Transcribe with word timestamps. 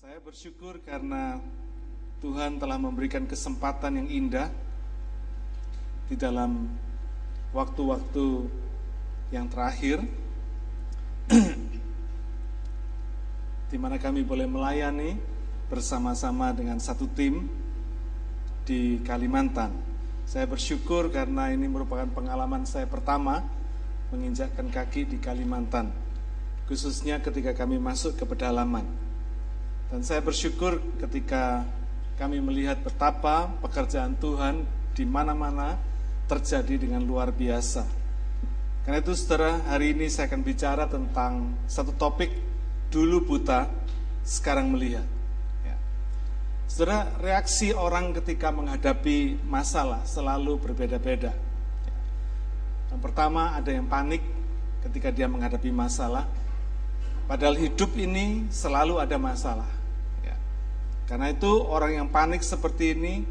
Saya 0.00 0.16
bersyukur 0.24 0.80
karena 0.80 1.36
Tuhan 2.24 2.56
telah 2.56 2.80
memberikan 2.80 3.28
kesempatan 3.28 4.00
yang 4.00 4.08
indah 4.08 4.48
di 6.08 6.16
dalam 6.16 6.72
waktu-waktu 7.52 8.48
yang 9.28 9.44
terakhir 9.52 10.00
di 13.70 13.76
mana 13.76 14.00
kami 14.00 14.24
boleh 14.24 14.48
melayani 14.48 15.20
bersama-sama 15.68 16.56
dengan 16.56 16.80
satu 16.80 17.04
tim 17.12 17.44
di 18.64 19.04
Kalimantan. 19.04 19.68
Saya 20.24 20.48
bersyukur 20.48 21.12
karena 21.12 21.52
ini 21.52 21.68
merupakan 21.68 22.08
pengalaman 22.08 22.64
saya 22.64 22.88
pertama 22.88 23.44
menginjakkan 24.08 24.64
kaki 24.72 25.12
di 25.12 25.20
Kalimantan, 25.20 25.92
khususnya 26.64 27.20
ketika 27.20 27.52
kami 27.52 27.76
masuk 27.76 28.16
ke 28.16 28.24
pedalaman. 28.24 29.09
Dan 29.90 30.06
saya 30.06 30.22
bersyukur 30.22 30.78
ketika 31.02 31.66
kami 32.14 32.38
melihat 32.38 32.78
betapa 32.78 33.50
pekerjaan 33.58 34.14
Tuhan 34.14 34.62
di 34.94 35.02
mana-mana 35.02 35.74
terjadi 36.30 36.86
dengan 36.86 37.02
luar 37.02 37.34
biasa. 37.34 37.82
Karena 38.86 39.02
itu 39.02 39.18
saudara, 39.18 39.58
hari 39.66 39.98
ini 39.98 40.06
saya 40.06 40.30
akan 40.30 40.42
bicara 40.46 40.86
tentang 40.86 41.58
satu 41.66 41.90
topik 41.90 42.30
dulu 42.86 43.34
buta, 43.34 43.66
sekarang 44.22 44.70
melihat. 44.70 45.02
Ya. 45.66 45.74
Saudara, 46.70 47.10
reaksi 47.18 47.74
orang 47.74 48.14
ketika 48.14 48.54
menghadapi 48.54 49.42
masalah 49.42 50.06
selalu 50.06 50.54
berbeda-beda. 50.70 51.34
Ya. 51.34 51.96
Yang 52.94 53.00
pertama 53.10 53.58
ada 53.58 53.74
yang 53.74 53.90
panik 53.90 54.22
ketika 54.86 55.10
dia 55.10 55.26
menghadapi 55.26 55.74
masalah. 55.74 56.30
Padahal 57.26 57.58
hidup 57.58 57.90
ini 57.98 58.46
selalu 58.54 59.02
ada 59.02 59.18
masalah. 59.18 59.79
Karena 61.10 61.34
itu 61.34 61.50
orang 61.66 61.98
yang 61.98 62.08
panik 62.08 62.46
seperti 62.46 62.94
ini 62.94 63.26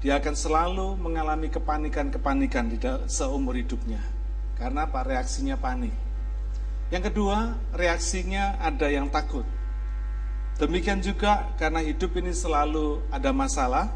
dia 0.00 0.16
akan 0.16 0.32
selalu 0.32 0.96
mengalami 0.96 1.52
kepanikan-kepanikan 1.52 2.72
di 2.72 2.80
seumur 3.04 3.52
hidupnya. 3.52 4.00
Karena 4.56 4.88
apa? 4.88 5.04
Reaksinya 5.04 5.60
panik. 5.60 5.92
Yang 6.88 7.12
kedua, 7.12 7.52
reaksinya 7.76 8.56
ada 8.56 8.88
yang 8.88 9.12
takut. 9.12 9.44
Demikian 10.56 11.04
juga 11.04 11.52
karena 11.60 11.84
hidup 11.84 12.16
ini 12.16 12.32
selalu 12.32 13.04
ada 13.12 13.28
masalah, 13.28 13.92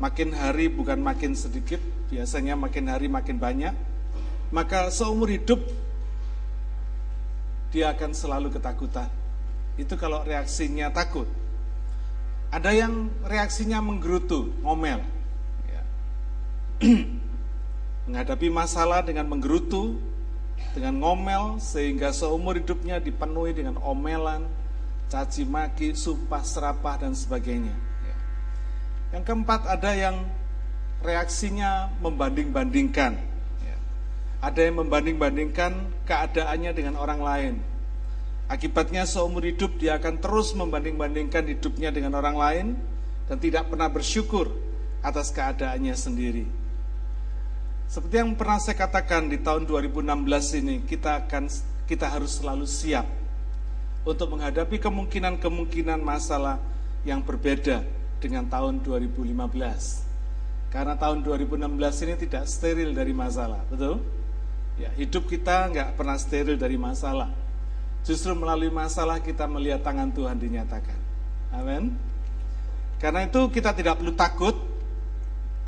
makin 0.00 0.32
hari 0.32 0.72
bukan 0.72 1.00
makin 1.00 1.36
sedikit, 1.36 1.80
biasanya 2.08 2.56
makin 2.56 2.88
hari 2.88 3.12
makin 3.12 3.36
banyak, 3.36 3.76
maka 4.48 4.88
seumur 4.88 5.28
hidup 5.28 5.60
dia 7.68 7.92
akan 7.92 8.16
selalu 8.16 8.48
ketakutan. 8.48 9.12
Itu 9.76 10.00
kalau 10.00 10.24
reaksinya 10.24 10.88
takut. 10.88 11.28
Ada 12.48 12.72
yang 12.72 13.12
reaksinya 13.28 13.76
menggerutu, 13.84 14.56
ngomel. 14.64 15.04
Ya. 15.68 15.82
Menghadapi 18.08 18.48
masalah 18.48 19.04
dengan 19.04 19.28
menggerutu, 19.28 20.00
dengan 20.72 20.96
ngomel, 20.96 21.60
sehingga 21.60 22.08
seumur 22.08 22.56
hidupnya 22.56 23.04
dipenuhi 23.04 23.52
dengan 23.52 23.76
omelan, 23.84 24.48
caci 25.12 25.44
maki, 25.44 25.92
sumpah 25.92 26.40
serapah, 26.40 27.04
dan 27.04 27.12
sebagainya. 27.12 27.76
Ya. 28.04 28.16
Yang 29.20 29.22
keempat 29.28 29.68
ada 29.68 29.92
yang 29.92 30.16
reaksinya 31.04 31.92
membanding-bandingkan. 32.00 33.12
Ya. 33.60 33.76
Ada 34.40 34.72
yang 34.72 34.88
membanding-bandingkan 34.88 35.72
keadaannya 36.08 36.72
dengan 36.72 36.96
orang 36.96 37.20
lain 37.20 37.54
Akibatnya 38.48 39.04
seumur 39.04 39.44
hidup 39.44 39.76
dia 39.76 40.00
akan 40.00 40.24
terus 40.24 40.56
membanding-bandingkan 40.56 41.44
hidupnya 41.52 41.92
dengan 41.92 42.16
orang 42.16 42.36
lain 42.36 42.66
dan 43.28 43.36
tidak 43.36 43.68
pernah 43.68 43.92
bersyukur 43.92 44.48
atas 45.04 45.28
keadaannya 45.28 45.92
sendiri. 45.92 46.48
Seperti 47.92 48.24
yang 48.24 48.32
pernah 48.40 48.56
saya 48.56 48.80
katakan 48.80 49.28
di 49.28 49.36
tahun 49.44 49.68
2016 49.68 50.64
ini, 50.64 50.80
kita 50.80 51.28
akan 51.28 51.44
kita 51.84 52.08
harus 52.08 52.40
selalu 52.40 52.64
siap 52.64 53.04
untuk 54.08 54.32
menghadapi 54.32 54.80
kemungkinan-kemungkinan 54.80 56.00
masalah 56.00 56.56
yang 57.04 57.20
berbeda 57.20 57.84
dengan 58.16 58.48
tahun 58.48 58.80
2015. 58.80 60.72
Karena 60.72 60.96
tahun 60.96 61.20
2016 61.20 62.04
ini 62.08 62.14
tidak 62.16 62.44
steril 62.48 62.96
dari 62.96 63.12
masalah, 63.12 63.60
betul? 63.68 64.00
Ya, 64.80 64.88
hidup 64.96 65.28
kita 65.28 65.68
nggak 65.68 66.00
pernah 66.00 66.16
steril 66.16 66.56
dari 66.56 66.80
masalah 66.80 67.47
Justru 68.06 68.32
melalui 68.34 68.70
masalah 68.72 69.18
kita 69.22 69.44
melihat 69.46 69.82
tangan 69.84 70.10
Tuhan 70.12 70.38
dinyatakan. 70.38 70.98
Amin. 71.54 71.96
Karena 72.98 73.24
itu 73.24 73.46
kita 73.48 73.70
tidak 73.72 74.02
perlu 74.02 74.12
takut 74.12 74.56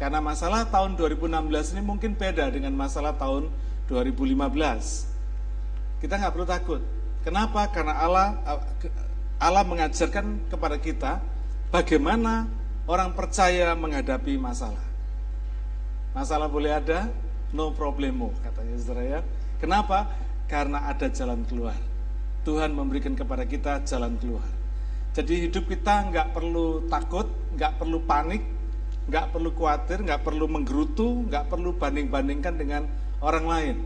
karena 0.00 0.18
masalah 0.18 0.64
tahun 0.66 0.96
2016 0.96 1.76
ini 1.76 1.82
mungkin 1.84 2.16
beda 2.16 2.48
dengan 2.50 2.72
masalah 2.72 3.14
tahun 3.14 3.52
2015. 3.86 4.48
Kita 6.00 6.14
nggak 6.16 6.32
perlu 6.32 6.46
takut. 6.48 6.80
Kenapa? 7.20 7.68
Karena 7.68 8.00
Allah 8.00 8.26
Allah 9.36 9.64
mengajarkan 9.64 10.48
kepada 10.48 10.76
kita 10.80 11.20
bagaimana 11.68 12.48
orang 12.88 13.12
percaya 13.12 13.76
menghadapi 13.76 14.40
masalah. 14.40 14.80
Masalah 16.16 16.48
boleh 16.50 16.74
ada, 16.74 17.06
no 17.54 17.70
problemo 17.70 18.34
katanya 18.42 18.74
saudara. 18.80 19.20
Kenapa? 19.60 20.08
Karena 20.48 20.88
ada 20.88 21.06
jalan 21.12 21.44
keluar. 21.46 21.76
Tuhan 22.40 22.72
memberikan 22.72 23.12
kepada 23.12 23.44
kita 23.44 23.84
jalan 23.84 24.16
keluar. 24.16 24.46
Jadi 25.10 25.50
hidup 25.50 25.66
kita 25.66 26.08
nggak 26.08 26.28
perlu 26.32 26.86
takut, 26.86 27.26
nggak 27.58 27.82
perlu 27.82 27.98
panik, 28.06 28.42
nggak 29.10 29.34
perlu 29.34 29.50
khawatir, 29.52 29.98
nggak 30.06 30.22
perlu 30.22 30.46
menggerutu, 30.46 31.26
nggak 31.26 31.50
perlu 31.50 31.74
banding-bandingkan 31.74 32.54
dengan 32.54 32.82
orang 33.18 33.46
lain. 33.46 33.76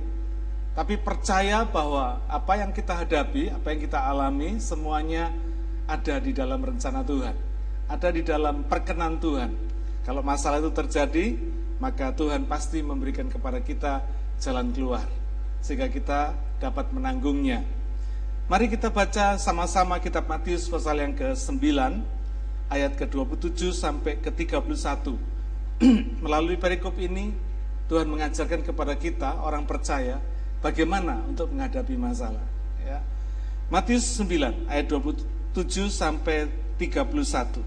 Tapi 0.75 0.99
percaya 1.01 1.65
bahwa 1.65 2.21
apa 2.27 2.53
yang 2.59 2.75
kita 2.75 2.93
hadapi, 2.93 3.49
apa 3.51 3.67
yang 3.73 3.81
kita 3.81 3.99
alami, 4.05 4.59
semuanya 4.59 5.31
ada 5.87 6.19
di 6.19 6.35
dalam 6.35 6.61
rencana 6.61 7.01
Tuhan. 7.07 7.37
Ada 7.89 8.09
di 8.11 8.23
dalam 8.25 8.67
perkenan 8.67 9.17
Tuhan. 9.23 9.51
Kalau 10.05 10.21
masalah 10.21 10.61
itu 10.61 10.73
terjadi, 10.75 11.39
maka 11.81 12.13
Tuhan 12.13 12.45
pasti 12.45 12.85
memberikan 12.85 13.31
kepada 13.31 13.63
kita 13.63 14.05
jalan 14.43 14.75
keluar. 14.75 15.07
Sehingga 15.65 15.89
kita 15.89 16.37
dapat 16.61 16.93
menanggungnya 16.93 17.65
Mari 18.45 18.69
kita 18.69 18.93
baca 18.93 19.41
sama-sama 19.41 19.97
kitab 20.05 20.29
Matius 20.29 20.69
pasal 20.69 21.01
yang 21.01 21.17
ke-9 21.17 21.65
ayat 22.69 22.93
ke-27 22.93 23.73
sampai 23.73 24.21
ke-31. 24.21 25.17
Melalui 26.29 26.61
perikop 26.61 26.93
ini 27.01 27.33
Tuhan 27.89 28.05
mengajarkan 28.05 28.61
kepada 28.61 29.01
kita 29.01 29.41
orang 29.41 29.65
percaya 29.65 30.21
bagaimana 30.61 31.25
untuk 31.25 31.57
menghadapi 31.57 31.97
masalah 31.97 32.45
ya. 32.85 33.01
Matius 33.73 34.13
9 34.21 34.69
ayat 34.69 34.93
27 34.93 35.25
sampai 35.89 36.53
31. 36.77 37.65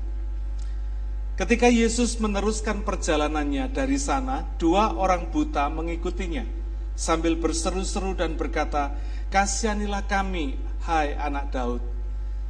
Ketika 1.41 1.73
Yesus 1.73 2.21
meneruskan 2.21 2.85
perjalanannya 2.85 3.65
dari 3.73 3.97
sana, 3.97 4.45
dua 4.61 4.93
orang 4.93 5.25
buta 5.33 5.73
mengikutinya 5.73 6.45
sambil 6.93 7.33
berseru-seru 7.33 8.13
dan 8.13 8.37
berkata, 8.37 8.93
"Kasihanilah 9.29 10.05
kami, 10.09 10.66
hai 10.87 11.19
anak 11.19 11.51
Daud. 11.51 11.83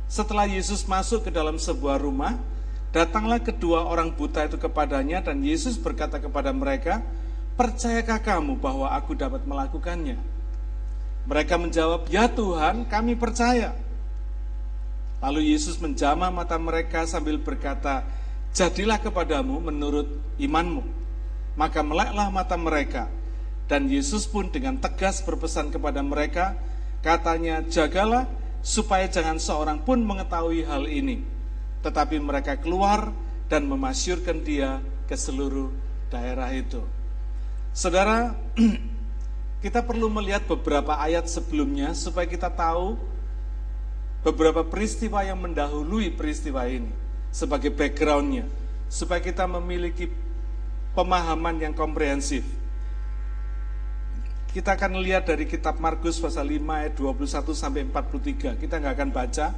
Setelah 0.07 0.45
Yesus 0.45 0.85
masuk 0.85 1.27
ke 1.27 1.33
dalam 1.33 1.57
sebuah 1.57 1.97
rumah, 1.99 2.37
datanglah 2.93 3.41
kedua 3.41 3.83
orang 3.83 4.13
buta 4.13 4.45
itu 4.45 4.55
kepadanya 4.61 5.25
dan 5.25 5.41
Yesus 5.41 5.75
berkata 5.75 6.21
kepada 6.21 6.53
mereka, 6.53 7.01
Percayakah 7.57 8.21
kamu 8.21 8.61
bahwa 8.61 8.93
aku 8.93 9.17
dapat 9.17 9.41
melakukannya? 9.41 10.21
Mereka 11.25 11.57
menjawab, 11.57 12.05
Ya 12.07 12.29
Tuhan, 12.29 12.85
kami 12.85 13.17
percaya. 13.17 13.73
Lalu 15.17 15.57
Yesus 15.57 15.81
menjamah 15.81 16.29
mata 16.29 16.55
mereka 16.61 17.09
sambil 17.09 17.41
berkata, 17.41 18.05
Jadilah 18.53 19.01
kepadamu 19.01 19.57
menurut 19.57 20.05
imanmu. 20.37 20.85
Maka 21.57 21.81
meleklah 21.81 22.29
mata 22.29 22.53
mereka, 22.53 23.09
dan 23.66 23.90
Yesus 23.90 24.29
pun 24.29 24.53
dengan 24.53 24.78
tegas 24.78 25.25
berpesan 25.25 25.73
kepada 25.73 26.05
mereka, 26.05 26.53
Katanya, 27.07 27.63
jagalah 27.63 28.27
supaya 28.59 29.07
jangan 29.07 29.39
seorang 29.39 29.79
pun 29.79 30.03
mengetahui 30.03 30.67
hal 30.67 30.91
ini. 30.91 31.23
Tetapi 31.79 32.19
mereka 32.19 32.59
keluar 32.59 33.15
dan 33.47 33.63
memasyurkan 33.63 34.43
dia 34.43 34.83
ke 35.07 35.15
seluruh 35.15 35.71
daerah 36.11 36.51
itu. 36.51 36.83
Saudara, 37.71 38.35
kita 39.63 39.87
perlu 39.87 40.11
melihat 40.11 40.43
beberapa 40.51 40.99
ayat 40.99 41.31
sebelumnya 41.31 41.95
supaya 41.95 42.27
kita 42.27 42.51
tahu 42.51 42.99
beberapa 44.27 44.67
peristiwa 44.67 45.23
yang 45.23 45.39
mendahului 45.39 46.11
peristiwa 46.11 46.67
ini 46.67 46.91
sebagai 47.31 47.71
backgroundnya, 47.71 48.43
supaya 48.91 49.23
kita 49.23 49.47
memiliki 49.47 50.11
pemahaman 50.91 51.55
yang 51.55 51.71
komprehensif. 51.71 52.43
Kita 54.57 54.73
akan 54.73 55.05
lihat 55.05 55.29
dari 55.29 55.45
kitab 55.45 55.77
Markus 55.77 56.17
pasal 56.17 56.49
5 56.49 56.65
ayat 56.65 56.97
21 56.97 57.53
sampai 57.53 57.85
43. 57.93 58.57
Kita 58.57 58.81
nggak 58.81 58.93
akan 58.97 59.09
baca, 59.13 59.53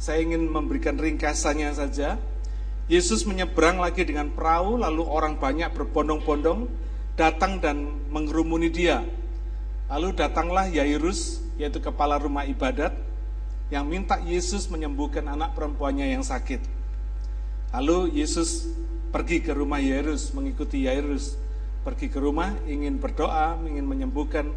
Saya 0.00 0.18
ingin 0.24 0.48
memberikan 0.48 0.96
ringkasannya 0.96 1.68
saja. 1.76 2.16
Yesus 2.88 3.28
menyeberang 3.28 3.84
lagi 3.84 4.00
dengan 4.00 4.32
perahu, 4.32 4.80
lalu 4.80 5.04
orang 5.04 5.36
banyak 5.36 5.68
berbondong-bondong 5.76 6.72
datang 7.20 7.60
dan 7.60 7.92
mengerumuni 8.08 8.72
dia. 8.72 9.04
Lalu 9.92 10.16
datanglah 10.16 10.72
Yairus, 10.72 11.44
yaitu 11.60 11.76
kepala 11.84 12.16
rumah 12.16 12.48
ibadat, 12.48 12.96
yang 13.68 13.84
minta 13.84 14.24
Yesus 14.24 14.72
menyembuhkan 14.72 15.28
anak 15.28 15.52
perempuannya 15.52 16.16
yang 16.16 16.24
sakit. 16.24 16.64
Lalu 17.76 18.16
Yesus 18.16 18.72
pergi 19.12 19.44
ke 19.44 19.52
rumah 19.52 19.84
Yairus, 19.84 20.32
mengikuti 20.32 20.88
Yairus. 20.88 21.36
Pergi 21.80 22.12
ke 22.12 22.20
rumah, 22.20 22.52
ingin 22.68 23.00
berdoa, 23.00 23.56
ingin 23.64 23.88
menyembuhkan 23.88 24.52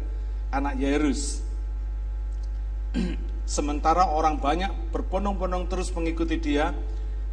anak 0.52 0.76
Yairus. 0.76 1.40
Sementara 3.44 4.08
orang 4.08 4.40
banyak 4.40 4.92
berbondong-bondong 4.92 5.68
terus 5.68 5.92
mengikuti 5.92 6.36
dia 6.36 6.72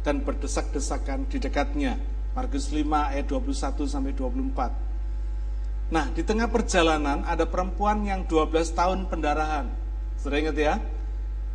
dan 0.00 0.24
berdesak-desakan 0.24 1.28
di 1.28 1.38
dekatnya. 1.40 1.96
Markus 2.32 2.72
5 2.72 2.84
ayat 2.88 3.28
21 3.28 3.84
sampai 3.84 4.12
24. 4.16 5.92
Nah, 5.92 6.08
di 6.08 6.24
tengah 6.24 6.48
perjalanan 6.48 7.20
ada 7.28 7.44
perempuan 7.44 8.00
yang 8.08 8.24
12 8.24 8.72
tahun 8.72 9.04
pendarahan. 9.12 9.68
Sudah 10.16 10.40
ingat 10.40 10.56
ya? 10.56 10.74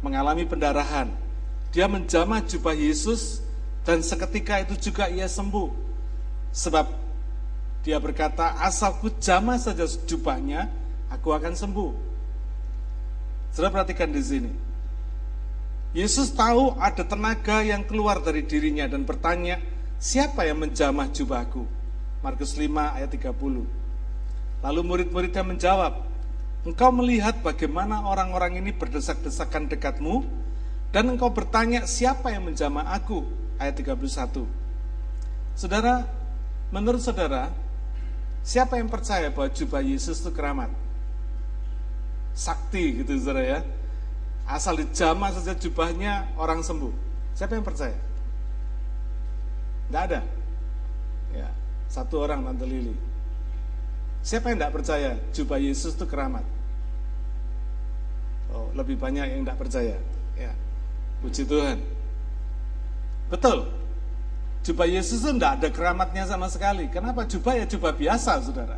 Mengalami 0.05 0.45
pendarahan. 0.45 1.09
Dia 1.73 1.89
menjamah 1.89 2.45
jubah 2.45 2.77
Yesus 2.77 3.41
dan 3.81 4.05
seketika 4.05 4.61
itu 4.61 4.77
juga 4.77 5.09
ia 5.09 5.25
sembuh. 5.25 5.73
Sebab 6.53 7.06
dia 7.85 7.97
berkata, 8.01 8.57
asalku 8.63 9.13
jamah 9.21 9.59
saja 9.61 9.85
jubahnya, 9.85 10.69
aku 11.11 11.31
akan 11.31 11.53
sembuh. 11.55 11.91
Sudah 13.53 13.71
perhatikan 13.71 14.11
di 14.11 14.21
sini. 14.21 14.51
Yesus 15.95 16.35
tahu 16.35 16.75
ada 16.77 17.01
tenaga 17.01 17.63
yang 17.63 17.81
keluar 17.87 18.21
dari 18.21 18.43
dirinya 18.43 18.85
dan 18.85 19.07
bertanya, 19.07 19.57
siapa 19.97 20.45
yang 20.45 20.61
menjamah 20.61 21.09
jubahku? 21.09 21.63
Markus 22.21 22.59
5 22.59 22.69
ayat 22.97 23.09
30. 23.09 23.33
Lalu 24.61 24.81
murid-muridnya 24.83 25.41
menjawab, 25.45 26.03
engkau 26.67 26.89
melihat 26.91 27.39
bagaimana 27.39 28.03
orang-orang 28.03 28.59
ini 28.59 28.75
berdesak-desakan 28.75 29.71
dekatmu, 29.71 30.27
dan 30.91 31.07
engkau 31.13 31.31
bertanya, 31.31 31.87
siapa 31.87 32.29
yang 32.35 32.47
menjamah 32.47 32.93
aku? 32.93 33.23
Ayat 33.57 33.79
31. 33.79 34.45
Saudara, 35.57 36.05
menurut 36.69 37.01
saudara, 37.01 37.49
siapa 38.47 38.79
yang 38.79 38.87
percaya 38.87 39.27
bahwa 39.27 39.51
jubah 39.51 39.83
Yesus 39.83 40.23
itu 40.23 40.31
keramat? 40.31 40.71
sakti 42.37 43.01
gitu 43.01 43.17
saudara 43.17 43.41
ya. 43.41 43.59
Asal 44.47 44.79
dijamah 44.79 45.33
saja 45.33 45.57
jubahnya 45.57 46.29
orang 46.37 46.61
sembuh. 46.61 46.93
Siapa 47.35 47.57
yang 47.57 47.65
percaya? 47.65 47.97
Tidak 49.89 50.01
ada. 50.07 50.21
Ya, 51.35 51.49
satu 51.91 52.23
orang 52.23 52.45
Tante 52.45 52.63
Lili. 52.63 52.95
Siapa 54.23 54.53
yang 54.53 54.61
tidak 54.61 54.75
percaya 54.79 55.19
jubah 55.35 55.59
Yesus 55.59 55.97
itu 55.97 56.05
keramat? 56.07 56.45
Oh, 58.55 58.71
lebih 58.71 58.95
banyak 58.95 59.27
yang 59.27 59.43
tidak 59.43 59.59
percaya. 59.59 59.99
Ya, 60.39 60.55
puji 61.19 61.43
Tuhan. 61.43 61.83
Betul. 63.27 63.67
Jubah 64.65 64.87
Yesus 64.87 65.23
itu 65.23 65.31
tidak 65.37 65.61
ada 65.61 65.69
keramatnya 65.71 66.23
sama 66.27 66.47
sekali. 66.51 66.89
Kenapa? 66.91 67.23
Jubah 67.27 67.55
ya 67.57 67.65
jubah 67.65 67.95
biasa, 67.95 68.41
saudara. 68.43 68.77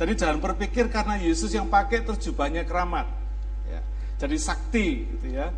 Jadi 0.00 0.12
jangan 0.16 0.40
berpikir 0.40 0.88
karena 0.88 1.20
Yesus 1.20 1.52
yang 1.52 1.68
pakai 1.68 2.00
terus 2.00 2.24
jubahnya 2.24 2.64
keramat. 2.64 3.04
Ya. 3.68 3.84
Jadi 4.16 4.36
sakti 4.40 5.04
gitu 5.04 5.36
ya. 5.36 5.52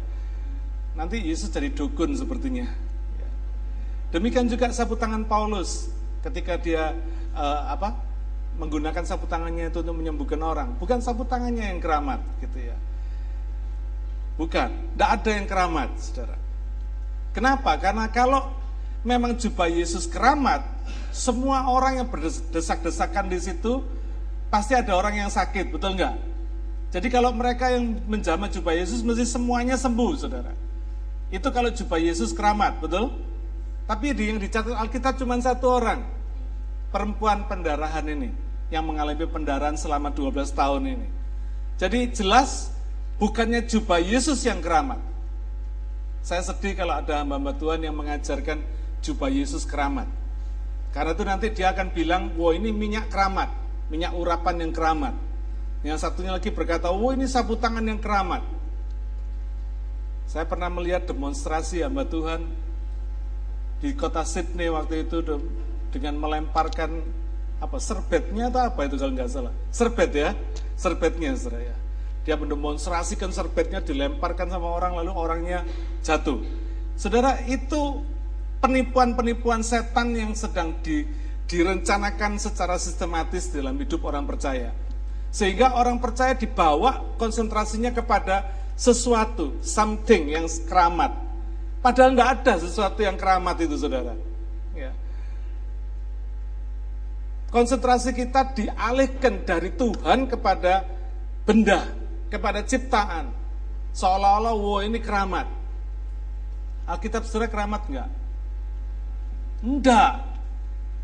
Nanti 0.98 1.22
Yesus 1.22 1.46
jadi 1.46 1.70
dukun 1.70 2.18
sepertinya. 2.18 2.66
Ya. 3.18 3.28
Demikian 4.10 4.50
juga 4.50 4.66
sapu 4.74 4.98
tangan 4.98 5.30
Paulus 5.30 5.94
ketika 6.26 6.58
dia 6.58 6.90
uh, 7.38 7.70
apa 7.70 7.94
menggunakan 8.58 9.06
sapu 9.06 9.30
tangannya 9.30 9.70
itu 9.70 9.78
untuk 9.80 9.94
menyembuhkan 9.94 10.42
orang. 10.42 10.74
Bukan 10.74 10.98
sapu 10.98 11.22
tangannya 11.22 11.70
yang 11.72 11.78
keramat 11.78 12.20
gitu 12.42 12.58
ya. 12.66 12.76
Bukan, 14.36 14.96
tidak 14.96 15.10
ada 15.20 15.30
yang 15.30 15.46
keramat, 15.46 15.90
saudara. 16.00 16.36
Kenapa? 17.36 17.76
Karena 17.76 18.08
kalau 18.08 18.48
memang 19.02 19.34
jubah 19.38 19.66
Yesus 19.66 20.06
keramat, 20.06 20.62
semua 21.12 21.68
orang 21.68 22.02
yang 22.02 22.08
berdesak-desakan 22.08 23.28
di 23.28 23.38
situ 23.38 23.82
pasti 24.48 24.72
ada 24.72 24.94
orang 24.94 25.26
yang 25.26 25.30
sakit, 25.30 25.70
betul 25.70 25.98
nggak? 25.98 26.14
Jadi 26.92 27.08
kalau 27.08 27.32
mereka 27.32 27.72
yang 27.72 28.04
menjamah 28.04 28.52
jubah 28.52 28.76
Yesus 28.76 29.00
mesti 29.00 29.24
semuanya 29.24 29.80
sembuh, 29.80 30.10
saudara. 30.16 30.52
Itu 31.32 31.48
kalau 31.48 31.72
jubah 31.72 31.96
Yesus 31.96 32.36
keramat, 32.36 32.84
betul? 32.84 33.08
Tapi 33.88 34.12
di 34.12 34.28
yang 34.28 34.38
dicatat 34.38 34.76
Alkitab 34.76 35.16
cuma 35.16 35.40
satu 35.40 35.80
orang, 35.80 36.04
perempuan 36.92 37.48
pendarahan 37.48 38.04
ini, 38.04 38.28
yang 38.68 38.84
mengalami 38.84 39.24
pendarahan 39.24 39.76
selama 39.76 40.12
12 40.12 40.52
tahun 40.52 40.82
ini. 40.84 41.08
Jadi 41.80 42.12
jelas 42.12 42.70
bukannya 43.16 43.64
jubah 43.64 43.98
Yesus 43.98 44.44
yang 44.44 44.60
keramat. 44.60 45.00
Saya 46.22 46.44
sedih 46.44 46.78
kalau 46.78 47.00
ada 47.00 47.24
hamba-hamba 47.24 47.56
Tuhan 47.58 47.82
yang 47.82 47.96
mengajarkan 47.98 48.62
jubah 49.02 49.28
Yesus 49.28 49.66
keramat. 49.66 50.08
Karena 50.94 51.12
itu 51.12 51.24
nanti 51.26 51.46
dia 51.50 51.74
akan 51.74 51.90
bilang, 51.90 52.32
wah 52.38 52.54
ini 52.54 52.70
minyak 52.70 53.10
keramat 53.10 53.62
minyak 53.92 54.16
urapan 54.16 54.56
yang 54.64 54.72
keramat. 54.72 55.14
Yang 55.84 56.00
satunya 56.00 56.32
lagi 56.32 56.48
berkata, 56.48 56.88
oh 56.88 57.12
ini 57.12 57.28
sapu 57.28 57.60
tangan 57.60 57.84
yang 57.84 58.00
keramat. 58.00 58.40
Saya 60.24 60.48
pernah 60.48 60.72
melihat 60.72 61.04
demonstrasi 61.04 61.84
hamba 61.84 62.08
Tuhan 62.08 62.48
di 63.84 63.92
kota 63.92 64.24
Sydney 64.24 64.72
waktu 64.72 65.04
itu 65.04 65.20
dengan 65.92 66.16
melemparkan 66.16 67.04
apa 67.60 67.76
serbetnya 67.76 68.48
atau 68.48 68.64
apa 68.64 68.80
itu 68.90 68.98
kalau 68.98 69.14
nggak 69.14 69.30
salah 69.30 69.54
serbet 69.70 70.10
ya 70.10 70.34
serbetnya 70.74 71.30
saudara 71.38 71.78
dia 72.26 72.34
mendemonstrasikan 72.34 73.30
serbetnya 73.30 73.78
dilemparkan 73.78 74.50
sama 74.50 74.66
orang 74.66 74.98
lalu 74.98 75.14
orangnya 75.14 75.62
jatuh 76.02 76.42
saudara 76.98 77.38
itu 77.46 78.02
penipuan-penipuan 78.62 79.66
setan 79.66 80.14
yang 80.14 80.32
sedang 80.38 80.78
di 80.86 81.02
direncanakan 81.50 82.38
secara 82.38 82.78
sistematis 82.78 83.50
dalam 83.50 83.76
hidup 83.76 84.06
orang 84.08 84.24
percaya. 84.24 84.72
Sehingga 85.28 85.76
orang 85.76 85.98
percaya 85.98 86.32
dibawa 86.32 87.18
konsentrasinya 87.20 87.92
kepada 87.92 88.48
sesuatu, 88.78 89.60
something 89.60 90.32
yang 90.32 90.46
keramat. 90.64 91.12
Padahal 91.82 92.14
tidak 92.14 92.30
ada 92.40 92.54
sesuatu 92.62 93.00
yang 93.02 93.18
keramat 93.18 93.58
itu 93.60 93.74
saudara. 93.76 94.14
Ya. 94.72 94.94
Konsentrasi 97.52 98.16
kita 98.16 98.54
dialihkan 98.56 99.44
dari 99.44 99.74
Tuhan 99.74 100.30
kepada 100.30 100.88
benda, 101.44 101.90
kepada 102.32 102.64
ciptaan. 102.64 103.28
Seolah-olah, 103.92 104.56
wow 104.56 104.80
ini 104.80 105.02
keramat. 105.02 105.44
Alkitab 106.88 107.28
saudara 107.28 107.52
keramat 107.52 107.82
enggak? 107.92 108.21
Enggak. 109.62 110.12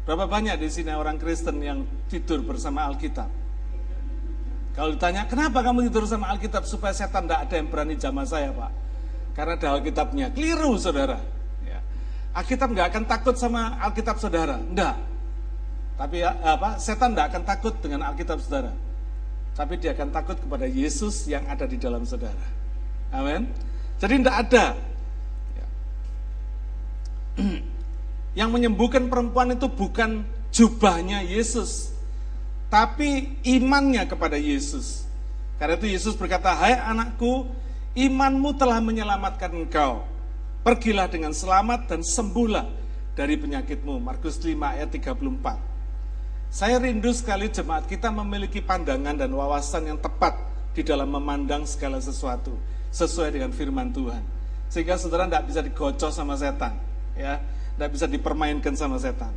Berapa 0.03 0.27
banyak 0.27 0.59
di 0.59 0.69
sini 0.73 0.91
orang 0.91 1.17
Kristen 1.21 1.63
yang 1.63 1.87
tidur 2.11 2.43
bersama 2.43 2.91
Alkitab? 2.91 3.31
Kalau 4.75 4.95
ditanya, 4.95 5.27
kenapa 5.27 5.63
kamu 5.63 5.91
tidur 5.91 6.07
bersama 6.07 6.31
Alkitab? 6.31 6.63
Supaya 6.67 6.95
setan 6.95 7.27
tidak 7.27 7.51
ada 7.51 7.55
yang 7.59 7.69
berani 7.71 7.95
jamah 7.99 8.27
saya, 8.27 8.55
Pak. 8.55 8.71
Karena 9.35 9.55
ada 9.59 9.69
Alkitabnya. 9.75 10.27
Keliru, 10.31 10.79
saudara. 10.79 11.19
Ya. 11.67 11.83
Alkitab 12.35 12.71
nggak 12.75 12.87
akan 12.95 13.05
takut 13.11 13.35
sama 13.35 13.79
Alkitab 13.83 14.17
saudara. 14.23 14.59
Enggak. 14.59 14.97
Tapi 15.99 16.23
ya, 16.23 16.31
apa? 16.47 16.79
Setan 16.79 17.15
tidak 17.15 17.27
akan 17.35 17.43
takut 17.43 17.75
dengan 17.83 18.01
Alkitab 18.07 18.39
saudara. 18.39 18.71
Tapi 19.59 19.75
dia 19.83 19.91
akan 19.99 20.09
takut 20.15 20.39
kepada 20.39 20.71
Yesus 20.71 21.27
yang 21.27 21.43
ada 21.51 21.67
di 21.67 21.75
dalam 21.75 22.07
saudara. 22.07 22.47
Amin. 23.11 23.51
Jadi 23.99 24.15
tidak 24.23 24.37
ada. 24.47 24.65
Ya. 25.59 25.67
Yang 28.39 28.55
menyembuhkan 28.55 29.11
perempuan 29.11 29.51
itu 29.51 29.67
bukan 29.67 30.23
jubahnya 30.55 31.27
Yesus, 31.27 31.91
tapi 32.71 33.35
imannya 33.43 34.07
kepada 34.07 34.39
Yesus. 34.39 35.11
Karena 35.59 35.75
itu 35.75 35.91
Yesus 35.91 36.15
berkata, 36.15 36.55
"Hai 36.55 36.79
anakku, 36.79 37.51
imanmu 37.99 38.55
telah 38.55 38.79
menyelamatkan 38.79 39.51
engkau. 39.51 40.07
Pergilah 40.63 41.11
dengan 41.11 41.35
selamat 41.35 41.91
dan 41.91 42.07
sembuhlah 42.07 42.71
dari 43.19 43.35
penyakitmu." 43.35 43.99
Markus 43.99 44.39
5 44.39 44.71
ayat 44.71 44.95
34. 44.95 45.59
Saya 46.47 46.79
rindu 46.79 47.11
sekali 47.11 47.51
jemaat 47.51 47.91
kita 47.91 48.15
memiliki 48.15 48.63
pandangan 48.63 49.19
dan 49.19 49.35
wawasan 49.35 49.91
yang 49.91 49.99
tepat 49.99 50.39
di 50.79 50.87
dalam 50.87 51.11
memandang 51.11 51.67
segala 51.67 51.99
sesuatu 51.99 52.55
sesuai 52.95 53.35
dengan 53.35 53.51
firman 53.51 53.91
Tuhan. 53.91 54.23
Sehingga 54.71 54.95
saudara 54.95 55.27
tidak 55.27 55.45
bisa 55.51 55.61
digocok 55.67 56.15
sama 56.15 56.39
setan, 56.39 56.79
ya 57.19 57.43
tidak 57.79 57.95
bisa 57.95 58.11
dipermainkan 58.11 58.75
sama 58.75 58.99
setan. 58.99 59.31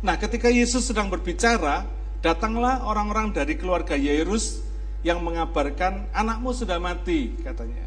Nah, 0.00 0.16
ketika 0.16 0.48
Yesus 0.48 0.88
sedang 0.88 1.12
berbicara, 1.12 1.84
datanglah 2.24 2.80
orang-orang 2.88 3.36
dari 3.36 3.60
keluarga 3.60 3.92
Yairus 3.92 4.64
yang 5.04 5.20
mengabarkan 5.20 6.08
anakmu 6.16 6.56
sudah 6.56 6.80
mati, 6.80 7.36
katanya. 7.44 7.84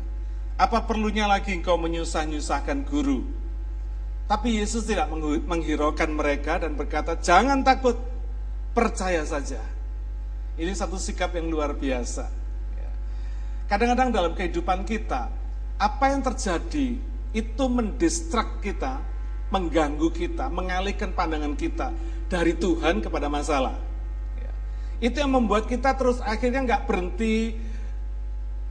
Apa 0.61 0.85
perlunya 0.85 1.25
lagi 1.25 1.57
engkau 1.57 1.81
menyusah-nyusahkan 1.81 2.85
guru? 2.85 3.25
Tapi 4.29 4.61
Yesus 4.61 4.85
tidak 4.85 5.09
menghiraukan 5.49 6.13
mereka 6.13 6.61
dan 6.61 6.77
berkata, 6.77 7.17
jangan 7.17 7.65
takut, 7.65 7.97
percaya 8.77 9.25
saja. 9.25 9.57
Ini 10.53 10.69
satu 10.77 11.01
sikap 11.01 11.33
yang 11.33 11.49
luar 11.49 11.73
biasa. 11.73 12.29
Ya. 12.77 12.91
Kadang-kadang 13.65 14.13
dalam 14.13 14.31
kehidupan 14.37 14.85
kita, 14.85 15.33
apa 15.81 16.05
yang 16.13 16.21
terjadi 16.21 16.99
itu 17.33 17.63
mendistrak 17.65 18.61
kita, 18.61 19.01
mengganggu 19.49 20.09
kita, 20.13 20.47
mengalihkan 20.49 21.13
pandangan 21.13 21.53
kita 21.57 21.93
dari 22.29 22.53
Tuhan 22.53 23.01
kepada 23.01 23.27
masalah. 23.27 23.77
Ya. 24.37 24.51
Itu 25.01 25.21
yang 25.21 25.33
membuat 25.33 25.65
kita 25.65 25.97
terus 25.97 26.21
akhirnya 26.21 26.65
nggak 26.65 26.85
berhenti 26.85 27.57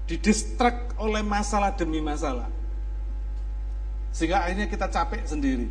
didistrak 0.08 0.96
oleh 0.96 1.20
masalah 1.20 1.74
demi 1.76 2.00
masalah. 2.00 2.48
Sehingga 4.14 4.46
akhirnya 4.46 4.66
kita 4.66 4.88
capek 4.88 5.22
sendiri. 5.28 5.68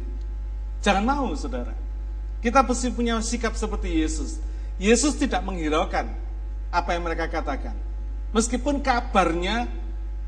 Jangan 0.85 1.03
mau, 1.03 1.33
saudara. 1.33 1.73
Kita 2.39 2.61
mesti 2.61 2.93
punya 2.93 3.17
sikap 3.19 3.57
seperti 3.57 3.97
Yesus. 3.97 4.37
Yesus 4.77 5.17
tidak 5.17 5.41
menghiraukan 5.41 6.05
apa 6.69 6.89
yang 6.93 7.03
mereka 7.03 7.25
katakan. 7.27 7.73
Meskipun 8.31 8.85
kabarnya 8.85 9.65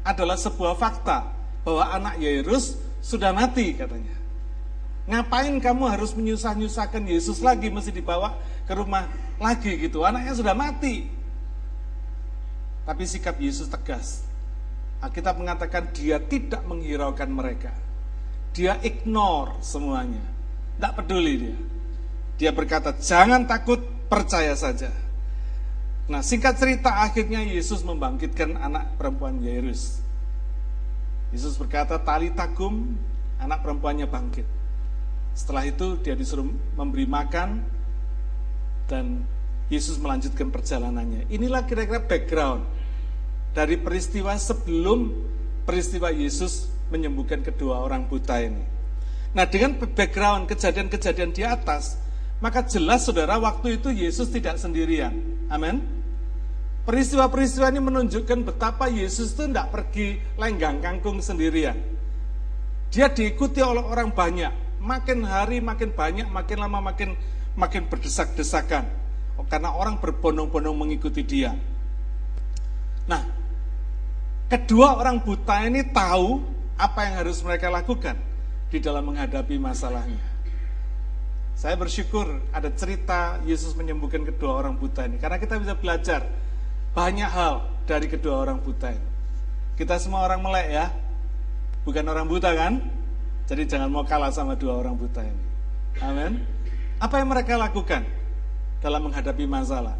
adalah 0.01 0.35
sebuah 0.35 0.73
fakta 0.73 1.29
bahwa 1.61 1.85
anak 1.93 2.17
Yairus 2.17 2.75
sudah 2.99 3.31
mati 3.31 3.77
katanya. 3.77 4.18
Ngapain 5.09 5.57
kamu 5.57 5.89
harus 5.89 6.13
menyusah-nyusahkan 6.13 7.01
Yesus 7.09 7.41
lagi 7.41 7.73
mesti 7.73 7.89
dibawa 7.89 8.37
ke 8.69 8.77
rumah 8.77 9.09
lagi 9.41 9.73
gitu. 9.81 10.05
Anaknya 10.05 10.37
sudah 10.37 10.53
mati. 10.53 11.09
Tapi 12.85 13.03
sikap 13.09 13.41
Yesus 13.41 13.65
tegas. 13.65 14.21
Alkitab 15.01 15.41
mengatakan 15.41 15.89
dia 15.97 16.21
tidak 16.21 16.61
menghiraukan 16.69 17.25
mereka. 17.25 17.73
Dia 18.53 18.77
ignore 18.85 19.57
semuanya. 19.65 20.21
Tidak 20.77 20.93
peduli 20.93 21.33
dia. 21.41 21.57
Dia 22.37 22.51
berkata, 22.53 22.93
jangan 22.93 23.49
takut, 23.49 23.81
percaya 24.05 24.53
saja. 24.53 24.93
Nah 26.05 26.21
singkat 26.21 26.57
cerita 26.57 27.01
akhirnya 27.01 27.41
Yesus 27.41 27.81
membangkitkan 27.81 28.61
anak 28.61 28.93
perempuan 29.01 29.41
Yairus. 29.41 30.05
Yesus 31.33 31.57
berkata, 31.57 31.97
tali 31.97 32.29
tagum, 32.29 32.93
anak 33.41 33.65
perempuannya 33.65 34.05
bangkit. 34.05 34.58
Setelah 35.39 35.63
itu 35.71 35.95
dia 36.03 36.19
disuruh 36.19 36.51
memberi 36.75 37.07
makan 37.07 37.63
dan 38.91 39.23
Yesus 39.71 39.95
melanjutkan 39.95 40.51
perjalanannya. 40.51 41.31
Inilah 41.31 41.63
kira-kira 41.63 42.03
background 42.03 42.67
dari 43.55 43.79
peristiwa 43.79 44.35
sebelum 44.35 45.15
peristiwa 45.63 46.11
Yesus 46.11 46.67
menyembuhkan 46.91 47.39
kedua 47.39 47.79
orang 47.79 48.11
buta 48.11 48.35
ini. 48.43 48.59
Nah, 49.31 49.47
dengan 49.47 49.79
background 49.79 50.51
kejadian-kejadian 50.51 51.31
di 51.31 51.47
atas, 51.47 51.95
maka 52.43 52.67
jelas 52.67 53.07
saudara 53.07 53.39
waktu 53.39 53.79
itu 53.79 53.95
Yesus 53.95 54.27
tidak 54.27 54.59
sendirian. 54.59 55.15
Amin. 55.47 55.79
Peristiwa-peristiwa 56.83 57.71
ini 57.71 57.79
menunjukkan 57.79 58.43
betapa 58.43 58.91
Yesus 58.91 59.37
itu 59.37 59.47
tidak 59.47 59.71
pergi 59.71 60.19
lenggang 60.35 60.83
kangkung 60.83 61.23
sendirian. 61.23 61.79
Dia 62.91 63.07
diikuti 63.07 63.63
oleh 63.63 63.85
orang 63.85 64.11
banyak. 64.11 64.68
Makin 64.79 65.27
hari 65.27 65.59
makin 65.59 65.91
banyak, 65.91 66.27
makin 66.31 66.57
lama 66.59 66.79
makin 66.79 67.15
makin 67.59 67.87
berdesak-desakan. 67.91 68.87
Karena 69.47 69.71
orang 69.75 69.99
berbondong-bondong 69.99 70.75
mengikuti 70.75 71.23
dia. 71.23 71.55
Nah, 73.07 73.39
Kedua 74.49 74.97
orang 74.97 75.21
buta 75.21 75.61
ini 75.61 75.85
tahu 75.93 76.41
apa 76.73 77.05
yang 77.05 77.21
harus 77.21 77.37
mereka 77.45 77.69
lakukan 77.69 78.17
di 78.73 78.81
dalam 78.81 79.05
menghadapi 79.05 79.61
masalahnya. 79.61 80.17
Saya 81.53 81.77
bersyukur 81.77 82.41
ada 82.49 82.73
cerita 82.73 83.37
Yesus 83.45 83.77
menyembuhkan 83.77 84.25
kedua 84.25 84.57
orang 84.57 84.73
buta 84.73 85.05
ini. 85.05 85.21
Karena 85.21 85.37
kita 85.37 85.61
bisa 85.61 85.77
belajar 85.77 86.25
banyak 86.97 87.29
hal 87.29 87.69
dari 87.85 88.09
kedua 88.09 88.41
orang 88.41 88.57
buta 88.57 88.89
ini. 88.89 89.07
Kita 89.77 90.01
semua 90.01 90.25
orang 90.25 90.41
melek 90.41 90.67
ya. 90.73 90.85
Bukan 91.85 92.09
orang 92.09 92.25
buta 92.25 92.49
kan? 92.57 92.81
Jadi 93.49 93.65
jangan 93.65 93.89
mau 93.89 94.05
kalah 94.05 94.29
sama 94.29 94.53
dua 94.53 94.77
orang 94.77 94.93
buta 94.93 95.25
ini. 95.25 95.43
Amin. 96.05 96.37
Apa 97.01 97.17
yang 97.17 97.33
mereka 97.33 97.57
lakukan 97.57 98.05
dalam 98.77 99.09
menghadapi 99.09 99.49
masalah? 99.49 99.97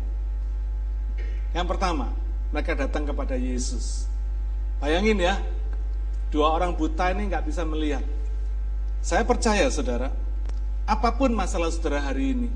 Yang 1.50 1.66
pertama, 1.66 2.14
mereka 2.54 2.78
datang 2.78 3.10
kepada 3.10 3.34
Yesus. 3.34 4.06
Bayangin 4.78 5.18
ya, 5.18 5.42
dua 6.30 6.54
orang 6.54 6.78
buta 6.78 7.10
ini 7.10 7.26
nggak 7.26 7.50
bisa 7.50 7.66
melihat. 7.66 8.06
Saya 9.02 9.26
percaya 9.26 9.66
saudara, 9.74 10.14
apa 10.86 11.10
pun 11.18 11.34
masalah 11.34 11.74
saudara 11.74 12.06
hari 12.06 12.38
ini, 12.38 12.50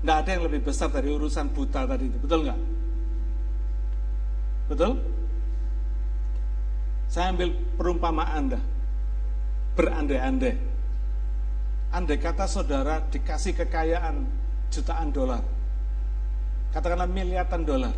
nggak 0.00 0.16
ada 0.24 0.30
yang 0.38 0.42
lebih 0.48 0.64
besar 0.64 0.88
dari 0.88 1.12
urusan 1.12 1.52
buta 1.52 1.84
tadi 1.84 2.08
itu, 2.08 2.16
betul 2.16 2.48
nggak? 2.48 2.60
Betul? 4.72 4.92
Saya 7.12 7.34
ambil 7.34 7.52
perumpamaan 7.76 8.56
dah, 8.56 8.62
berandai-andai. 9.78 10.58
Andai 11.94 12.18
kata 12.18 12.50
saudara 12.50 12.98
dikasih 13.08 13.54
kekayaan 13.54 14.26
jutaan 14.68 15.08
dolar, 15.14 15.40
katakanlah 16.74 17.08
miliaran 17.08 17.62
dolar, 17.64 17.94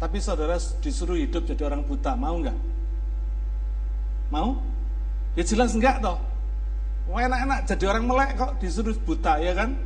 tapi 0.00 0.18
saudara 0.18 0.58
disuruh 0.82 1.14
hidup 1.14 1.46
jadi 1.46 1.68
orang 1.68 1.86
buta, 1.86 2.16
mau 2.18 2.34
nggak? 2.40 2.58
Mau? 4.34 4.58
Ya 5.38 5.44
jelas 5.46 5.76
enggak 5.76 6.02
toh. 6.02 6.18
Enak-enak 7.08 7.70
jadi 7.70 7.84
orang 7.88 8.04
melek 8.04 8.30
kok 8.34 8.52
disuruh 8.58 8.96
buta 9.06 9.38
ya 9.38 9.54
kan? 9.54 9.78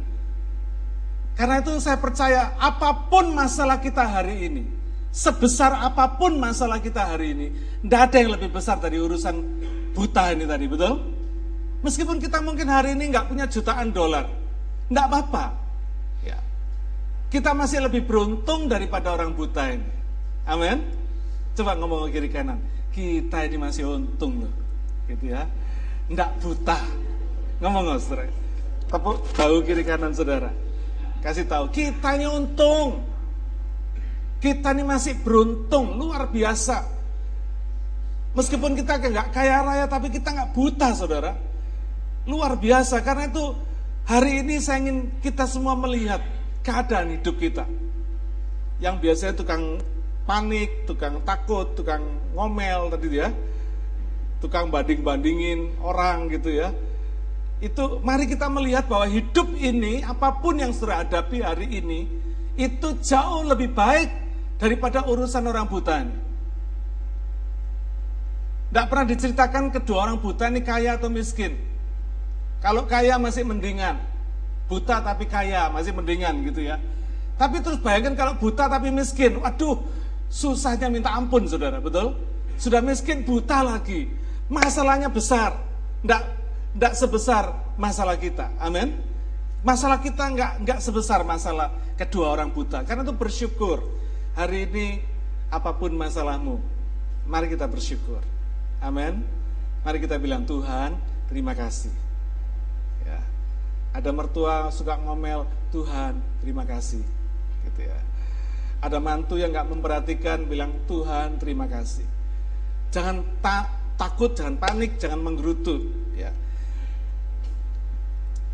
Karena 1.36 1.60
itu 1.60 1.76
saya 1.84 2.00
percaya 2.00 2.56
apa 2.56 3.12
pun 3.12 3.36
masalah 3.36 3.76
kita 3.76 4.08
hari 4.08 4.48
ini, 4.48 4.64
sebesar 5.12 5.84
apa 5.84 6.16
pun 6.16 6.40
masalah 6.40 6.80
kita 6.80 7.12
hari 7.12 7.36
ini, 7.36 7.46
tidak 7.84 8.00
ada 8.08 8.16
yang 8.24 8.30
lebih 8.40 8.50
besar 8.52 8.80
dari 8.80 8.96
urusan 8.96 9.36
buta 9.92 10.32
ini 10.32 10.44
tadi, 10.48 10.64
betul? 10.68 10.94
Meskipun 11.82 12.22
kita 12.22 12.38
mungkin 12.40 12.70
hari 12.70 12.94
ini 12.94 13.10
nggak 13.10 13.26
punya 13.28 13.46
jutaan 13.50 13.90
dolar, 13.90 14.30
nggak 14.86 15.06
apa-apa. 15.10 15.44
Ya. 16.22 16.38
Kita 17.28 17.52
masih 17.52 17.82
lebih 17.84 18.06
beruntung 18.06 18.70
daripada 18.70 19.14
orang 19.14 19.34
buta 19.34 19.72
ini. 19.72 19.88
Amin. 20.46 20.82
Coba 21.52 21.76
ngomong 21.76 22.08
ke 22.08 22.18
kiri 22.18 22.30
kanan. 22.30 22.58
Kita 22.94 23.44
ini 23.44 23.56
masih 23.58 23.88
untung 23.88 24.46
loh. 24.46 24.54
Gitu 25.10 25.34
ya. 25.34 25.44
Enggak 26.06 26.38
buta. 26.38 26.78
Ngomong 27.62 27.98
saudara. 27.98 28.30
Tepuk 28.90 29.16
tahu 29.32 29.64
kiri 29.64 29.82
kanan 29.82 30.12
saudara. 30.12 30.52
Kasih 31.22 31.46
tahu, 31.46 31.70
kita 31.70 32.18
ini 32.18 32.26
untung. 32.26 33.06
Kita 34.42 34.74
ini 34.74 34.82
masih 34.82 35.22
beruntung, 35.22 35.94
luar 35.94 36.26
biasa. 36.26 36.82
Meskipun 38.32 38.72
kita 38.72 38.96
nggak 38.96 39.28
kaya 39.28 39.60
raya, 39.60 39.84
tapi 39.84 40.08
kita 40.08 40.32
nggak 40.32 40.50
buta, 40.56 40.96
saudara. 40.96 41.36
Luar 42.24 42.56
biasa, 42.56 43.04
karena 43.04 43.28
itu 43.28 43.52
hari 44.08 44.40
ini 44.40 44.56
saya 44.56 44.80
ingin 44.80 45.12
kita 45.20 45.44
semua 45.44 45.76
melihat 45.76 46.24
keadaan 46.64 47.12
hidup 47.18 47.36
kita. 47.36 47.68
Yang 48.80 48.94
biasanya 49.04 49.34
tukang 49.36 49.62
panik, 50.24 50.88
tukang 50.88 51.20
takut, 51.28 51.76
tukang 51.76 52.02
ngomel 52.32 52.88
tadi 52.94 53.20
ya, 53.20 53.28
tukang 54.40 54.72
banding-bandingin 54.72 55.82
orang 55.84 56.32
gitu 56.32 56.56
ya. 56.56 56.72
Itu 57.62 58.00
mari 58.02 58.26
kita 58.26 58.48
melihat 58.48 58.88
bahwa 58.88 59.06
hidup 59.06 59.54
ini 59.54 60.02
apa 60.02 60.40
pun 60.40 60.58
yang 60.58 60.72
sudah 60.74 61.04
hadapi 61.04 61.44
hari 61.44 61.68
ini 61.68 62.10
itu 62.58 62.88
jauh 63.04 63.46
lebih 63.46 63.70
baik 63.70 64.10
daripada 64.58 65.06
urusan 65.06 65.46
orang 65.46 65.68
buta 65.68 65.94
ini. 66.02 66.21
Tidak 68.72 68.88
pernah 68.88 69.04
diceritakan 69.04 69.68
kedua 69.68 70.08
orang 70.08 70.16
buta 70.16 70.48
ini 70.48 70.64
kaya 70.64 70.96
atau 70.96 71.12
miskin. 71.12 71.60
Kalau 72.64 72.88
kaya 72.88 73.20
masih 73.20 73.44
mendingan, 73.44 74.00
buta 74.64 75.04
tapi 75.04 75.28
kaya 75.28 75.68
masih 75.68 75.92
mendingan 75.92 76.40
gitu 76.48 76.64
ya. 76.64 76.80
Tapi 77.36 77.60
terus 77.60 77.76
bayangkan 77.84 78.16
kalau 78.16 78.32
buta 78.40 78.72
tapi 78.72 78.88
miskin, 78.88 79.36
waduh 79.44 79.76
Susahnya 80.32 80.88
minta 80.88 81.12
ampun 81.12 81.44
saudara, 81.44 81.76
betul? 81.76 82.16
Sudah 82.56 82.80
miskin 82.80 83.20
buta 83.20 83.60
lagi. 83.60 84.08
Masalahnya 84.48 85.12
besar. 85.12 85.60
Tidak 86.00 86.22
tidak 86.72 86.92
sebesar 86.96 87.44
masalah 87.76 88.16
kita. 88.16 88.48
Amin. 88.56 88.96
Masalah 89.60 90.00
kita 90.00 90.32
nggak 90.32 90.52
nggak 90.64 90.78
sebesar 90.80 91.20
masalah 91.28 91.68
kedua 92.00 92.32
orang 92.32 92.48
buta. 92.48 92.80
Karena 92.88 93.04
itu 93.04 93.12
bersyukur. 93.12 93.84
Hari 94.32 94.72
ini 94.72 94.86
apa 95.52 95.76
pun 95.76 95.92
masalahmu, 95.92 96.56
mari 97.28 97.52
kita 97.52 97.68
bersyukur. 97.68 98.31
Amin. 98.82 99.22
Mari 99.86 100.02
kita 100.02 100.18
bilang 100.18 100.42
Tuhan, 100.42 100.98
terima 101.30 101.54
kasih. 101.54 101.94
Ya. 103.06 103.22
Ada 103.94 104.10
mertua 104.10 104.74
suka 104.74 104.98
ngomel, 104.98 105.46
Tuhan, 105.70 106.18
terima 106.42 106.66
kasih. 106.66 107.02
Gitu 107.62 107.80
ya. 107.86 107.98
Ada 108.82 108.98
mantu 108.98 109.38
yang 109.38 109.54
nggak 109.54 109.70
memperhatikan, 109.70 110.50
bilang 110.50 110.74
Tuhan 110.90 111.38
terima 111.38 111.70
kasih. 111.70 112.02
Jangan 112.90 113.22
ta 113.38 113.70
takut, 113.94 114.34
jangan 114.34 114.58
panik, 114.58 114.98
jangan 114.98 115.22
menggerutu. 115.22 115.86
Ya. 116.18 116.34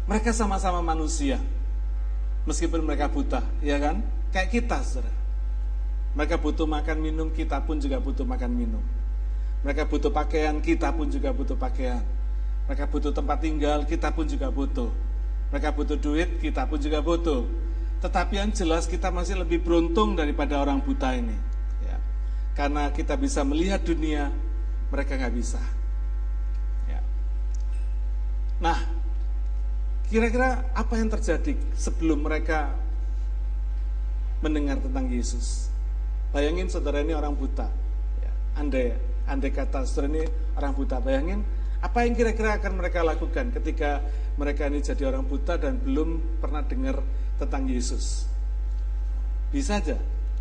Mereka 0.05 0.37
sama-sama 0.37 0.85
manusia, 0.85 1.41
meskipun 2.45 2.85
mereka 2.85 3.09
buta, 3.09 3.45
ya 3.65 3.81
kan? 3.81 4.05
Kayak 4.33 4.49
kita, 4.53 4.81
saudara. 4.85 5.13
Mereka 6.17 6.41
butuh 6.41 6.65
makan 6.69 6.97
minum, 7.01 7.29
kita 7.33 7.61
pun 7.65 7.81
juga 7.81 8.01
butuh 8.01 8.25
makan 8.25 8.53
minum. 8.53 8.85
Mereka 9.67 9.91
butuh 9.91 10.13
pakaian, 10.15 10.63
kita 10.63 10.95
pun 10.95 11.11
juga 11.11 11.35
butuh 11.35 11.59
pakaian. 11.59 12.03
Mereka 12.71 12.85
butuh 12.87 13.11
tempat 13.11 13.43
tinggal, 13.43 13.83
kita 13.89 14.13
pun 14.15 14.29
juga 14.29 14.53
butuh. 14.53 14.93
Mereka 15.51 15.73
butuh 15.73 15.97
duit, 15.97 16.39
kita 16.39 16.69
pun 16.69 16.79
juga 16.79 17.01
butuh. 17.01 17.49
Tetapi 17.99 18.39
yang 18.39 18.53
jelas 18.55 18.87
kita 18.87 19.11
masih 19.11 19.43
lebih 19.43 19.65
beruntung 19.65 20.15
daripada 20.15 20.63
orang 20.63 20.79
buta 20.79 21.11
ini. 21.17 21.35
Ya. 21.83 21.99
Karena 22.55 22.93
kita 22.95 23.19
bisa 23.19 23.43
melihat 23.43 23.83
dunia, 23.83 24.31
mereka 24.93 25.19
nggak 25.19 25.35
bisa. 25.35 25.59
Ya. 26.87 27.01
Nah, 28.63 28.79
kira-kira 30.07 30.63
apa 30.77 30.95
yang 30.95 31.11
terjadi 31.11 31.59
sebelum 31.75 32.23
mereka 32.23 32.71
mendengar 34.39 34.79
tentang 34.79 35.11
Yesus? 35.11 35.67
Bayangin 36.31 36.71
saudara 36.71 37.03
ini 37.03 37.17
orang 37.17 37.35
buta. 37.35 37.67
Ya. 38.23 38.33
Andai, 38.55 38.95
andai 39.29 39.53
kata 39.53 39.85
saudara 39.85 40.09
ini 40.09 40.23
orang 40.57 40.73
buta, 40.73 40.97
bayangin 40.99 41.41
apa 41.79 42.03
yang 42.03 42.19
kira-kira 42.19 42.59
akan 42.59 42.73
mereka 42.75 43.07
lakukan 43.07 43.55
ketika 43.55 44.03
mereka 44.35 44.67
ini 44.67 44.83
jadi 44.83 45.15
orang 45.15 45.23
buta 45.29 45.55
dan 45.55 45.79
belum 45.79 46.41
pernah 46.43 46.67
dengar 46.67 46.99
tentang 47.39 47.71
Yesus. 47.71 48.27
Bisa 49.55 49.79
aja 49.79 49.95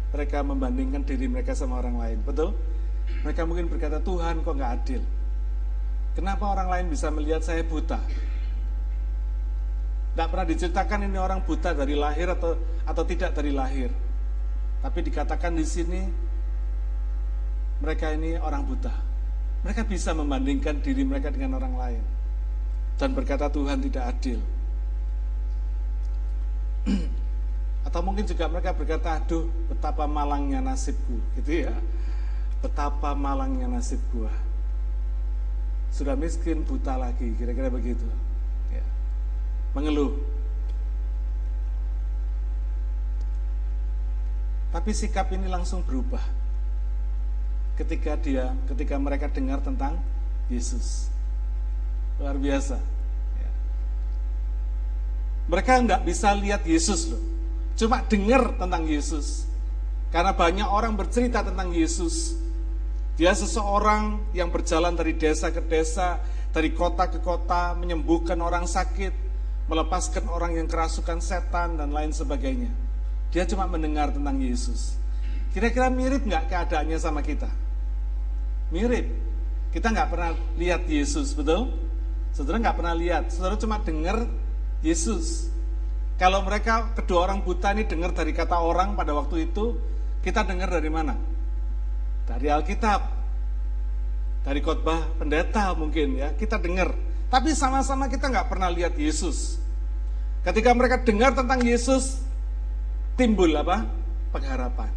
mereka 0.10 0.42
membandingkan 0.42 1.06
diri 1.06 1.30
mereka 1.30 1.54
sama 1.54 1.78
orang 1.78 2.00
lain, 2.00 2.18
betul? 2.26 2.58
Mereka 3.22 3.46
mungkin 3.46 3.70
berkata, 3.70 4.02
Tuhan 4.02 4.42
kok 4.42 4.56
nggak 4.56 4.72
adil? 4.82 5.02
Kenapa 6.18 6.50
orang 6.50 6.68
lain 6.74 6.86
bisa 6.90 7.14
melihat 7.14 7.46
saya 7.46 7.62
buta? 7.62 8.02
Tidak 10.18 10.28
pernah 10.34 10.48
diceritakan 10.50 11.06
ini 11.06 11.18
orang 11.22 11.46
buta 11.46 11.78
dari 11.78 11.94
lahir 11.94 12.34
atau 12.34 12.58
atau 12.90 13.04
tidak 13.06 13.38
dari 13.38 13.54
lahir. 13.54 13.94
Tapi 14.82 15.00
dikatakan 15.06 15.54
di 15.54 15.62
sini 15.62 16.02
mereka 17.78 18.14
ini 18.14 18.38
orang 18.42 18.66
buta. 18.66 18.94
Mereka 19.66 19.86
bisa 19.90 20.14
membandingkan 20.14 20.80
diri 20.82 21.02
mereka 21.04 21.34
dengan 21.34 21.58
orang 21.58 21.76
lain 21.76 22.04
dan 22.98 23.14
berkata 23.14 23.46
Tuhan 23.48 23.78
tidak 23.86 24.04
adil. 24.10 24.42
Atau 27.88 28.02
mungkin 28.04 28.26
juga 28.26 28.50
mereka 28.50 28.74
berkata, 28.74 29.22
aduh 29.22 29.48
betapa 29.70 30.10
malangnya 30.10 30.60
nasibku, 30.60 31.22
gitu 31.40 31.70
ya. 31.70 31.74
Betapa 32.60 33.14
malangnya 33.14 33.70
nasib 33.70 34.02
gua. 34.10 34.34
Sudah 35.94 36.18
miskin, 36.18 36.66
buta 36.66 36.98
lagi, 36.98 37.32
kira-kira 37.38 37.70
begitu. 37.70 38.04
Ya. 38.74 38.84
Mengeluh. 39.78 40.18
Tapi 44.74 44.92
sikap 44.92 45.32
ini 45.32 45.48
langsung 45.48 45.80
berubah 45.86 46.47
ketika 47.78 48.18
dia, 48.18 48.52
ketika 48.66 48.98
mereka 48.98 49.30
dengar 49.30 49.62
tentang 49.62 50.02
Yesus. 50.50 51.08
Luar 52.18 52.34
biasa. 52.34 52.82
Ya. 53.38 53.52
Mereka 55.48 55.72
nggak 55.86 56.02
bisa 56.02 56.34
lihat 56.34 56.66
Yesus 56.66 57.14
loh. 57.14 57.22
Cuma 57.78 58.02
dengar 58.10 58.58
tentang 58.58 58.90
Yesus. 58.90 59.46
Karena 60.10 60.34
banyak 60.34 60.66
orang 60.66 60.98
bercerita 60.98 61.46
tentang 61.46 61.70
Yesus. 61.70 62.34
Dia 63.18 63.34
seseorang 63.38 64.34
yang 64.34 64.50
berjalan 64.50 64.98
dari 64.98 65.14
desa 65.14 65.54
ke 65.54 65.62
desa, 65.62 66.18
dari 66.50 66.74
kota 66.74 67.10
ke 67.10 67.22
kota, 67.22 67.78
menyembuhkan 67.78 68.38
orang 68.42 68.66
sakit, 68.66 69.14
melepaskan 69.70 70.26
orang 70.30 70.58
yang 70.58 70.66
kerasukan 70.66 71.22
setan, 71.22 71.78
dan 71.78 71.94
lain 71.94 72.14
sebagainya. 72.14 72.72
Dia 73.30 73.44
cuma 73.46 73.70
mendengar 73.70 74.10
tentang 74.14 74.42
Yesus. 74.42 74.96
Kira-kira 75.52 75.90
mirip 75.90 76.24
nggak 76.24 76.50
keadaannya 76.50 76.98
sama 76.98 77.26
kita? 77.26 77.50
Mirip. 78.74 79.08
Kita 79.72 79.94
nggak 79.94 80.10
pernah 80.10 80.32
lihat 80.58 80.88
Yesus, 80.90 81.32
betul? 81.38 81.72
Saudara 82.34 82.60
nggak 82.62 82.78
pernah 82.78 82.96
lihat, 82.98 83.24
saudara 83.34 83.56
cuma 83.58 83.82
dengar 83.82 84.26
Yesus. 84.86 85.50
Kalau 86.18 86.42
mereka 86.42 86.94
kedua 86.98 87.30
orang 87.30 87.46
buta 87.46 87.78
ini 87.78 87.86
dengar 87.86 88.10
dari 88.14 88.34
kata 88.34 88.58
orang 88.58 88.98
pada 88.98 89.14
waktu 89.14 89.50
itu, 89.50 89.78
kita 90.26 90.42
dengar 90.44 90.70
dari 90.74 90.90
mana? 90.90 91.14
Dari 92.26 92.50
Alkitab, 92.50 93.02
dari 94.42 94.60
khotbah 94.60 95.14
pendeta 95.22 95.72
mungkin 95.78 96.18
ya, 96.18 96.34
kita 96.34 96.58
dengar. 96.58 96.92
Tapi 97.30 97.54
sama-sama 97.54 98.10
kita 98.10 98.34
nggak 98.34 98.50
pernah 98.50 98.72
lihat 98.72 98.98
Yesus. 98.98 99.62
Ketika 100.42 100.74
mereka 100.74 101.04
dengar 101.04 101.36
tentang 101.36 101.60
Yesus, 101.62 102.24
timbul 103.20 103.52
apa? 103.54 103.84
Pengharapan. 104.34 104.92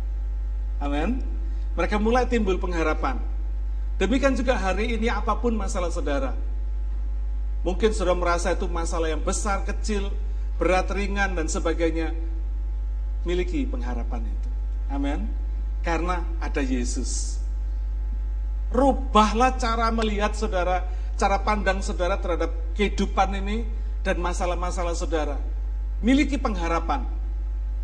Amin. 0.80 1.20
Mereka 1.76 2.00
mulai 2.00 2.24
timbul 2.26 2.56
pengharapan. 2.56 3.29
Demikian 4.00 4.32
juga 4.32 4.56
hari 4.56 4.96
ini 4.96 5.12
apa 5.12 5.36
pun 5.36 5.52
masalah 5.52 5.92
saudara, 5.92 6.32
Mungkin 7.60 7.92
sudah 7.92 8.16
merasa 8.16 8.56
itu 8.56 8.64
masalah 8.64 9.12
yang 9.12 9.20
besar, 9.20 9.68
kecil, 9.68 10.08
berat, 10.56 10.88
ringan, 10.96 11.36
dan 11.36 11.44
sebagainya. 11.44 12.16
Miliki 13.28 13.68
pengharapan 13.68 14.24
itu. 14.24 14.50
Amin. 14.88 15.28
Karena 15.84 16.24
ada 16.40 16.64
Yesus. 16.64 17.36
Rubahlah 18.72 19.60
cara 19.60 19.92
melihat 19.92 20.32
saudara, 20.32 20.88
cara 21.20 21.36
pandang 21.44 21.84
saudara 21.84 22.16
terhadap 22.16 22.48
kehidupan 22.72 23.36
ini 23.44 23.68
dan 24.00 24.16
masalah-masalah 24.24 24.96
saudara. 24.96 25.36
Miliki 26.00 26.40
pengharapan 26.40 27.04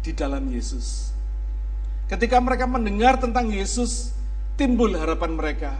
di 0.00 0.16
dalam 0.16 0.40
Yesus. 0.48 1.12
Ketika 2.08 2.40
mereka 2.40 2.64
mendengar 2.64 3.20
tentang 3.20 3.52
Yesus, 3.52 4.16
timbul 4.56 4.96
harapan 4.96 5.36
mereka. 5.36 5.72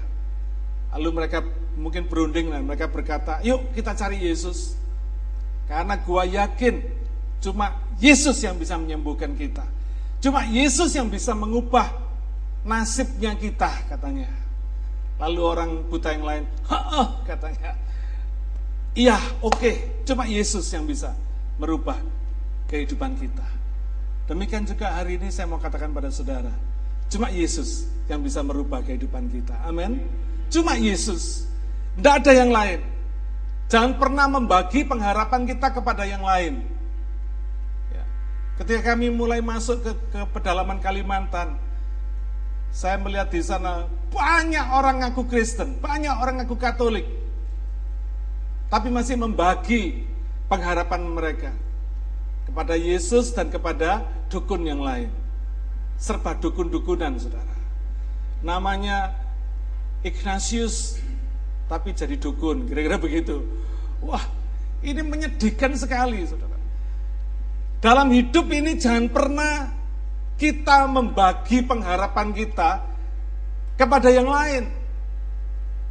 Lalu 0.94 1.09
mereka 1.22 1.42
mungkin 1.77 2.07
berunding 2.07 2.53
dan 2.53 2.62
mereka 2.62 2.87
berkata, 2.87 3.40
yuk 3.42 3.72
kita 3.75 3.96
cari 3.96 4.22
Yesus. 4.22 4.77
Karena 5.66 5.99
gua 5.99 6.22
yakin 6.22 6.79
cuma 7.42 7.75
Yesus 7.99 8.38
yang 8.44 8.55
bisa 8.57 8.79
menyembuhkan 8.79 9.35
kita. 9.35 9.66
Cuma 10.22 10.46
Yesus 10.46 10.94
yang 10.94 11.11
bisa 11.11 11.35
mengubah 11.35 11.90
nasibnya 12.66 13.35
kita 13.38 13.70
katanya. 13.87 14.31
Lalu 15.16 15.40
orang 15.40 15.70
buta 15.88 16.12
yang 16.12 16.25
lain, 16.27 16.44
ha 16.68 17.25
katanya. 17.25 17.72
Iya, 18.96 19.16
oke, 19.44 19.61
okay. 19.61 19.75
cuma 20.09 20.25
Yesus 20.25 20.64
yang 20.72 20.88
bisa 20.88 21.12
merubah 21.61 22.01
kehidupan 22.68 23.16
kita. 23.16 23.44
Demikian 24.27 24.66
juga 24.66 24.92
hari 24.92 25.20
ini 25.20 25.29
saya 25.31 25.46
mau 25.46 25.61
katakan 25.61 25.92
pada 25.92 26.11
saudara, 26.11 26.53
cuma 27.12 27.29
Yesus 27.31 27.87
yang 28.11 28.20
bisa 28.20 28.42
merubah 28.42 28.83
kehidupan 28.83 29.29
kita. 29.31 29.57
Amin. 29.64 30.05
Cuma 30.50 30.78
Yesus. 30.78 31.46
Tidak 31.96 32.14
ada 32.22 32.32
yang 32.32 32.52
lain. 32.52 32.80
Jangan 33.66 33.98
pernah 33.98 34.30
membagi 34.30 34.87
pengharapan 34.87 35.42
kita 35.48 35.74
kepada 35.74 36.06
yang 36.06 36.22
lain. 36.22 36.62
Ya. 37.90 38.04
Ketika 38.62 38.94
kami 38.94 39.11
mulai 39.11 39.42
masuk 39.42 39.82
ke, 39.82 39.92
ke 40.14 40.20
pedalaman 40.30 40.78
Kalimantan, 40.78 41.59
saya 42.70 43.00
melihat 43.00 43.32
di 43.32 43.42
sana 43.42 43.90
banyak 44.12 44.66
orang 44.70 45.02
ngaku 45.02 45.26
Kristen, 45.26 45.80
banyak 45.82 46.14
orang 46.14 46.44
ngaku 46.44 46.54
Katolik, 46.61 47.09
tapi 48.70 48.92
masih 48.92 49.18
membagi 49.18 50.06
pengharapan 50.46 51.02
mereka 51.11 51.50
kepada 52.46 52.78
Yesus 52.78 53.35
dan 53.35 53.50
kepada 53.50 54.06
dukun 54.30 54.62
yang 54.62 54.78
lain, 54.78 55.11
serba 55.98 56.38
dukun-dukunan, 56.38 57.18
saudara. 57.18 57.56
Namanya 58.46 59.25
Ignatius 60.07 61.03
tapi 61.66 61.90
jadi 61.90 62.14
dukun, 62.14 62.71
kira-kira 62.71 62.95
begitu. 62.95 63.42
Wah, 63.99 64.23
ini 64.87 65.03
menyedihkan 65.03 65.75
sekali, 65.75 66.23
saudara. 66.23 66.55
Dalam 67.83 68.14
hidup 68.14 68.47
ini 68.55 68.79
jangan 68.79 69.11
pernah 69.11 69.75
kita 70.38 70.87
membagi 70.87 71.66
pengharapan 71.66 72.31
kita 72.31 72.87
kepada 73.75 74.09
yang 74.14 74.31
lain. 74.31 74.71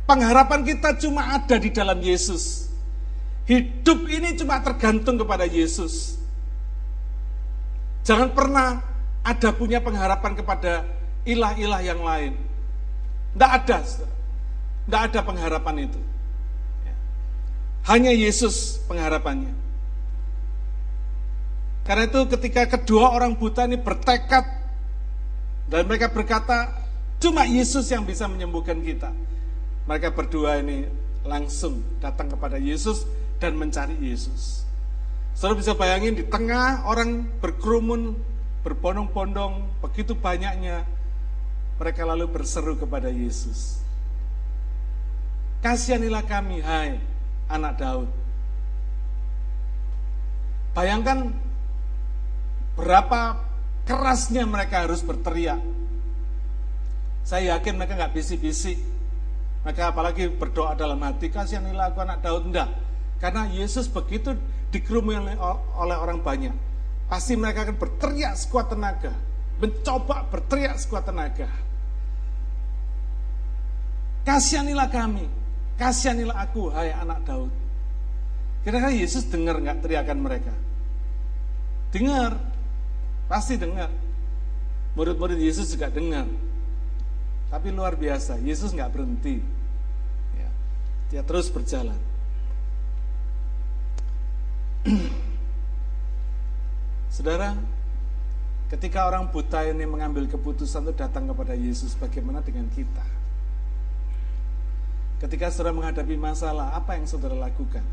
Pengharapan 0.07 0.61
kita 0.63 0.95
cuma 1.01 1.35
ada 1.35 1.59
di 1.59 1.69
dalam 1.73 1.99
Yesus. 1.99 2.71
Hidup 3.45 4.07
ini 4.07 4.33
cuma 4.39 4.63
tergantung 4.63 5.19
kepada 5.19 5.43
Yesus. 5.43 6.17
Jangan 8.05 8.31
pernah 8.31 8.79
ada 9.25 9.49
punya 9.49 9.81
pengharapan 9.81 10.37
kepada 10.37 10.85
ilah-ilah 11.25 11.81
yang 11.81 11.99
lain. 12.05 12.44
Tidak 13.35 13.51
ada. 13.51 13.77
Tidak 13.83 15.01
ada 15.11 15.19
pengharapan 15.19 15.91
itu. 15.91 15.99
Ya. 16.87 16.95
Hanya 17.91 18.11
Yesus 18.15 18.79
pengharapannya. 18.87 19.51
Karena 21.85 22.09
itu 22.09 22.25
ketika 22.31 22.79
kedua 22.79 23.13
orang 23.13 23.37
buta 23.37 23.67
ini 23.67 23.77
bertekad 23.77 24.45
dan 25.69 25.81
mereka 25.85 26.09
berkata, 26.09 26.85
Cuma 27.19 27.47
Yesus 27.47 27.87
yang 27.89 28.03
bisa 28.03 28.27
menyembuhkan 28.27 28.79
kita. 28.83 29.11
Mereka 29.87 30.11
berdua 30.13 30.59
ini 30.59 30.85
langsung 31.25 31.81
datang 31.97 32.29
kepada 32.29 32.59
Yesus 32.59 33.07
dan 33.41 33.55
mencari 33.55 33.95
Yesus. 33.97 34.65
Saudara 35.35 35.59
bisa 35.59 35.75
bayangin 35.75 36.15
di 36.15 36.23
tengah 36.23 36.87
orang 36.87 37.27
berkerumun, 37.43 38.15
berbondong-bondong, 38.63 39.67
begitu 39.83 40.15
banyaknya, 40.15 40.87
mereka 41.75 42.01
lalu 42.07 42.31
berseru 42.31 42.79
kepada 42.79 43.11
Yesus. 43.11 43.83
Kasihanilah 45.59 46.23
kami, 46.23 46.61
hai 46.61 47.01
anak 47.49 47.73
Daud. 47.81 48.09
Bayangkan 50.75 51.31
berapa 52.75 53.39
kerasnya 53.87 54.43
mereka 54.43 54.83
harus 54.83 54.99
berteriak. 55.01 55.59
Saya 57.25 57.57
yakin 57.57 57.79
mereka 57.79 57.97
nggak 57.97 58.13
bisik-bisik. 58.13 58.77
Mereka 59.65 59.95
apalagi 59.95 60.29
berdoa 60.29 60.77
dalam 60.77 61.01
hati, 61.01 61.33
kasihanilah 61.33 61.89
aku 61.89 62.05
anak 62.05 62.21
Daud. 62.21 62.45
Enggak. 62.45 62.69
Karena 63.17 63.49
Yesus 63.49 63.89
begitu 63.89 64.37
dikerumuni 64.69 65.33
oleh 65.79 65.97
orang 65.97 66.21
banyak, 66.21 66.53
pasti 67.09 67.33
mereka 67.33 67.65
akan 67.65 67.79
berteriak 67.79 68.35
sekuat 68.37 68.75
tenaga, 68.75 69.15
mencoba 69.59 70.27
berteriak 70.27 70.75
sekuat 70.79 71.07
tenaga. 71.07 71.47
Kasihanilah 74.25 74.89
kami, 74.89 75.29
kasihanilah 75.77 76.37
aku, 76.49 76.73
hai 76.73 76.89
anak 76.91 77.21
Daud. 77.23 77.53
Kira-kira 78.65 78.89
Yesus 78.89 79.29
dengar 79.29 79.61
nggak 79.61 79.85
teriakan 79.85 80.17
mereka? 80.17 80.49
Dengar, 81.93 82.33
pasti 83.29 83.61
dengar. 83.61 83.93
Murid-murid 84.97 85.37
Yesus 85.37 85.69
juga 85.69 85.93
dengar. 85.93 86.25
Tapi 87.53 87.69
luar 87.69 87.93
biasa, 87.93 88.41
Yesus 88.41 88.73
nggak 88.73 88.89
berhenti. 88.89 89.37
Ya, 90.33 90.49
dia 91.13 91.21
terus 91.21 91.53
berjalan. 91.53 92.01
Saudara, 97.13 97.53
ketika 98.73 99.05
orang 99.05 99.29
buta 99.29 99.61
ini 99.65 99.85
mengambil 99.85 100.25
keputusan 100.25 100.85
untuk 100.85 100.97
datang 100.97 101.29
kepada 101.29 101.53
Yesus, 101.53 101.93
bagaimana 101.97 102.41
dengan 102.41 102.65
kita? 102.73 103.05
Ketika 105.21 105.49
saudara 105.49 105.73
menghadapi 105.73 106.17
masalah, 106.19 106.75
apa 106.75 106.97
yang 106.97 107.07
saudara 107.07 107.37
lakukan? 107.37 107.85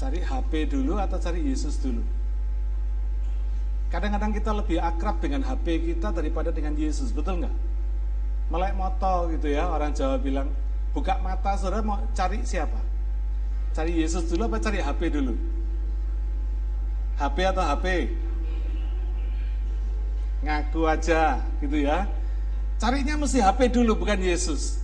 Cari 0.00 0.18
HP 0.18 0.72
dulu 0.72 0.98
atau 0.98 1.20
cari 1.20 1.44
Yesus 1.46 1.78
dulu? 1.78 2.02
Kadang-kadang 3.92 4.32
kita 4.32 4.50
lebih 4.56 4.80
akrab 4.80 5.20
dengan 5.20 5.44
HP 5.44 5.92
kita 5.92 6.10
daripada 6.16 6.48
dengan 6.48 6.72
Yesus, 6.72 7.12
betul 7.12 7.44
nggak? 7.44 7.54
Melek 8.48 8.72
moto 8.72 9.28
gitu 9.36 9.52
ya, 9.52 9.68
orang 9.68 9.92
Jawa 9.92 10.16
bilang, 10.16 10.48
buka 10.96 11.20
mata 11.20 11.54
saudara 11.60 11.84
mau 11.84 12.00
cari 12.16 12.40
siapa? 12.40 12.80
Cari 13.76 14.00
Yesus 14.00 14.28
dulu 14.32 14.48
apa 14.48 14.58
cari 14.60 14.80
HP 14.80 15.12
dulu? 15.12 15.36
HP 17.16 17.36
atau 17.48 17.62
HP? 17.64 17.86
Ngaku 20.42 20.80
aja 20.88 21.38
gitu 21.62 21.76
ya. 21.86 22.08
Carinya 22.82 23.14
mesti 23.14 23.38
HP 23.38 23.70
dulu 23.70 24.02
bukan 24.02 24.18
Yesus. 24.18 24.82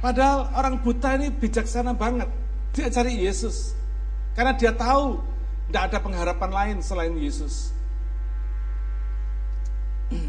Padahal 0.00 0.52
orang 0.56 0.80
buta 0.80 1.16
ini 1.16 1.28
bijaksana 1.32 1.92
banget. 1.96 2.28
Dia 2.76 2.88
cari 2.88 3.24
Yesus. 3.24 3.76
Karena 4.32 4.56
dia 4.56 4.72
tahu 4.72 5.20
tidak 5.68 5.82
ada 5.92 5.98
pengharapan 6.00 6.50
lain 6.52 6.76
selain 6.80 7.14
Yesus. 7.16 7.72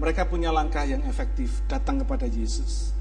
Mereka 0.00 0.26
punya 0.26 0.50
langkah 0.50 0.82
yang 0.82 1.04
efektif, 1.06 1.62
datang 1.70 2.02
kepada 2.02 2.26
Yesus. 2.26 2.94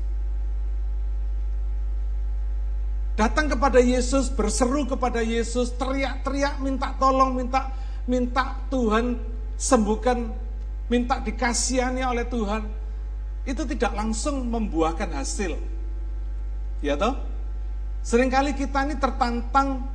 Datang 3.16 3.52
kepada 3.52 3.80
Yesus, 3.80 4.32
berseru 4.32 4.88
kepada 4.88 5.20
Yesus, 5.20 5.76
teriak-teriak 5.76 6.64
minta 6.64 6.96
tolong, 6.96 7.36
minta 7.36 7.72
minta 8.08 8.58
Tuhan 8.72 9.20
sembuhkan, 9.60 10.18
minta 10.88 11.20
dikasihani 11.20 12.02
oleh 12.02 12.26
Tuhan. 12.28 12.64
Itu 13.42 13.66
tidak 13.66 13.98
langsung 13.98 14.46
membuahkan 14.48 15.18
hasil. 15.18 15.58
Ya 16.82 16.94
toh? 16.98 17.18
Seringkali 18.02 18.58
kita 18.58 18.86
ini 18.90 18.98
tertantang 18.98 19.86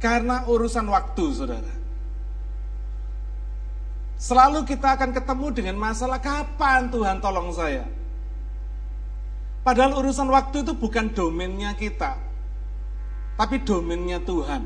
karena 0.00 0.44
urusan 0.48 0.88
waktu, 0.88 1.24
Saudara. 1.32 1.74
Selalu 4.16 4.64
kita 4.64 4.96
akan 4.96 5.12
ketemu 5.12 5.46
dengan 5.52 5.76
masalah 5.76 6.16
kapan 6.16 6.88
Tuhan 6.88 7.20
tolong 7.20 7.52
saya. 7.52 7.84
Padahal 9.60 10.00
urusan 10.00 10.28
waktu 10.32 10.64
itu 10.64 10.72
bukan 10.76 11.12
domainnya 11.12 11.76
kita 11.76 12.23
tapi 13.34 13.62
domainnya 13.62 14.22
Tuhan. 14.22 14.62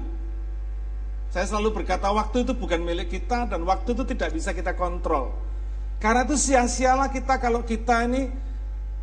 Saya 1.28 1.44
selalu 1.44 1.82
berkata 1.84 2.08
waktu 2.08 2.44
itu 2.44 2.56
bukan 2.56 2.80
milik 2.80 3.12
kita 3.12 3.44
dan 3.48 3.60
waktu 3.68 3.92
itu 3.92 4.04
tidak 4.08 4.32
bisa 4.32 4.56
kita 4.56 4.72
kontrol. 4.72 5.36
Karena 6.00 6.24
itu 6.24 6.38
sia-sialah 6.38 7.12
kita 7.12 7.36
kalau 7.36 7.66
kita 7.66 8.06
ini 8.08 8.32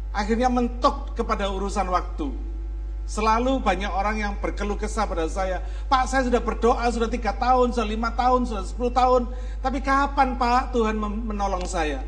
akhirnya 0.10 0.49
mentok 0.49 1.13
kepada 1.13 1.51
urusan 1.51 1.86
waktu. 1.91 2.34
Selalu 3.06 3.62
banyak 3.62 3.91
orang 3.93 4.17
yang 4.17 4.34
berkeluh 4.41 4.82
kesah 4.82 5.06
pada 5.06 5.30
saya, 5.30 5.62
Pak 5.86 6.10
saya 6.10 6.25
sudah 6.25 6.41
berdoa 6.41 6.89
sudah 6.89 7.06
tiga 7.06 7.38
tahun, 7.38 7.69
sudah 7.69 7.86
lima 7.86 8.10
tahun, 8.17 8.49
sudah 8.49 8.65
sepuluh 8.65 8.89
tahun, 8.89 9.30
tapi 9.62 9.78
kapan 9.86 10.34
Pak 10.41 10.73
Tuhan 10.73 10.97
menolong 10.97 11.69
saya? 11.69 12.01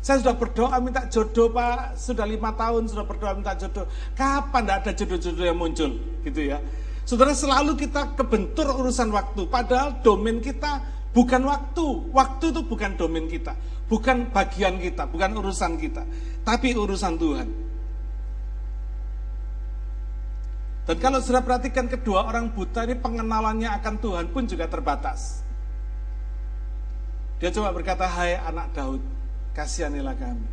Saya 0.00 0.16
sudah 0.24 0.32
berdoa 0.32 0.80
minta 0.80 1.04
jodoh 1.12 1.52
Pak, 1.52 2.00
sudah 2.00 2.24
lima 2.24 2.56
tahun 2.56 2.88
sudah 2.88 3.04
berdoa 3.04 3.36
minta 3.36 3.52
jodoh. 3.52 3.84
Kapan 4.16 4.64
tidak 4.64 4.76
ada 4.80 4.92
jodoh-jodoh 4.96 5.44
yang 5.44 5.58
muncul? 5.60 5.92
Gitu 6.24 6.40
ya. 6.48 6.58
Saudara 7.04 7.36
selalu 7.36 7.76
kita 7.76 8.16
kebentur 8.16 8.64
urusan 8.80 9.12
waktu, 9.12 9.44
padahal 9.52 10.00
domain 10.00 10.40
kita 10.40 10.80
bukan 11.12 11.44
waktu. 11.44 11.86
Waktu 12.16 12.44
itu 12.48 12.60
bukan 12.64 12.96
domain 12.96 13.28
kita, 13.28 13.52
bukan 13.92 14.32
bagian 14.32 14.80
kita, 14.80 15.04
bukan 15.04 15.36
urusan 15.36 15.76
kita, 15.76 16.08
tapi 16.48 16.72
urusan 16.72 17.14
Tuhan. 17.20 17.48
Dan 20.88 20.96
kalau 20.96 21.20
sudah 21.20 21.44
perhatikan 21.44 21.92
kedua 21.92 22.24
orang 22.24 22.50
buta 22.50 22.88
ini 22.88 22.96
pengenalannya 22.96 23.68
akan 23.78 23.94
Tuhan 24.00 24.26
pun 24.32 24.48
juga 24.48 24.64
terbatas. 24.64 25.44
Dia 27.36 27.52
coba 27.52 27.70
berkata, 27.70 28.08
hai 28.08 28.36
anak 28.36 28.72
Daud, 28.74 29.02
kasihanilah 29.56 30.14
kami. 30.16 30.46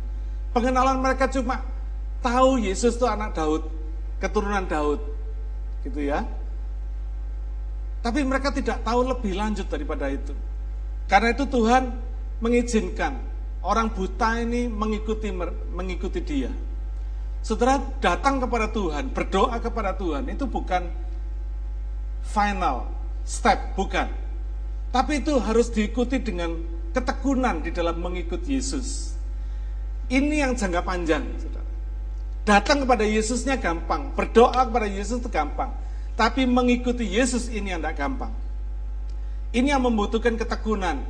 Pengenalan 0.52 0.98
mereka 0.98 1.28
cuma 1.30 1.62
tahu 2.24 2.58
Yesus 2.58 2.98
itu 2.98 3.06
anak 3.06 3.36
Daud, 3.36 3.68
keturunan 4.18 4.64
Daud. 4.66 5.00
Gitu 5.86 6.10
ya. 6.10 6.26
Tapi 8.02 8.22
mereka 8.22 8.54
tidak 8.54 8.82
tahu 8.86 9.06
lebih 9.06 9.34
lanjut 9.34 9.66
daripada 9.66 10.06
itu. 10.10 10.34
Karena 11.10 11.34
itu 11.34 11.44
Tuhan 11.48 11.92
mengizinkan 12.38 13.18
orang 13.62 13.90
buta 13.90 14.38
ini 14.38 14.70
mengikuti 14.70 15.34
mengikuti 15.72 16.20
dia. 16.22 16.52
Saudara 17.42 17.80
datang 18.02 18.42
kepada 18.42 18.68
Tuhan, 18.70 19.14
berdoa 19.14 19.56
kepada 19.62 19.94
Tuhan, 19.94 20.26
itu 20.26 20.44
bukan 20.44 20.90
final 22.26 22.90
step, 23.22 23.78
bukan. 23.78 24.10
Tapi 24.90 25.22
itu 25.22 25.38
harus 25.38 25.70
diikuti 25.70 26.18
dengan 26.18 26.56
ketekunan 26.92 27.60
di 27.64 27.70
dalam 27.70 27.98
mengikut 28.00 28.42
Yesus. 28.44 29.16
Ini 30.08 30.48
yang 30.48 30.52
jangka 30.56 30.80
panjang, 30.84 31.24
saudara. 31.36 31.68
Datang 32.48 32.88
kepada 32.88 33.04
Yesusnya 33.04 33.60
gampang, 33.60 34.16
berdoa 34.16 34.64
kepada 34.64 34.88
Yesus 34.88 35.20
itu 35.20 35.28
gampang. 35.28 35.68
Tapi 36.16 36.48
mengikuti 36.48 37.04
Yesus 37.04 37.52
ini 37.52 37.76
yang 37.76 37.84
tidak 37.84 38.00
gampang. 38.00 38.32
Ini 39.52 39.76
yang 39.76 39.84
membutuhkan 39.84 40.34
ketekunan. 40.34 41.04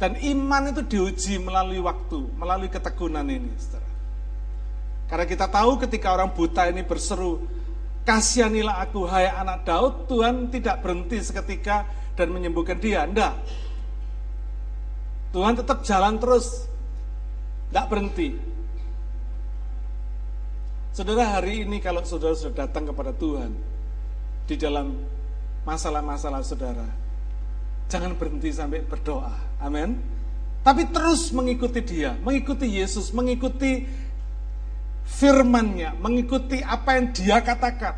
Dan 0.00 0.16
iman 0.16 0.72
itu 0.72 0.80
diuji 0.80 1.36
melalui 1.36 1.76
waktu, 1.76 2.24
melalui 2.40 2.72
ketekunan 2.72 3.28
ini, 3.28 3.52
saudara. 3.60 3.84
Karena 5.12 5.26
kita 5.28 5.44
tahu 5.50 5.76
ketika 5.84 6.16
orang 6.16 6.32
buta 6.32 6.72
ini 6.72 6.80
berseru, 6.86 7.44
kasihanilah 8.08 8.80
aku 8.80 9.04
hai 9.10 9.28
anak 9.28 9.68
Daud, 9.68 10.08
Tuhan 10.08 10.48
tidak 10.48 10.80
berhenti 10.80 11.20
seketika 11.20 11.84
dan 12.16 12.32
menyembuhkan 12.32 12.80
dia. 12.80 13.04
Enggak. 13.04 13.36
Tuhan 15.30 15.54
tetap 15.54 15.86
jalan 15.86 16.18
terus, 16.18 16.66
tidak 17.70 17.86
berhenti. 17.86 18.34
Saudara 20.90 21.38
hari 21.38 21.62
ini 21.62 21.78
kalau 21.78 22.02
saudara 22.02 22.34
sudah 22.34 22.66
datang 22.66 22.90
kepada 22.90 23.14
Tuhan 23.14 23.54
di 24.50 24.58
dalam 24.58 24.90
masalah-masalah 25.62 26.42
saudara, 26.42 26.82
jangan 27.86 28.18
berhenti 28.18 28.50
sampai 28.50 28.82
berdoa. 28.82 29.30
Amin. 29.62 30.02
Tapi 30.66 30.90
terus 30.90 31.30
mengikuti 31.30 31.78
dia, 31.80 32.18
mengikuti 32.20 32.66
Yesus, 32.66 33.14
mengikuti 33.14 33.86
firmannya, 35.06 35.94
mengikuti 36.02 36.58
apa 36.58 36.98
yang 36.98 37.14
dia 37.14 37.38
katakan. 37.38 37.94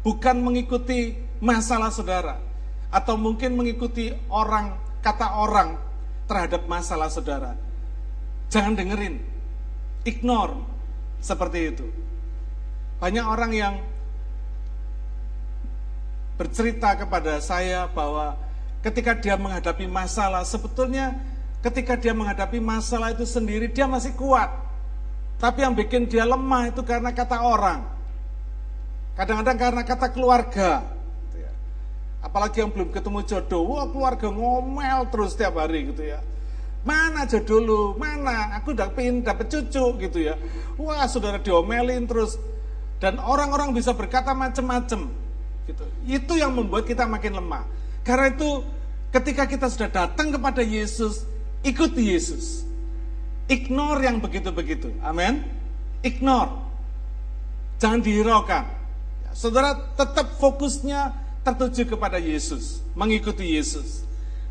Bukan 0.00 0.40
mengikuti 0.40 1.20
masalah 1.38 1.92
saudara. 1.92 2.40
Atau 2.88 3.20
mungkin 3.20 3.60
mengikuti 3.60 4.10
orang, 4.32 4.72
kata 5.04 5.36
orang 5.36 5.85
terhadap 6.26 6.66
masalah 6.66 7.10
saudara. 7.10 7.54
Jangan 8.50 8.78
dengerin, 8.78 9.18
ignore 10.06 10.54
seperti 11.18 11.74
itu. 11.74 11.86
Banyak 13.02 13.26
orang 13.26 13.52
yang 13.54 13.74
bercerita 16.36 16.94
kepada 16.94 17.40
saya 17.40 17.88
bahwa 17.90 18.36
ketika 18.84 19.16
dia 19.16 19.34
menghadapi 19.34 19.88
masalah, 19.88 20.44
sebetulnya 20.46 21.16
ketika 21.64 21.98
dia 21.98 22.14
menghadapi 22.14 22.62
masalah 22.62 23.10
itu 23.10 23.26
sendiri 23.26 23.66
dia 23.72 23.88
masih 23.88 24.14
kuat. 24.14 24.52
Tapi 25.36 25.60
yang 25.60 25.76
bikin 25.76 26.08
dia 26.08 26.24
lemah 26.24 26.72
itu 26.72 26.80
karena 26.80 27.12
kata 27.12 27.44
orang. 27.44 27.84
Kadang-kadang 29.16 29.58
karena 29.58 29.82
kata 29.84 30.06
keluarga. 30.12 30.95
Apalagi 32.24 32.64
yang 32.64 32.72
belum 32.72 32.90
ketemu 32.90 33.20
jodoh, 33.22 33.62
wah 33.64 33.86
keluarga 33.88 34.28
ngomel 34.32 35.08
terus 35.12 35.36
setiap 35.36 35.60
hari 35.60 35.92
gitu 35.92 36.02
ya. 36.02 36.20
Mana 36.86 37.26
jodoh 37.26 37.58
lu? 37.58 37.80
Mana? 37.98 38.54
Aku 38.62 38.70
udah 38.70 38.94
pengen 38.94 39.26
dapet 39.26 39.50
cucu 39.50 39.84
gitu 39.98 40.18
ya. 40.22 40.38
Wah 40.78 41.02
saudara 41.10 41.42
diomelin 41.42 42.06
terus. 42.06 42.38
Dan 43.02 43.18
orang-orang 43.18 43.74
bisa 43.74 43.90
berkata 43.90 44.32
macam-macam. 44.32 45.10
Gitu. 45.66 45.84
Itu 46.06 46.38
yang 46.38 46.54
membuat 46.54 46.86
kita 46.86 47.04
makin 47.04 47.42
lemah. 47.42 47.66
Karena 48.06 48.30
itu 48.30 48.62
ketika 49.10 49.50
kita 49.50 49.66
sudah 49.66 49.90
datang 49.90 50.30
kepada 50.30 50.62
Yesus, 50.62 51.26
ikuti 51.66 52.14
Yesus. 52.14 52.62
Ignore 53.50 54.06
yang 54.06 54.22
begitu-begitu. 54.22 54.94
Amin. 55.02 55.42
Ignore. 56.06 56.54
Jangan 57.82 57.98
dihiraukan. 57.98 58.64
Saudara 59.34 59.74
tetap 59.98 60.38
fokusnya 60.38 61.25
tertuju 61.46 61.86
kepada 61.94 62.18
Yesus, 62.18 62.82
mengikuti 62.98 63.54
Yesus. 63.54 64.02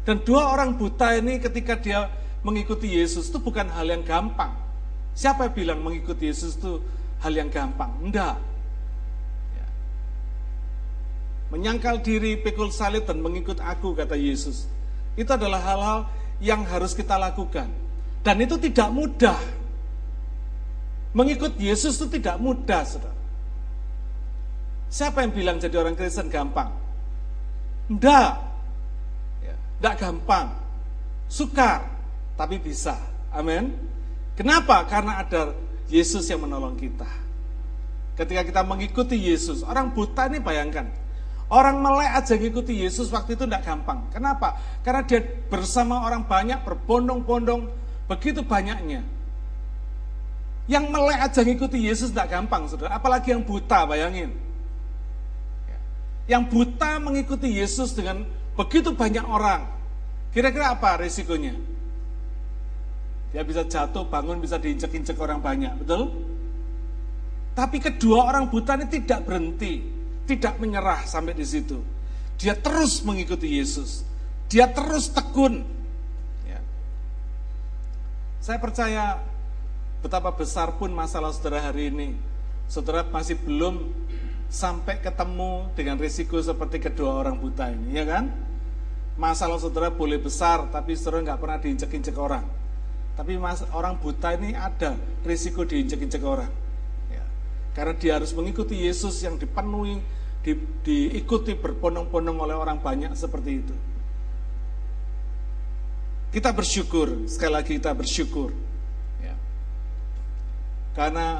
Dan 0.07 0.23
dua 0.23 0.55
orang 0.55 0.79
buta 0.79 1.11
ini 1.19 1.43
ketika 1.43 1.75
dia 1.75 2.07
mengikuti 2.39 2.95
Yesus 2.95 3.27
itu 3.27 3.41
bukan 3.41 3.67
hal 3.67 3.83
yang 3.83 4.05
gampang. 4.05 4.55
Siapa 5.11 5.51
yang 5.51 5.53
bilang 5.57 5.79
mengikuti 5.83 6.31
Yesus 6.31 6.55
itu 6.55 6.79
hal 7.19 7.35
yang 7.35 7.51
gampang? 7.51 7.91
Enggak. 7.99 8.39
Ya. 9.57 9.67
Menyangkal 11.51 11.99
diri, 11.99 12.39
pikul 12.39 12.71
salib 12.71 13.03
dan 13.03 13.19
mengikut 13.19 13.59
aku, 13.59 13.91
kata 13.91 14.15
Yesus. 14.15 14.69
Itu 15.19 15.35
adalah 15.35 15.59
hal-hal 15.59 15.99
yang 16.39 16.63
harus 16.63 16.95
kita 16.95 17.19
lakukan. 17.19 17.67
Dan 18.23 18.39
itu 18.39 18.55
tidak 18.61 18.87
mudah. 18.93 19.39
Mengikut 21.15 21.59
Yesus 21.59 21.97
itu 21.99 22.19
tidak 22.19 22.39
mudah, 22.39 22.83
saudara. 22.85 23.15
Siapa 24.91 25.25
yang 25.25 25.33
bilang 25.33 25.57
jadi 25.57 25.75
orang 25.81 25.97
Kristen 25.97 26.29
gampang? 26.29 26.84
Tidak. 27.89 28.29
Ya, 29.45 29.55
tidak 29.81 29.95
gampang. 30.01 30.47
Sukar, 31.29 31.85
tapi 32.39 32.61
bisa. 32.61 32.97
Amin. 33.33 33.73
Kenapa? 34.37 34.85
Karena 34.89 35.21
ada 35.21 35.53
Yesus 35.89 36.27
yang 36.27 36.43
menolong 36.45 36.77
kita. 36.77 37.07
Ketika 38.15 38.41
kita 38.47 38.61
mengikuti 38.63 39.19
Yesus, 39.19 39.61
orang 39.65 39.91
buta 39.91 40.31
ini 40.31 40.39
bayangkan, 40.39 40.87
Orang 41.45 41.77
melek 41.77 42.09
aja 42.09 42.33
ngikuti 42.41 42.73
Yesus 42.73 43.13
waktu 43.13 43.37
itu 43.37 43.45
tidak 43.45 43.69
gampang. 43.69 44.09
Kenapa? 44.09 44.57
Karena 44.81 45.05
dia 45.05 45.21
bersama 45.45 46.01
orang 46.01 46.25
banyak, 46.25 46.65
berbondong-bondong, 46.65 47.69
Begitu 48.05 48.45
banyaknya. 48.45 49.01
Yang 50.69 50.85
melek 50.89 51.19
aja 51.21 51.41
ngikuti 51.41 51.77
Yesus 51.77 52.13
tidak 52.13 52.33
gampang, 52.33 52.69
saudara. 52.69 52.97
Apalagi 52.97 53.33
yang 53.33 53.41
buta, 53.41 53.85
bayangin. 53.85 54.33
Ya. 56.25 56.37
Yang 56.37 56.43
buta 56.51 56.97
mengikuti 56.97 57.53
Yesus 57.53 57.93
dengan 57.93 58.25
begitu 58.57 58.93
banyak 58.93 59.25
orang. 59.25 59.69
Kira-kira 60.33 60.73
apa 60.73 60.99
resikonya? 60.99 61.53
Dia 63.31 63.43
bisa 63.45 63.63
jatuh, 63.67 64.07
bangun, 64.09 64.39
bisa 64.39 64.59
diinjek-injek 64.59 65.15
orang 65.19 65.39
banyak, 65.43 65.71
betul? 65.83 66.11
Tapi 67.55 67.79
kedua 67.79 68.31
orang 68.31 68.51
buta 68.51 68.75
ini 68.75 68.87
tidak 68.91 69.27
berhenti, 69.27 69.79
tidak 70.27 70.59
menyerah 70.59 71.03
sampai 71.07 71.35
di 71.35 71.43
situ. 71.47 71.79
Dia 72.35 72.55
terus 72.55 72.99
mengikuti 73.03 73.59
Yesus. 73.59 74.03
Dia 74.51 74.67
terus 74.71 75.11
tekun 75.11 75.75
saya 78.45 78.61
percaya 78.61 79.25
betapa 80.05 80.29
besar 80.29 80.77
pun 80.77 80.93
masalah 80.93 81.33
saudara 81.33 81.65
hari 81.65 81.89
ini. 81.89 82.13
Saudara 82.69 83.01
masih 83.09 83.41
belum 83.41 83.89
sampai 84.49 85.01
ketemu 85.01 85.67
dengan 85.73 85.99
risiko 85.99 86.39
seperti 86.39 86.79
kedua 86.79 87.25
orang 87.25 87.39
buta 87.41 87.71
ini, 87.71 87.97
ya 87.97 88.05
kan? 88.07 88.31
Masalah 89.15 89.59
saudara 89.59 89.91
boleh 89.91 90.19
besar, 90.19 90.67
tapi 90.69 90.95
saudara 90.95 91.23
nggak 91.23 91.39
pernah 91.39 91.57
diinjek-injek 91.59 92.15
orang. 92.19 92.45
Tapi 93.15 93.39
mas, 93.39 93.63
orang 93.71 93.95
buta 93.95 94.35
ini 94.35 94.51
ada 94.51 94.99
risiko 95.23 95.63
diinjek-injek 95.63 96.19
orang. 96.19 96.51
Ya. 97.07 97.23
Karena 97.71 97.95
dia 97.95 98.19
harus 98.19 98.35
mengikuti 98.35 98.75
Yesus 98.75 99.23
yang 99.23 99.39
dipenuhi, 99.39 100.03
di, 100.43 100.51
diikuti 100.83 101.55
berpondong-pondong 101.55 102.37
oleh 102.43 102.55
orang 102.59 102.83
banyak 102.83 103.15
seperti 103.15 103.51
itu. 103.63 103.75
Kita 106.35 106.51
bersyukur, 106.51 107.31
sekali 107.31 107.53
lagi 107.55 107.79
kita 107.79 107.95
bersyukur. 107.95 108.51
Ya. 109.23 109.39
Karena 110.91 111.39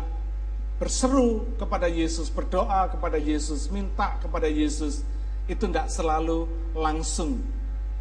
berseru 0.75 1.47
kepada 1.55 1.88
Yesus, 1.88 2.27
berdoa 2.27 2.91
kepada 2.91 3.15
Yesus, 3.15 3.71
minta 3.71 4.19
kepada 4.19 4.49
Yesus, 4.49 5.07
itu 5.47 5.63
tidak 5.69 5.88
selalu 5.88 6.49
langsung 6.75 7.39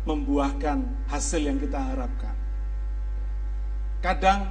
membuahkan 0.05 0.83
hasil 1.07 1.45
yang 1.45 1.59
kita 1.61 1.79
harapkan. 1.79 2.35
Kadang 4.03 4.51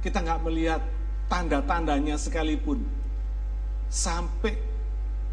kita 0.00 0.22
nggak 0.22 0.42
melihat 0.46 0.82
tanda-tandanya 1.28 2.16
sekalipun, 2.16 2.80
sampai 3.90 4.56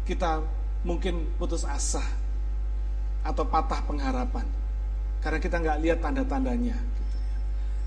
kita 0.04 0.42
mungkin 0.82 1.24
putus 1.38 1.62
asa 1.64 2.02
atau 3.22 3.46
patah 3.46 3.80
pengharapan. 3.86 4.44
Karena 5.22 5.38
kita 5.40 5.56
nggak 5.58 5.78
lihat 5.82 5.98
tanda-tandanya. 6.04 6.76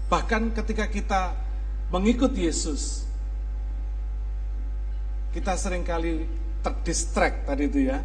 Bahkan 0.10 0.58
ketika 0.58 0.90
kita 0.90 1.22
mengikut 1.94 2.34
Yesus, 2.34 3.09
kita 5.30 5.54
sering 5.54 5.86
kali 5.86 6.26
terdistract 6.66 7.46
tadi 7.46 7.70
itu 7.70 7.90
ya. 7.90 8.02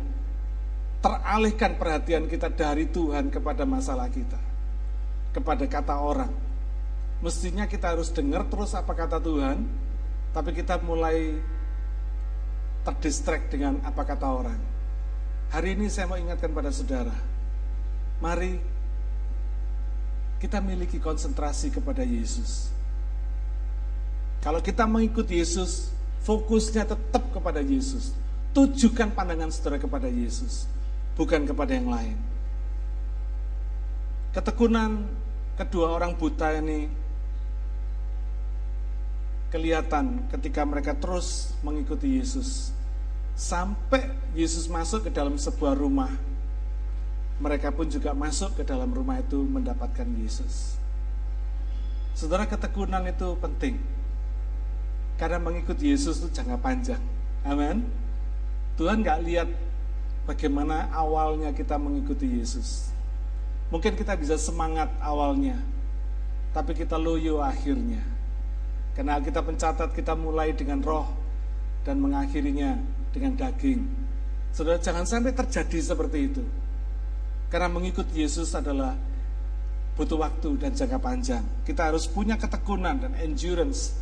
Teralihkan 1.05 1.77
perhatian 1.77 2.25
kita 2.29 2.49
dari 2.49 2.89
Tuhan 2.89 3.29
kepada 3.29 3.69
masalah 3.69 4.09
kita. 4.09 4.41
Kepada 5.37 5.65
kata 5.69 6.01
orang. 6.01 6.33
Mestinya 7.21 7.69
kita 7.69 7.97
harus 7.97 8.09
dengar 8.13 8.49
terus 8.49 8.73
apa 8.77 8.93
kata 8.93 9.21
Tuhan, 9.21 9.65
tapi 10.33 10.51
kita 10.53 10.81
mulai 10.81 11.41
terdistract 12.85 13.49
dengan 13.53 13.81
apa 13.87 14.05
kata 14.05 14.27
orang. 14.29 14.61
Hari 15.55 15.79
ini 15.79 15.87
saya 15.89 16.11
mau 16.11 16.19
ingatkan 16.19 16.51
pada 16.51 16.69
saudara, 16.75 17.15
mari 18.19 18.59
kita 20.43 20.59
miliki 20.61 20.99
konsentrasi 21.01 21.73
kepada 21.73 22.03
Yesus. 22.05 22.69
Kalau 24.43 24.61
kita 24.61 24.85
mengikuti 24.85 25.41
Yesus, 25.41 25.94
fokusnya 26.25 26.89
tetap 26.89 27.23
kepada 27.31 27.61
Yesus. 27.61 28.17
Tujukan 28.55 29.13
pandangan 29.13 29.51
saudara 29.51 29.79
kepada 29.79 30.07
Yesus, 30.09 30.67
bukan 31.19 31.45
kepada 31.45 31.75
yang 31.75 31.91
lain. 31.91 32.17
Ketekunan 34.35 35.07
kedua 35.55 35.95
orang 35.95 36.19
buta 36.19 36.55
ini 36.59 36.91
kelihatan 39.55 40.27
ketika 40.35 40.67
mereka 40.67 40.99
terus 40.99 41.55
mengikuti 41.63 42.19
Yesus. 42.19 42.75
Sampai 43.35 44.11
Yesus 44.35 44.67
masuk 44.71 45.07
ke 45.07 45.11
dalam 45.11 45.35
sebuah 45.35 45.75
rumah 45.75 46.11
mereka 47.43 47.75
pun 47.75 47.91
juga 47.91 48.15
masuk 48.15 48.55
ke 48.55 48.63
dalam 48.63 48.95
rumah 48.95 49.19
itu 49.19 49.43
mendapatkan 49.43 50.07
Yesus. 50.23 50.79
Saudara 52.15 52.47
ketekunan 52.47 53.03
itu 53.11 53.35
penting. 53.43 53.83
Karena 55.15 55.39
mengikuti 55.39 55.95
Yesus 55.95 56.19
itu 56.23 56.29
jangka 56.35 56.59
panjang. 56.59 57.03
Amin. 57.47 57.87
Tuhan 58.75 59.07
nggak 59.07 59.21
lihat 59.23 59.49
bagaimana 60.27 60.91
awalnya 60.91 61.55
kita 61.55 61.79
mengikuti 61.79 62.27
Yesus. 62.27 62.91
Mungkin 63.71 63.95
kita 63.95 64.19
bisa 64.19 64.35
semangat 64.37 64.91
awalnya, 64.99 65.59
tapi 66.51 66.75
kita 66.75 66.99
loyo 66.99 67.41
akhirnya. 67.41 68.03
Karena 68.95 69.19
kita 69.19 69.43
pencatat 69.43 69.91
kita 69.95 70.15
mulai 70.15 70.55
dengan 70.55 70.79
roh 70.83 71.07
dan 71.83 71.99
mengakhirinya 71.99 72.79
dengan 73.11 73.35
daging. 73.35 73.83
Saudara 74.55 74.79
jangan 74.79 75.03
sampai 75.03 75.35
terjadi 75.35 75.79
seperti 75.83 76.19
itu. 76.31 76.45
Karena 77.51 77.71
mengikut 77.71 78.07
Yesus 78.15 78.55
adalah 78.55 78.95
butuh 79.95 80.19
waktu 80.19 80.59
dan 80.59 80.75
jangka 80.75 80.99
panjang. 80.99 81.43
Kita 81.63 81.91
harus 81.91 82.07
punya 82.07 82.39
ketekunan 82.39 83.03
dan 83.03 83.13
endurance, 83.19 83.95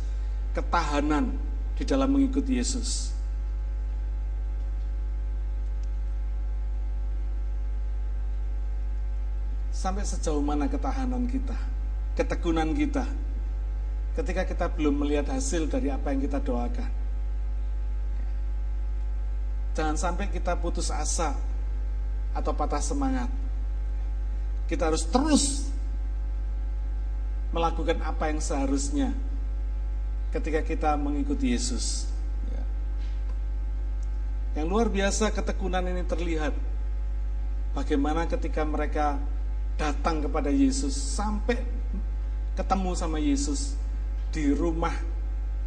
ketahanan 0.53 1.33
di 1.75 1.83
dalam 1.83 2.13
mengikuti 2.13 2.61
Yesus. 2.61 3.11
Sampai 9.73 10.07
sejauh 10.07 10.39
mana 10.39 10.71
ketahanan 10.71 11.27
kita? 11.27 11.73
ketekunan 12.13 12.77
kita 12.77 13.05
ketika 14.13 14.45
kita 14.45 14.65
belum 14.69 15.01
melihat 15.01 15.33
hasil 15.33 15.65
dari 15.65 15.89
apa 15.89 16.13
yang 16.13 16.21
kita 16.21 16.37
doakan. 16.37 16.91
Jangan 19.73 19.97
sampai 19.97 20.29
kita 20.29 20.53
putus 20.61 20.93
asa 20.93 21.33
atau 22.37 22.53
patah 22.53 22.77
semangat. 22.77 23.25
Kita 24.69 24.93
harus 24.93 25.01
terus 25.09 25.65
melakukan 27.49 28.05
apa 28.05 28.29
yang 28.29 28.37
seharusnya 28.37 29.09
ketika 30.33 30.65
kita 30.65 30.97
mengikuti 30.97 31.53
Yesus. 31.53 32.09
Ya. 32.49 32.63
Yang 34.61 34.67
luar 34.67 34.87
biasa 34.89 35.29
ketekunan 35.29 35.85
ini 35.85 36.01
terlihat. 36.01 36.57
Bagaimana 37.73 38.29
ketika 38.29 38.61
mereka 38.65 39.17
datang 39.77 40.21
kepada 40.21 40.53
Yesus 40.53 40.93
sampai 40.93 41.57
ketemu 42.53 42.91
sama 42.93 43.17
Yesus 43.17 43.73
di 44.29 44.53
rumah 44.53 44.93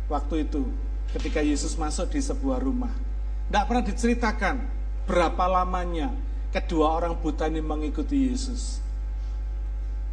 waktu 0.07 0.47
itu 0.47 0.71
ketika 1.11 1.43
Yesus 1.43 1.75
masuk 1.75 2.15
di 2.15 2.23
sebuah 2.23 2.63
rumah. 2.63 2.91
Tidak 3.47 3.65
pernah 3.67 3.85
diceritakan 3.87 4.57
berapa 5.07 5.45
lamanya 5.47 6.11
kedua 6.51 6.99
orang 6.99 7.15
buta 7.19 7.47
ini 7.47 7.63
mengikuti 7.63 8.31
Yesus. 8.31 8.83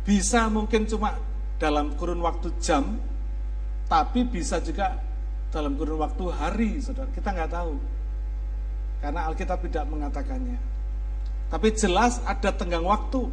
Bisa 0.03 0.49
mungkin 0.49 0.85
cuma 0.85 1.17
dalam 1.57 1.95
kurun 1.95 2.19
waktu 2.21 2.51
jam, 2.59 2.99
tapi 3.87 4.25
bisa 4.25 4.57
juga 4.63 4.97
dalam 5.53 5.77
kurun 5.77 6.01
waktu 6.01 6.25
hari, 6.33 6.71
saudara. 6.81 7.09
Kita 7.13 7.29
nggak 7.29 7.51
tahu. 7.51 7.73
Karena 9.03 9.29
Alkitab 9.29 9.59
tidak 9.67 9.85
mengatakannya. 9.85 10.59
Tapi 11.51 11.67
jelas 11.77 12.17
ada 12.25 12.49
tenggang 12.49 12.87
waktu 12.87 13.29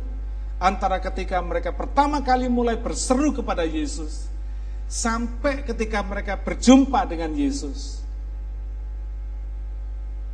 antara 0.61 1.01
ketika 1.01 1.41
mereka 1.41 1.73
pertama 1.73 2.21
kali 2.21 2.53
mulai 2.53 2.77
berseru 2.77 3.33
kepada 3.33 3.65
Yesus 3.65 4.29
sampai 4.85 5.65
ketika 5.65 6.05
mereka 6.05 6.37
berjumpa 6.37 7.09
dengan 7.09 7.33
Yesus 7.33 8.01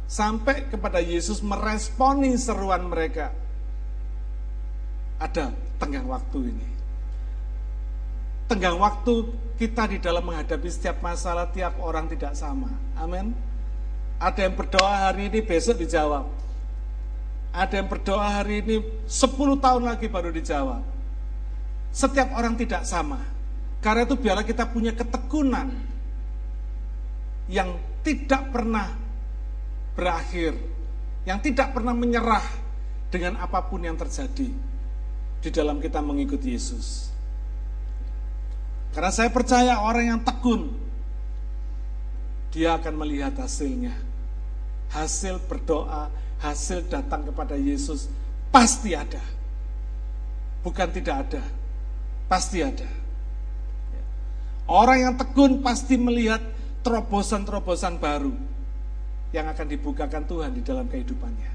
sampai 0.07 0.71
kepada 0.71 1.03
Yesus 1.03 1.43
meresponi 1.43 2.35
seruan 2.39 2.87
mereka. 2.87 3.35
Ada 5.19 5.51
tenggang 5.83 6.07
waktu 6.07 6.55
ini. 6.55 6.76
Tenggang 8.47 8.79
waktu 8.79 9.27
kita 9.59 9.91
di 9.91 9.99
dalam 9.99 10.23
menghadapi 10.23 10.69
setiap 10.71 11.03
masalah 11.03 11.51
tiap 11.51 11.83
orang 11.83 12.07
tidak 12.07 12.39
sama. 12.39 12.71
Amin. 12.95 13.35
Ada 14.23 14.47
yang 14.47 14.55
berdoa 14.55 15.11
hari 15.11 15.29
ini 15.29 15.43
besok 15.43 15.83
dijawab. 15.83 16.31
Ada 17.51 17.83
yang 17.83 17.89
berdoa 17.89 18.41
hari 18.41 18.63
ini 18.63 18.77
10 19.09 19.59
tahun 19.59 19.83
lagi 19.83 20.07
baru 20.07 20.31
dijawab. 20.31 20.85
Setiap 21.91 22.37
orang 22.37 22.55
tidak 22.55 22.85
sama. 22.85 23.19
Karena 23.81 24.05
itu 24.05 24.17
biarlah 24.17 24.45
kita 24.45 24.69
punya 24.69 24.93
ketekunan 24.93 25.73
yang 27.49 27.79
tidak 28.05 28.51
pernah 28.53 28.93
berakhir, 29.97 30.55
yang 31.25 31.41
tidak 31.41 31.73
pernah 31.73 31.97
menyerah 31.97 32.45
dengan 33.09 33.41
apa 33.41 33.65
pun 33.65 33.83
yang 33.83 33.97
terjadi 33.97 34.53
di 35.41 35.49
dalam 35.49 35.81
kita 35.81 36.05
mengikuti 36.05 36.53
Yesus. 36.53 37.16
Karena 38.97 39.13
saya 39.13 39.29
percaya 39.29 39.77
orang 39.85 40.17
yang 40.17 40.21
tekun, 40.25 40.73
dia 42.49 42.81
akan 42.81 42.97
melihat 42.97 43.37
hasilnya. 43.37 43.93
Hasil 44.89 45.37
berdoa, 45.45 46.09
hasil 46.41 46.89
datang 46.89 47.29
kepada 47.29 47.61
Yesus 47.61 48.09
pasti 48.49 48.97
ada. 48.97 49.21
Bukan 50.65 50.89
tidak 50.97 51.29
ada, 51.29 51.45
pasti 52.25 52.65
ada. 52.65 52.89
Orang 54.65 54.97
yang 54.97 55.15
tekun 55.21 55.61
pasti 55.61 56.01
melihat 56.01 56.41
terobosan-terobosan 56.81 58.01
baru 58.01 58.33
yang 59.37 59.45
akan 59.53 59.67
dibukakan 59.77 60.25
Tuhan 60.25 60.57
di 60.57 60.65
dalam 60.65 60.89
kehidupannya. 60.89 61.53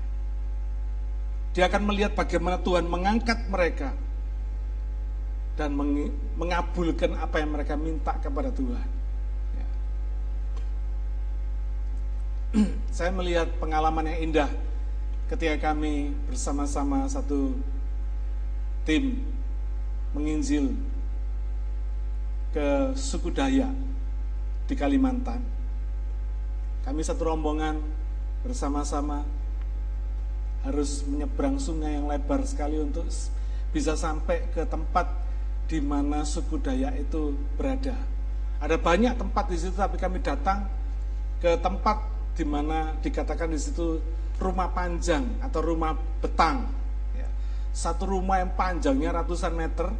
Dia 1.57 1.65
akan 1.73 1.89
melihat 1.89 2.13
bagaimana 2.13 2.61
Tuhan 2.61 2.85
mengangkat 2.85 3.49
mereka 3.49 3.97
dan 5.59 5.75
mengabulkan 6.37 7.15
apa 7.19 7.43
yang 7.43 7.51
mereka 7.53 7.75
minta 7.75 8.15
kepada 8.17 8.49
Tuhan. 8.51 8.87
Ya. 9.55 9.67
Saya 12.95 13.11
melihat 13.11 13.47
pengalaman 13.59 14.07
yang 14.11 14.31
indah 14.31 14.49
ketika 15.31 15.71
kami 15.71 16.11
bersama-sama 16.27 17.07
satu 17.07 17.55
tim 18.83 19.21
menginjil 20.11 20.75
ke 22.51 22.91
suku 22.99 23.31
Dayak 23.31 23.71
di 24.67 24.75
Kalimantan 24.75 25.39
kami 26.81 27.05
satu 27.05 27.29
rombongan 27.29 27.77
bersama-sama 28.41 29.21
harus 30.65 31.05
menyeberang 31.05 31.61
sungai 31.61 31.97
yang 31.97 32.09
lebar 32.09 32.41
sekali 32.45 32.81
untuk 32.81 33.05
bisa 33.69 33.93
sampai 33.93 34.49
ke 34.53 34.65
tempat 34.65 35.09
di 35.71 35.79
mana 35.79 36.27
suku 36.27 36.59
Dayak 36.59 36.99
itu 36.99 37.31
berada. 37.55 37.95
Ada 38.59 38.75
banyak 38.75 39.15
tempat 39.15 39.47
di 39.47 39.55
situ, 39.55 39.71
tapi 39.71 39.95
kami 39.95 40.19
datang 40.19 40.67
ke 41.39 41.55
tempat 41.63 42.03
di 42.35 42.43
mana 42.43 42.91
dikatakan 42.99 43.47
di 43.47 43.55
situ 43.55 44.03
rumah 44.35 44.67
panjang 44.75 45.23
atau 45.39 45.63
rumah 45.63 45.95
betang. 46.19 46.67
Ya. 47.15 47.31
Satu 47.71 48.11
rumah 48.11 48.43
yang 48.43 48.51
panjangnya 48.51 49.23
ratusan 49.23 49.55
meter, 49.55 49.95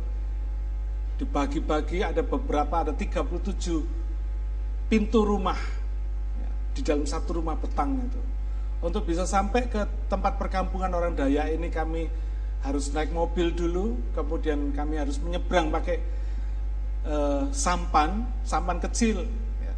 dibagi-bagi 1.16 2.04
ada 2.04 2.20
beberapa, 2.20 2.84
ada 2.84 2.92
37 2.92 4.92
pintu 4.92 5.24
rumah 5.24 5.56
di 6.76 6.84
dalam 6.84 7.08
satu 7.08 7.40
rumah 7.40 7.56
petang 7.56 7.96
itu. 7.96 8.20
Untuk 8.84 9.08
bisa 9.08 9.24
sampai 9.24 9.72
ke 9.72 9.88
tempat 10.12 10.36
perkampungan 10.36 10.92
orang 10.92 11.16
Dayak 11.16 11.56
ini 11.56 11.72
kami 11.72 12.12
harus 12.62 12.94
naik 12.94 13.10
mobil 13.10 13.50
dulu, 13.54 13.98
kemudian 14.14 14.70
kami 14.74 15.02
harus 15.02 15.18
menyeberang 15.18 15.74
pakai 15.74 15.98
uh, 17.06 17.50
sampan, 17.50 18.26
sampan 18.46 18.78
kecil. 18.78 19.26
Ya. 19.62 19.74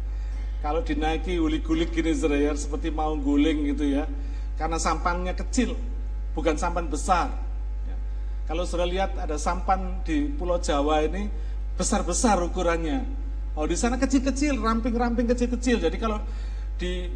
Kalau 0.60 0.84
dinaiki 0.84 1.40
gulik-gulik 1.40 1.96
gini 1.96 2.12
ya, 2.12 2.52
seperti 2.52 2.92
mau 2.92 3.16
guling 3.16 3.72
gitu 3.72 3.88
ya, 3.88 4.04
karena 4.60 4.76
sampannya 4.76 5.32
kecil, 5.32 5.72
bukan 6.36 6.60
sampan 6.60 6.84
besar. 6.92 7.32
Ya. 7.88 7.96
Kalau 8.52 8.68
sudah 8.68 8.84
lihat 8.84 9.16
ada 9.16 9.40
sampan 9.40 10.04
di 10.04 10.28
Pulau 10.28 10.60
Jawa 10.60 11.00
ini 11.08 11.32
besar-besar 11.80 12.38
ukurannya. 12.44 13.02
Oh 13.56 13.64
di 13.64 13.78
sana 13.78 13.96
kecil-kecil, 13.96 14.60
ramping-ramping 14.60 15.30
kecil-kecil. 15.30 15.80
Jadi 15.80 15.96
kalau 15.96 16.20
di 16.76 17.08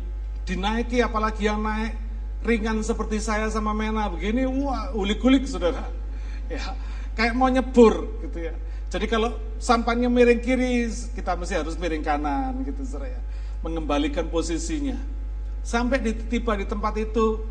dinaiki 0.49 1.05
apalagi 1.05 1.45
yang 1.45 1.61
naik 1.61 2.08
ringan 2.43 2.83
seperti 2.87 3.19
saya 3.19 3.51
sama 3.51 3.75
Mena 3.75 4.07
begini 4.07 4.47
wah 4.47 4.95
ulik-ulik 4.95 5.47
saudara. 5.49 5.87
Ya 6.47 6.63
kayak 7.19 7.35
mau 7.35 7.51
nyebur 7.51 8.23
gitu 8.23 8.51
ya. 8.51 8.55
Jadi 8.89 9.05
kalau 9.11 9.37
sampannya 9.61 10.09
miring 10.09 10.41
kiri 10.41 10.89
kita 11.13 11.37
mesti 11.37 11.61
harus 11.61 11.77
miring 11.77 12.05
kanan 12.05 12.63
gitu 12.63 12.87
saudara 12.87 13.19
ya. 13.19 13.21
Mengembalikan 13.61 14.31
posisinya. 14.31 14.97
Sampai 15.67 16.01
di, 16.01 16.15
tiba 16.15 16.55
di 16.55 16.65
tempat 16.65 16.95
itu 16.97 17.43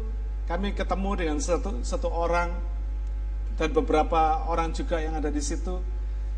kami 0.47 0.71
ketemu 0.71 1.11
dengan 1.19 1.37
satu 1.43 1.83
satu 1.83 2.07
orang 2.07 2.55
dan 3.59 3.69
beberapa 3.75 4.47
orang 4.47 4.71
juga 4.71 5.03
yang 5.03 5.19
ada 5.19 5.27
di 5.27 5.43
situ. 5.43 5.83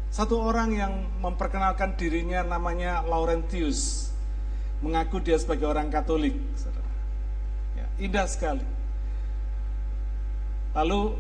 Satu 0.10 0.42
orang 0.42 0.74
yang 0.74 0.94
memperkenalkan 1.22 1.94
dirinya 1.94 2.42
namanya 2.42 3.06
Laurentius. 3.06 4.10
Mengaku 4.82 5.22
dia 5.22 5.38
sebagai 5.38 5.70
orang 5.70 5.94
Katolik. 5.94 6.34
Indah 8.00 8.26
sekali. 8.32 8.64
Lalu 10.72 11.20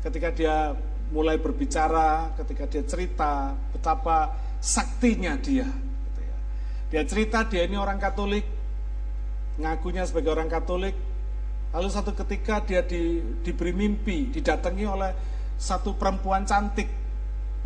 ketika 0.00 0.32
dia 0.32 0.72
mulai 1.12 1.36
berbicara, 1.36 2.32
ketika 2.40 2.64
dia 2.64 2.82
cerita 2.88 3.52
betapa 3.76 4.32
saktinya 4.60 5.36
dia. 5.36 5.68
Gitu 5.68 6.20
ya. 6.24 6.36
Dia 6.88 7.02
cerita 7.04 7.44
dia 7.44 7.68
ini 7.68 7.76
orang 7.76 8.00
Katolik, 8.00 8.48
ngakunya 9.60 10.08
sebagai 10.08 10.32
orang 10.32 10.48
Katolik. 10.48 10.96
Lalu 11.68 11.88
satu 11.92 12.16
ketika 12.16 12.64
dia 12.64 12.80
di, 12.80 13.20
diberi 13.44 13.76
mimpi, 13.76 14.32
didatangi 14.32 14.84
oleh 14.88 15.12
satu 15.60 15.92
perempuan 15.92 16.48
cantik, 16.48 16.88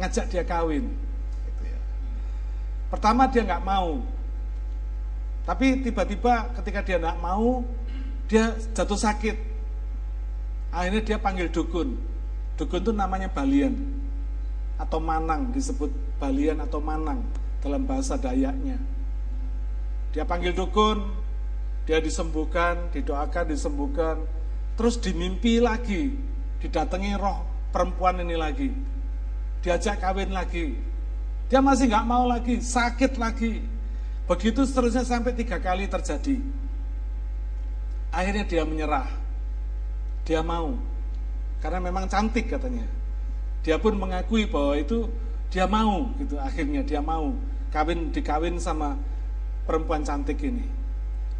ngajak 0.02 0.26
dia 0.26 0.42
kawin. 0.42 0.90
Gitu 1.46 1.62
ya. 1.62 1.78
Pertama 2.90 3.30
dia 3.30 3.46
nggak 3.46 3.62
mau, 3.62 4.02
tapi 5.42 5.82
tiba-tiba 5.82 6.54
ketika 6.58 6.80
dia 6.86 6.96
tidak 7.02 7.18
mau, 7.18 7.66
dia 8.32 8.56
jatuh 8.72 8.96
sakit. 8.96 9.36
Akhirnya 10.72 11.04
dia 11.04 11.18
panggil 11.20 11.52
dukun. 11.52 12.00
Dukun 12.56 12.80
itu 12.80 12.92
namanya 12.96 13.28
balian 13.28 13.76
atau 14.80 14.96
manang 14.96 15.52
disebut 15.52 15.92
balian 16.16 16.64
atau 16.64 16.80
manang 16.80 17.20
dalam 17.60 17.84
bahasa 17.84 18.16
Dayaknya. 18.16 18.80
Dia 20.16 20.24
panggil 20.24 20.56
dukun, 20.56 21.12
dia 21.84 22.00
disembuhkan, 22.00 22.88
didoakan, 22.96 23.52
disembuhkan, 23.52 24.16
terus 24.80 24.96
dimimpi 24.96 25.60
lagi, 25.60 26.16
didatangi 26.64 27.12
roh 27.20 27.44
perempuan 27.68 28.24
ini 28.24 28.36
lagi. 28.36 28.72
diajak 29.62 30.02
kawin 30.02 30.34
lagi. 30.34 30.74
Dia 31.46 31.62
masih 31.62 31.86
nggak 31.86 32.02
mau 32.02 32.26
lagi, 32.26 32.58
sakit 32.58 33.14
lagi. 33.14 33.62
Begitu 34.26 34.66
seterusnya 34.66 35.06
sampai 35.06 35.38
tiga 35.38 35.62
kali 35.62 35.86
terjadi. 35.86 36.42
Akhirnya 38.12 38.44
dia 38.44 38.62
menyerah. 38.62 39.08
Dia 40.28 40.44
mau. 40.44 40.76
Karena 41.64 41.80
memang 41.80 42.06
cantik 42.06 42.52
katanya. 42.52 42.84
Dia 43.64 43.80
pun 43.80 43.96
mengakui 43.96 44.46
bahwa 44.46 44.76
itu 44.76 45.08
dia 45.48 45.64
mau 45.64 46.12
gitu. 46.20 46.36
Akhirnya 46.36 46.84
dia 46.84 47.00
mau 47.00 47.32
kawin 47.72 48.12
dikawin 48.12 48.60
sama 48.60 49.00
perempuan 49.64 50.04
cantik 50.04 50.38
ini. 50.44 50.68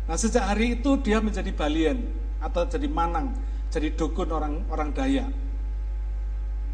Nah 0.08 0.16
sejak 0.18 0.42
hari 0.42 0.80
itu 0.80 0.98
dia 0.98 1.22
menjadi 1.22 1.52
balian 1.54 2.02
atau 2.42 2.66
jadi 2.66 2.90
manang, 2.90 3.30
jadi 3.70 3.94
dukun 3.94 4.30
orang 4.34 4.54
orang 4.72 4.90
Dayak. 4.90 5.30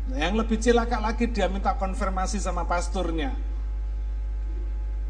Nah, 0.08 0.16
yang 0.16 0.40
lebih 0.40 0.56
cilaka 0.56 0.96
lagi 0.96 1.28
dia 1.28 1.44
minta 1.52 1.76
konfirmasi 1.76 2.40
sama 2.40 2.64
pasturnya 2.64 3.36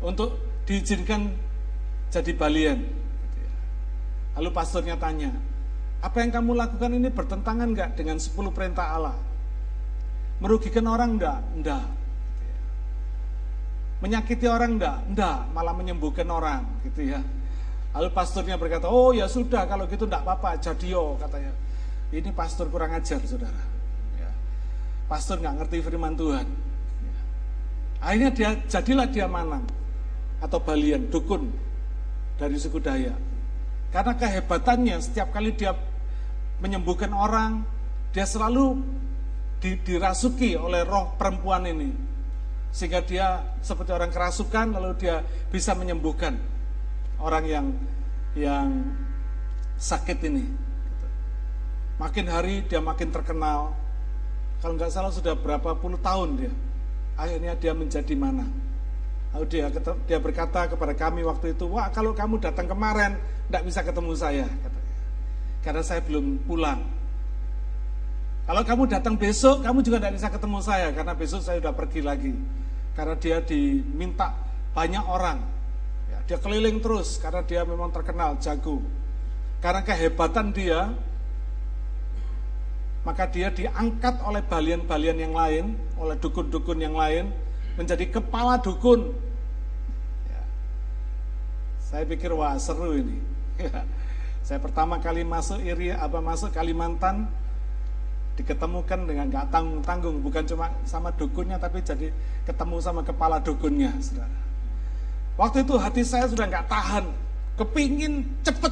untuk 0.03 0.35
diizinkan 0.67 1.31
jadi 2.11 2.33
balian. 2.35 2.79
Lalu 4.37 4.51
pasturnya 4.53 4.99
tanya, 4.99 5.33
apa 5.99 6.23
yang 6.23 6.31
kamu 6.31 6.55
lakukan 6.55 6.91
ini 6.95 7.09
bertentangan 7.11 7.69
nggak 7.75 7.91
dengan 7.99 8.21
10 8.21 8.35
perintah 8.55 8.95
Allah? 8.95 9.17
Merugikan 10.39 10.87
orang 10.87 11.19
enggak? 11.19 11.41
Enggak. 11.59 11.87
Menyakiti 13.99 14.47
orang 14.47 14.79
enggak? 14.79 14.99
Enggak, 15.11 15.39
malah 15.51 15.75
menyembuhkan 15.75 16.29
orang 16.31 16.63
gitu 16.87 17.11
ya. 17.11 17.19
Lalu 17.99 18.15
pasturnya 18.15 18.55
berkata, 18.55 18.87
oh 18.87 19.11
ya 19.11 19.27
sudah 19.27 19.67
kalau 19.67 19.91
gitu 19.91 20.07
enggak 20.07 20.23
apa-apa, 20.23 20.63
jadio 20.63 21.19
katanya. 21.19 21.51
Ini 22.15 22.31
pastor 22.33 22.71
kurang 22.71 22.95
ajar 22.95 23.19
saudara. 23.27 23.63
Ya. 24.17 24.31
Pastor 25.11 25.43
nggak 25.43 25.55
ngerti 25.61 25.83
firman 25.83 26.15
Tuhan. 26.15 26.47
Ya. 27.03 27.21
Akhirnya 28.01 28.31
dia 28.31 28.51
jadilah 28.71 29.11
dia 29.11 29.27
manang 29.27 29.67
atau 30.39 30.63
balian, 30.63 31.11
dukun 31.11 31.51
dari 32.39 32.55
suku 32.55 32.79
Dayak. 32.79 33.28
Karena 33.89 34.13
kehebatannya 34.17 34.97
setiap 35.01 35.33
kali 35.33 35.57
dia 35.57 35.73
menyembuhkan 36.61 37.13
orang, 37.15 37.65
dia 38.13 38.29
selalu 38.29 38.85
dirasuki 39.59 40.55
oleh 40.55 40.87
roh 40.87 41.19
perempuan 41.19 41.67
ini 41.67 41.91
sehingga 42.71 43.03
dia 43.03 43.43
seperti 43.65 43.91
orang 43.91 44.13
kerasukan 44.13 44.77
lalu 44.77 44.95
dia 45.01 45.25
bisa 45.51 45.75
menyembuhkan 45.75 46.37
orang 47.19 47.45
yang 47.49 47.67
yang 48.39 48.69
sakit 49.81 50.19
ini. 50.31 50.47
Makin 51.99 52.27
hari 52.31 52.63
dia 52.71 52.79
makin 52.79 53.11
terkenal. 53.11 53.75
Kalau 54.63 54.75
nggak 54.79 54.91
salah 54.95 55.11
sudah 55.11 55.35
berapa 55.35 55.75
puluh 55.75 55.99
tahun 55.99 56.39
dia. 56.39 56.53
Akhirnya 57.19 57.59
dia 57.59 57.75
menjadi 57.75 58.15
mana? 58.15 58.47
Lalu 59.37 59.45
dia 60.09 60.19
berkata 60.19 60.67
kepada 60.73 60.97
kami 60.97 61.21
waktu 61.23 61.53
itu, 61.53 61.69
wah 61.69 61.93
kalau 61.93 62.17
kamu 62.17 62.41
datang 62.41 62.65
kemarin 62.65 63.21
tidak 63.49 63.63
bisa 63.69 63.81
ketemu 63.85 64.13
saya, 64.17 64.47
katanya. 64.49 64.95
Karena 65.61 65.83
saya 65.85 66.01
belum 66.01 66.49
pulang. 66.49 66.81
Kalau 68.49 68.63
kamu 68.65 68.89
datang 68.89 69.21
besok, 69.21 69.61
kamu 69.61 69.85
juga 69.85 70.01
tidak 70.01 70.15
bisa 70.17 70.29
ketemu 70.33 70.59
saya 70.65 70.89
karena 70.97 71.13
besok 71.13 71.45
saya 71.45 71.61
sudah 71.61 71.77
pergi 71.77 72.01
lagi. 72.01 72.33
Karena 72.97 73.15
dia 73.21 73.45
diminta 73.45 74.33
banyak 74.73 75.05
orang. 75.05 75.39
Ya, 76.09 76.19
dia 76.25 76.39
keliling 76.41 76.81
terus 76.81 77.21
karena 77.21 77.45
dia 77.45 77.69
memang 77.69 77.93
terkenal 77.93 78.41
jago. 78.41 78.81
Karena 79.61 79.85
kehebatan 79.85 80.57
dia, 80.57 80.89
maka 83.05 83.29
dia 83.29 83.53
diangkat 83.53 84.25
oleh 84.25 84.41
balian-balian 84.41 85.19
yang 85.21 85.35
lain, 85.37 85.77
oleh 86.01 86.17
dukun-dukun 86.17 86.81
yang 86.81 86.97
lain, 86.97 87.29
menjadi 87.79 88.05
kepala 88.11 88.59
dukun. 88.59 89.15
Ya. 90.27 90.43
Saya 91.79 92.03
pikir 92.03 92.35
wah 92.35 92.59
seru 92.59 92.99
ini. 92.99 93.23
Saya 94.47 94.59
pertama 94.59 94.99
kali 94.99 95.23
masuk 95.23 95.63
iri 95.63 95.95
apa 95.95 96.19
masuk 96.19 96.51
Kalimantan, 96.51 97.31
diketemukan 98.39 99.03
dengan 99.03 99.27
gak 99.35 99.51
tanggung 99.51 99.83
tanggung 99.83 100.17
bukan 100.23 100.47
cuma 100.47 100.71
sama 100.87 101.11
dukunnya 101.11 101.59
tapi 101.59 101.83
jadi 101.83 102.15
ketemu 102.47 102.79
sama 102.79 103.03
kepala 103.03 103.43
dukunnya 103.43 103.91
saudara 103.99 104.39
waktu 105.35 105.67
itu 105.67 105.75
hati 105.75 106.07
saya 106.07 106.31
sudah 106.31 106.47
nggak 106.47 106.71
tahan 106.71 107.11
kepingin 107.59 108.23
cepet 108.47 108.71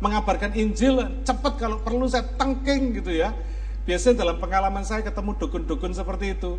mengabarkan 0.00 0.56
Injil 0.56 1.04
cepet 1.20 1.52
kalau 1.60 1.84
perlu 1.84 2.08
saya 2.08 2.24
tengking 2.40 2.96
gitu 2.96 3.12
ya 3.12 3.36
biasanya 3.84 4.24
dalam 4.24 4.40
pengalaman 4.40 4.88
saya 4.88 5.04
ketemu 5.04 5.36
dukun-dukun 5.36 5.92
seperti 5.92 6.32
itu 6.32 6.56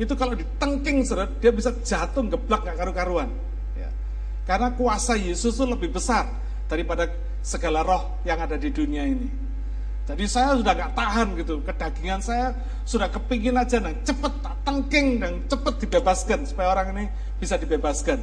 itu 0.00 0.16
kalau 0.16 0.32
ditengking 0.32 1.04
saudara 1.04 1.28
dia 1.28 1.52
bisa 1.52 1.76
jatuh 1.84 2.24
geblak 2.24 2.64
gak 2.64 2.76
karu-karuan 2.80 3.28
ya. 3.76 3.92
karena 4.48 4.72
kuasa 4.72 5.20
Yesus 5.20 5.60
itu 5.60 5.66
lebih 5.68 5.92
besar 5.92 6.24
daripada 6.72 7.12
segala 7.44 7.84
roh 7.84 8.16
yang 8.24 8.40
ada 8.40 8.56
di 8.56 8.72
dunia 8.72 9.04
ini 9.04 9.28
jadi 10.10 10.24
saya 10.26 10.58
sudah 10.58 10.74
gak 10.74 10.92
tahan 10.98 11.28
gitu, 11.38 11.62
kedagingan 11.62 12.18
saya 12.18 12.50
sudah 12.82 13.06
kepingin 13.06 13.54
aja 13.54 13.78
nah 13.78 13.94
cepet 14.02 14.32
tengking 14.66 15.22
dan 15.22 15.32
cepet 15.46 15.74
dibebaskan 15.86 16.38
supaya 16.50 16.74
orang 16.74 16.86
ini 16.98 17.04
bisa 17.38 17.54
dibebaskan. 17.54 18.18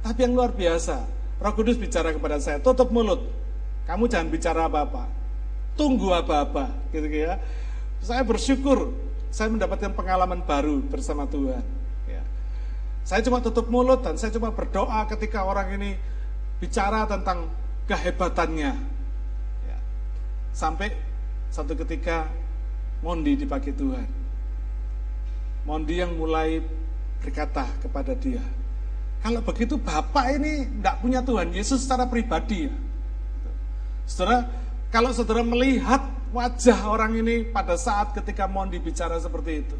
Tapi 0.00 0.18
yang 0.24 0.32
luar 0.32 0.52
biasa, 0.52 1.04
Roh 1.40 1.52
Kudus 1.56 1.76
bicara 1.76 2.12
kepada 2.12 2.36
saya, 2.40 2.60
tutup 2.60 2.88
mulut, 2.92 3.20
kamu 3.84 4.08
jangan 4.08 4.28
bicara 4.28 4.60
apa-apa, 4.68 5.08
tunggu 5.76 6.12
apa-apa, 6.12 6.72
gitu 6.94 7.08
ya. 7.08 7.36
Saya 8.00 8.24
bersyukur, 8.24 8.92
saya 9.30 9.48
mendapatkan 9.50 9.94
pengalaman 9.94 10.42
baru 10.42 10.82
bersama 10.90 11.26
Tuhan. 11.26 11.62
Ya. 12.10 12.22
Saya 13.06 13.22
cuma 13.22 13.38
tutup 13.38 13.70
mulut 13.70 14.02
dan 14.02 14.18
saya 14.18 14.34
cuma 14.34 14.50
berdoa 14.50 15.06
ketika 15.06 15.46
orang 15.46 15.74
ini 15.78 15.90
bicara 16.60 17.08
tentang 17.08 17.48
kehebatannya, 17.88 19.00
Sampai 20.50 20.90
satu 21.50 21.78
ketika 21.78 22.26
Mondi 23.00 23.38
dipakai 23.38 23.70
Tuhan. 23.70 24.06
Mondi 25.62 26.02
yang 26.02 26.18
mulai 26.18 26.58
berkata 27.22 27.64
kepada 27.80 28.12
dia, 28.18 28.42
kalau 29.22 29.40
begitu 29.44 29.78
Bapak 29.78 30.36
ini 30.36 30.68
tidak 30.68 30.96
punya 31.00 31.20
Tuhan 31.22 31.54
Yesus 31.54 31.86
secara 31.86 32.08
pribadi 32.10 32.66
ya. 32.68 32.74
Saudara, 34.10 34.48
kalau 34.90 35.14
saudara 35.14 35.46
melihat 35.46 36.02
wajah 36.34 36.78
orang 36.90 37.14
ini 37.14 37.46
pada 37.46 37.78
saat 37.78 38.10
ketika 38.14 38.50
Mondi 38.50 38.82
bicara 38.82 39.14
seperti 39.22 39.62
itu, 39.62 39.76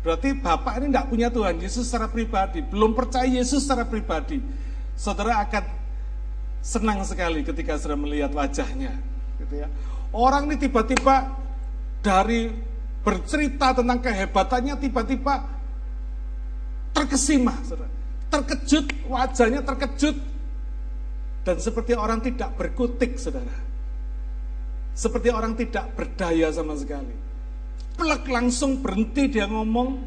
berarti 0.00 0.32
Bapak 0.36 0.80
ini 0.80 0.88
tidak 0.88 1.06
punya 1.12 1.28
Tuhan 1.28 1.56
Yesus 1.60 1.84
secara 1.88 2.08
pribadi, 2.08 2.64
belum 2.64 2.96
percaya 2.96 3.28
Yesus 3.28 3.64
secara 3.64 3.84
pribadi. 3.84 4.40
Saudara 4.96 5.40
akan 5.44 5.64
senang 6.64 7.04
sekali 7.04 7.44
ketika 7.44 7.76
saudara 7.76 8.00
melihat 8.00 8.32
wajahnya 8.32 8.96
gitu 9.40 9.54
ya. 9.60 9.68
Orang 10.12 10.48
ini 10.48 10.56
tiba-tiba 10.60 11.32
dari 12.04 12.52
bercerita 13.02 13.76
tentang 13.76 13.98
kehebatannya 14.00 14.74
tiba-tiba 14.80 15.44
terkesima, 16.92 17.56
terkejut, 18.28 18.86
wajahnya 19.08 19.60
terkejut 19.64 20.16
dan 21.42 21.56
seperti 21.58 21.92
orang 21.98 22.22
tidak 22.22 22.54
berkutik, 22.54 23.18
saudara. 23.18 23.71
Seperti 24.92 25.32
orang 25.32 25.56
tidak 25.56 25.96
berdaya 25.96 26.52
sama 26.52 26.76
sekali. 26.76 27.16
Pelak 27.96 28.24
langsung 28.28 28.80
berhenti 28.80 29.28
dia 29.28 29.48
ngomong 29.48 30.00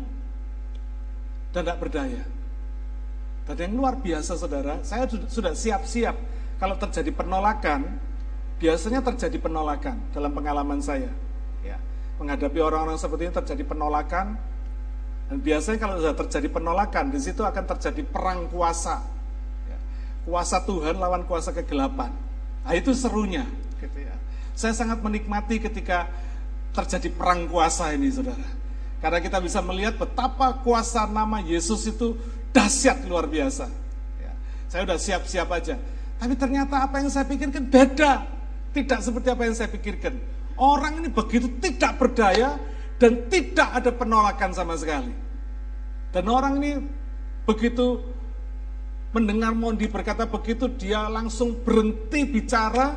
dan 1.53 1.61
tidak 1.65 1.79
berdaya. 1.81 2.23
Dan 3.45 3.55
yang 3.61 3.73
luar 3.77 4.01
biasa 4.01 4.38
saudara, 4.41 4.81
saya 4.81 5.05
sudah 5.05 5.53
siap-siap 5.53 6.17
kalau 6.57 6.75
terjadi 6.81 7.13
penolakan, 7.13 8.01
biasanya 8.57 9.05
terjadi 9.05 9.38
penolakan 9.38 10.01
dalam 10.09 10.33
pengalaman 10.33 10.81
saya. 10.81 11.13
Ya, 11.61 11.77
menghadapi 12.17 12.57
orang-orang 12.57 12.97
seperti 12.97 13.29
ini 13.29 13.33
terjadi 13.38 13.63
penolakan, 13.69 14.33
dan 15.29 15.38
biasanya 15.41 15.77
kalau 15.77 16.01
sudah 16.01 16.17
terjadi 16.25 16.47
penolakan, 16.49 17.13
di 17.13 17.21
situ 17.21 17.45
akan 17.45 17.63
terjadi 17.77 18.01
perang 18.01 18.49
kuasa. 18.49 19.05
Ya, 19.69 19.77
kuasa 20.25 20.65
Tuhan 20.65 20.97
lawan 20.97 21.29
kuasa 21.29 21.53
kegelapan. 21.53 22.09
Nah, 22.65 22.73
itu 22.73 22.97
serunya. 22.97 23.45
Gitu 23.77 24.09
ya. 24.09 24.15
Saya 24.55 24.71
sangat 24.71 25.03
menikmati 25.03 25.59
ketika 25.59 26.07
terjadi 26.71 27.11
perang 27.11 27.51
kuasa 27.51 27.91
ini, 27.91 28.07
saudara. 28.07 28.47
Karena 29.03 29.19
kita 29.19 29.37
bisa 29.43 29.59
melihat 29.59 29.99
betapa 29.99 30.55
kuasa 30.63 31.03
nama 31.05 31.43
Yesus 31.43 31.85
itu 31.85 32.15
dahsyat 32.55 33.03
luar 33.05 33.27
biasa. 33.27 33.67
Ya, 34.17 34.31
saya 34.71 34.87
sudah 34.87 34.97
siap-siap 34.99 35.47
aja. 35.51 35.75
Tapi 36.15 36.33
ternyata 36.39 36.87
apa 36.87 37.03
yang 37.03 37.11
saya 37.11 37.27
pikirkan 37.27 37.67
beda. 37.67 38.23
Tidak 38.71 38.99
seperti 39.03 39.27
apa 39.31 39.43
yang 39.43 39.55
saya 39.55 39.69
pikirkan. 39.71 40.15
Orang 40.55 41.03
ini 41.03 41.11
begitu 41.11 41.51
tidak 41.59 41.99
berdaya 41.99 42.55
dan 42.95 43.27
tidak 43.27 43.69
ada 43.75 43.91
penolakan 43.91 44.55
sama 44.55 44.79
sekali. 44.79 45.11
Dan 46.15 46.31
orang 46.31 46.63
ini 46.63 46.71
begitu 47.43 47.99
mendengar 49.11 49.51
Mondi 49.55 49.87
berkata 49.87 50.27
begitu, 50.27 50.67
dia 50.71 51.07
langsung 51.07 51.55
berhenti 51.63 52.23
bicara 52.27 52.95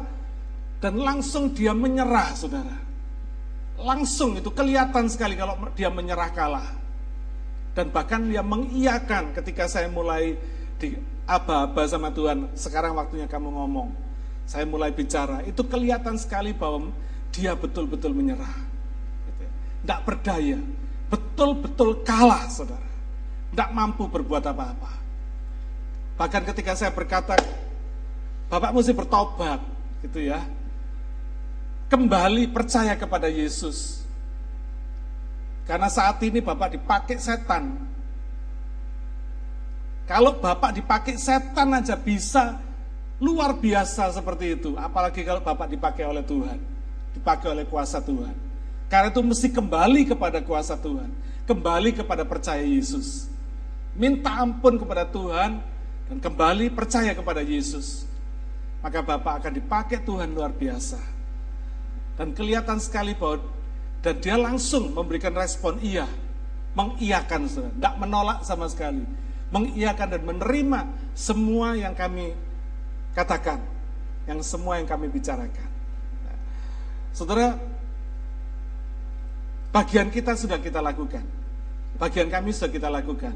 dan 0.79 0.95
langsung 0.99 1.51
dia 1.51 1.75
menyerah, 1.75 2.35
saudara. 2.39 2.87
langsung 3.79 4.35
itu 4.35 4.51
kelihatan 4.51 5.07
sekali 5.07 5.39
kalau 5.39 5.55
dia 5.79 5.87
menyerah 5.87 6.35
kalah. 6.35 6.67
Dan 7.79 7.95
bahkan 7.95 8.27
dia 8.27 8.43
mengiyakan 8.43 9.31
ketika 9.39 9.71
saya 9.71 9.87
mulai 9.87 10.35
di 10.83 10.99
aba-aba 11.31 11.87
sama 11.87 12.11
Tuhan, 12.11 12.51
sekarang 12.59 12.99
waktunya 12.99 13.31
kamu 13.31 13.55
ngomong. 13.55 13.95
Saya 14.51 14.67
mulai 14.67 14.91
bicara, 14.91 15.47
itu 15.47 15.63
kelihatan 15.63 16.19
sekali 16.19 16.51
bahwa 16.51 16.91
dia 17.31 17.55
betul-betul 17.55 18.11
menyerah. 18.11 18.51
Tidak 18.51 19.31
gitu 19.31 19.43
ya. 19.87 19.99
berdaya, 20.03 20.59
betul-betul 21.07 22.03
kalah 22.03 22.51
saudara. 22.51 22.91
Tidak 23.55 23.71
mampu 23.71 24.11
berbuat 24.11 24.43
apa-apa. 24.43 24.91
Bahkan 26.19 26.43
ketika 26.51 26.75
saya 26.75 26.91
berkata, 26.91 27.39
Bapak 28.51 28.75
mesti 28.75 28.91
bertobat, 28.91 29.63
gitu 30.03 30.19
ya 30.35 30.58
kembali 31.89 32.53
percaya 32.53 32.95
kepada 32.95 33.27
Yesus. 33.27 34.05
Karena 35.69 35.89
saat 35.93 36.21
ini 36.25 36.41
Bapak 36.41 36.77
dipakai 36.81 37.21
setan. 37.21 37.77
Kalau 40.09 40.41
Bapak 40.41 40.73
dipakai 40.73 41.21
setan 41.21 41.69
aja 41.77 41.93
bisa 41.93 42.57
luar 43.21 43.53
biasa 43.53 44.09
seperti 44.17 44.57
itu. 44.57 44.73
Apalagi 44.81 45.21
kalau 45.25 45.45
Bapak 45.45 45.69
dipakai 45.69 46.09
oleh 46.09 46.25
Tuhan. 46.25 46.57
Dipakai 47.13 47.53
oleh 47.53 47.69
kuasa 47.69 48.01
Tuhan. 48.01 48.33
Karena 48.89 49.13
itu 49.13 49.21
mesti 49.21 49.53
kembali 49.53 50.09
kepada 50.09 50.41
kuasa 50.41 50.73
Tuhan. 50.81 51.13
Kembali 51.45 51.93
kepada 51.93 52.25
percaya 52.25 52.65
Yesus. 52.65 53.29
Minta 53.93 54.41
ampun 54.41 54.81
kepada 54.81 55.05
Tuhan 55.05 55.61
dan 56.09 56.17
kembali 56.17 56.73
percaya 56.73 57.13
kepada 57.13 57.45
Yesus. 57.45 58.09
Maka 58.81 59.05
Bapak 59.05 59.45
akan 59.45 59.53
dipakai 59.53 60.01
Tuhan 60.01 60.33
luar 60.33 60.57
biasa. 60.57 61.18
Dan 62.19 62.35
kelihatan 62.35 62.83
sekali 62.83 63.15
bahwa 63.15 63.39
dan 64.03 64.19
dia 64.23 64.39
langsung 64.39 64.95
memberikan 64.95 65.35
respon 65.35 65.79
iya, 65.83 66.07
mengiyakan, 66.75 67.51
tidak 67.51 67.95
menolak 67.99 68.47
sama 68.47 68.71
sekali, 68.71 69.03
mengiyakan 69.51 70.07
dan 70.19 70.23
menerima 70.23 70.81
semua 71.19 71.75
yang 71.75 71.95
kami 71.99 72.35
katakan, 73.15 73.59
yang 74.31 74.39
semua 74.43 74.79
yang 74.79 74.87
kami 74.87 75.11
bicarakan. 75.11 75.71
Saudara, 77.11 77.59
bagian 79.75 80.15
kita 80.15 80.39
sudah 80.39 80.63
kita 80.63 80.79
lakukan, 80.79 81.27
bagian 81.99 82.31
kami 82.31 82.55
sudah 82.55 82.71
kita 82.71 82.87
lakukan, 82.87 83.35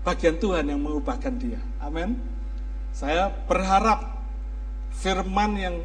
bagian 0.00 0.40
Tuhan 0.40 0.72
yang 0.72 0.80
mengubahkan 0.80 1.36
dia. 1.36 1.60
Amin. 1.84 2.16
Saya 2.96 3.28
berharap 3.44 4.24
firman 4.96 5.52
yang 5.60 5.76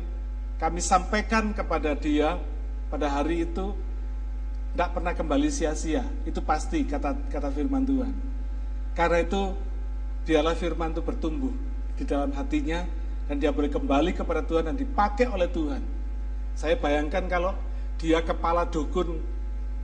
kami 0.61 0.77
sampaikan 0.77 1.57
kepada 1.57 1.97
dia 1.97 2.37
pada 2.93 3.09
hari 3.09 3.49
itu 3.49 3.73
tidak 4.71 4.93
pernah 4.93 5.13
kembali 5.17 5.49
sia-sia. 5.49 6.05
Itu 6.21 6.45
pasti 6.45 6.85
kata 6.85 7.17
kata 7.33 7.49
firman 7.49 7.81
Tuhan. 7.81 8.13
Karena 8.93 9.25
itu 9.25 9.57
dialah 10.29 10.53
firman 10.53 10.93
itu 10.93 11.01
bertumbuh 11.01 11.49
di 11.97 12.05
dalam 12.05 12.29
hatinya 12.37 12.85
dan 13.25 13.41
dia 13.41 13.49
boleh 13.49 13.73
kembali 13.73 14.13
kepada 14.13 14.45
Tuhan 14.45 14.69
dan 14.69 14.77
dipakai 14.77 15.25
oleh 15.33 15.49
Tuhan. 15.49 15.81
Saya 16.53 16.77
bayangkan 16.77 17.25
kalau 17.25 17.57
dia 17.97 18.21
kepala 18.21 18.69
dukun 18.69 19.17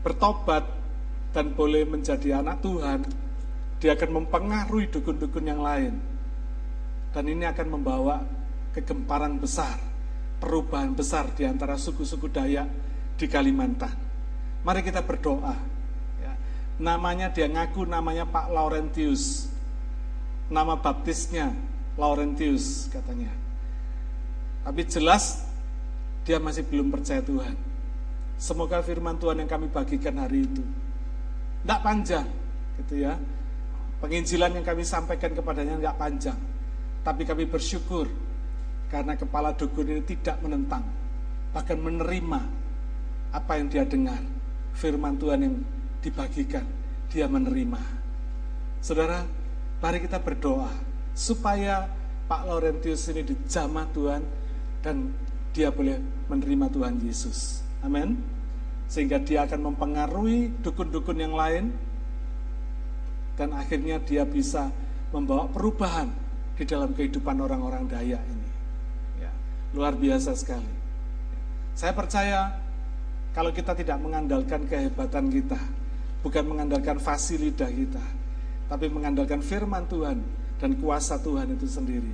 bertobat 0.06 0.62
dan 1.34 1.58
boleh 1.58 1.90
menjadi 1.90 2.38
anak 2.38 2.62
Tuhan, 2.62 3.02
dia 3.82 3.98
akan 3.98 4.10
mempengaruhi 4.22 4.94
dukun-dukun 4.94 5.42
yang 5.42 5.58
lain. 5.58 5.98
Dan 7.18 7.34
ini 7.34 7.50
akan 7.50 7.66
membawa 7.66 8.22
kegemparan 8.78 9.42
besar 9.42 9.97
perubahan 10.38 10.94
besar 10.94 11.30
di 11.34 11.44
antara 11.46 11.78
suku-suku 11.78 12.30
Dayak 12.30 12.68
di 13.18 13.26
Kalimantan. 13.26 13.94
Mari 14.62 14.82
kita 14.86 15.02
berdoa. 15.02 15.56
Ya. 16.22 16.34
Namanya 16.78 17.34
dia 17.34 17.50
ngaku 17.50 17.86
namanya 17.86 18.26
Pak 18.28 18.54
Laurentius. 18.54 19.50
Nama 20.48 20.80
baptisnya 20.80 21.52
Laurentius 21.98 22.88
katanya. 22.94 23.34
Tapi 24.64 24.82
jelas 24.86 25.48
dia 26.28 26.38
masih 26.38 26.68
belum 26.68 26.92
percaya 26.92 27.24
Tuhan. 27.24 27.56
Semoga 28.38 28.84
firman 28.86 29.18
Tuhan 29.18 29.42
yang 29.42 29.50
kami 29.50 29.72
bagikan 29.72 30.22
hari 30.22 30.46
itu 30.46 30.62
tidak 31.66 31.82
panjang, 31.82 32.28
gitu 32.84 33.02
ya. 33.02 33.18
Penginjilan 33.98 34.62
yang 34.62 34.66
kami 34.68 34.86
sampaikan 34.86 35.34
kepadanya 35.34 35.82
tidak 35.82 35.98
panjang, 35.98 36.38
tapi 37.02 37.26
kami 37.26 37.50
bersyukur 37.50 38.06
karena 38.88 39.14
kepala 39.20 39.52
dukun 39.52 39.88
ini 39.88 40.04
tidak 40.04 40.40
menentang, 40.40 40.84
bahkan 41.52 41.76
menerima 41.80 42.42
apa 43.36 43.52
yang 43.60 43.68
dia 43.68 43.84
dengar. 43.84 44.20
Firman 44.78 45.18
Tuhan 45.18 45.42
yang 45.42 45.56
dibagikan, 46.06 46.64
dia 47.10 47.26
menerima. 47.26 47.82
Saudara, 48.78 49.26
mari 49.82 49.98
kita 50.06 50.22
berdoa 50.22 50.70
supaya 51.18 51.90
Pak 52.30 52.46
Laurentius 52.46 53.10
ini 53.10 53.26
dijamah 53.26 53.90
Tuhan 53.90 54.22
dan 54.86 55.10
dia 55.50 55.74
boleh 55.74 55.98
menerima 56.30 56.70
Tuhan 56.70 57.02
Yesus. 57.02 57.66
Amin. 57.82 58.22
Sehingga 58.86 59.18
dia 59.18 59.50
akan 59.50 59.74
mempengaruhi 59.74 60.62
dukun-dukun 60.62 61.18
yang 61.18 61.34
lain 61.34 61.74
dan 63.34 63.58
akhirnya 63.58 63.98
dia 63.98 64.24
bisa 64.24 64.70
membawa 65.10 65.50
perubahan 65.50 66.14
di 66.54 66.64
dalam 66.66 66.94
kehidupan 66.94 67.42
orang-orang 67.42 67.90
Dayak 67.90 68.22
ini. 68.22 68.37
Luar 69.76 69.96
biasa 69.96 70.36
sekali. 70.38 70.72
Saya 71.78 71.94
percaya 71.94 72.58
kalau 73.38 73.54
kita 73.54 73.78
tidak 73.78 74.02
mengandalkan 74.02 74.66
kehebatan 74.66 75.30
kita, 75.30 75.60
bukan 76.26 76.44
mengandalkan 76.50 76.98
fasilitas 76.98 77.70
kita, 77.70 78.02
tapi 78.66 78.90
mengandalkan 78.90 79.46
firman 79.46 79.86
Tuhan 79.86 80.18
dan 80.58 80.72
kuasa 80.82 81.22
Tuhan 81.22 81.54
itu 81.54 81.70
sendiri, 81.70 82.10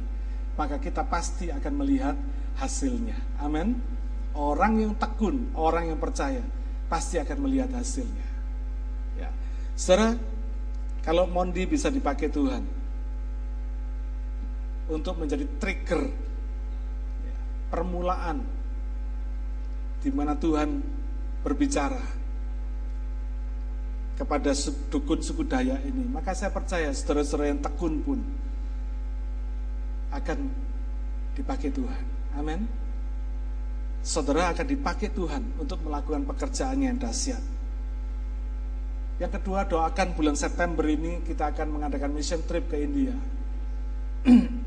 maka 0.60 0.78
kita 0.84 1.08
pasti 1.08 1.48
akan 1.48 1.74
melihat 1.80 2.16
hasilnya. 2.60 3.16
Amin. 3.40 3.80
Orang 4.36 4.82
yang 4.82 4.94
tekun, 5.00 5.54
orang 5.56 5.94
yang 5.94 6.00
percaya, 6.02 6.42
pasti 6.92 7.22
akan 7.22 7.38
melihat 7.40 7.72
hasilnya. 7.72 8.28
Ya. 9.16 9.30
Saudara, 9.78 10.18
kalau 11.06 11.30
Mondi 11.30 11.64
bisa 11.70 11.88
dipakai 11.88 12.28
Tuhan 12.28 12.68
untuk 14.92 15.16
menjadi 15.16 15.48
trigger 15.62 16.33
permulaan 17.74 18.38
di 20.06 20.14
mana 20.14 20.38
Tuhan 20.38 20.78
berbicara 21.42 21.98
kepada 24.14 24.54
dukun 24.94 25.20
suku 25.26 25.42
Dayak 25.50 25.82
ini. 25.82 26.06
Maka 26.06 26.38
saya 26.38 26.54
percaya 26.54 26.94
saudara-saudara 26.94 27.50
yang 27.50 27.66
tekun 27.66 27.94
pun 28.06 28.20
akan 30.14 30.40
dipakai 31.34 31.74
Tuhan. 31.74 32.04
Amin. 32.38 32.62
Saudara 34.06 34.54
akan 34.54 34.68
dipakai 34.70 35.10
Tuhan 35.10 35.58
untuk 35.58 35.82
melakukan 35.82 36.30
pekerjaannya 36.30 36.94
yang 36.94 37.00
dahsyat. 37.02 37.42
Yang 39.18 39.42
kedua, 39.42 39.66
doakan 39.66 40.14
bulan 40.14 40.38
September 40.38 40.86
ini 40.86 41.26
kita 41.26 41.50
akan 41.50 41.80
mengadakan 41.80 42.12
mission 42.14 42.44
trip 42.46 42.70
ke 42.70 42.86
India. 42.86 43.16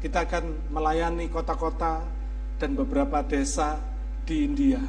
Kita 0.00 0.28
akan 0.28 0.70
melayani 0.70 1.28
kota-kota 1.32 2.04
dan 2.60 2.76
beberapa 2.76 3.24
desa 3.24 3.80
di 4.28 4.44
India. 4.44 4.80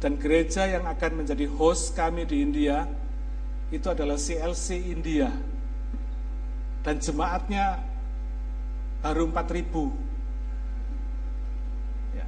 Dan 0.00 0.16
gereja 0.16 0.64
yang 0.64 0.88
akan 0.88 1.24
menjadi 1.24 1.44
host 1.44 1.92
kami 1.92 2.24
di 2.24 2.40
India 2.40 2.88
itu 3.68 3.84
adalah 3.90 4.16
CLC 4.16 4.90
India. 4.90 5.28
Dan 6.80 6.96
jemaatnya 6.96 7.84
baru 9.04 9.28
4000. 9.28 12.16
Ya. 12.16 12.26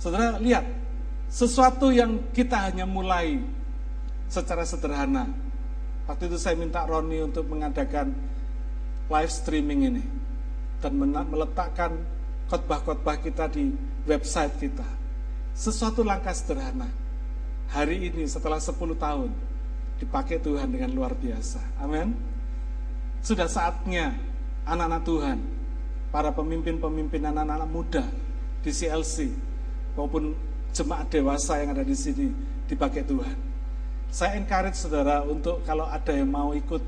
Saudara 0.00 0.40
lihat, 0.40 0.64
sesuatu 1.28 1.92
yang 1.92 2.16
kita 2.32 2.70
hanya 2.70 2.88
mulai 2.88 3.44
secara 4.32 4.64
sederhana. 4.64 5.28
Waktu 6.08 6.32
itu 6.32 6.40
saya 6.40 6.56
minta 6.56 6.84
Roni 6.84 7.24
untuk 7.24 7.48
mengadakan 7.48 8.12
live 9.08 9.32
streaming 9.32 9.80
ini 9.94 10.04
dan 10.80 10.96
meletakkan 11.00 11.96
khotbah-khotbah 12.48 13.20
kita 13.20 13.48
di 13.48 13.72
website 14.04 14.52
kita. 14.60 14.84
Sesuatu 15.56 16.04
langkah 16.04 16.34
sederhana. 16.34 16.88
Hari 17.72 18.12
ini 18.12 18.28
setelah 18.28 18.60
10 18.60 18.76
tahun 18.94 19.30
dipakai 19.98 20.42
Tuhan 20.42 20.68
dengan 20.68 20.92
luar 20.92 21.16
biasa. 21.16 21.62
Amin. 21.80 22.12
Sudah 23.24 23.48
saatnya 23.48 24.12
anak-anak 24.68 25.02
Tuhan, 25.08 25.38
para 26.12 26.28
pemimpin-pemimpin 26.30 27.24
anak-anak 27.24 27.68
muda 27.70 28.04
di 28.60 28.70
CLC 28.70 29.32
maupun 29.96 30.36
jemaat 30.76 31.08
dewasa 31.08 31.58
yang 31.62 31.72
ada 31.72 31.86
di 31.86 31.96
sini 31.96 32.28
dipakai 32.68 33.06
Tuhan. 33.06 33.36
Saya 34.14 34.38
encourage 34.38 34.78
saudara 34.78 35.24
untuk 35.26 35.64
kalau 35.66 35.88
ada 35.88 36.12
yang 36.14 36.30
mau 36.30 36.54
ikut 36.54 36.82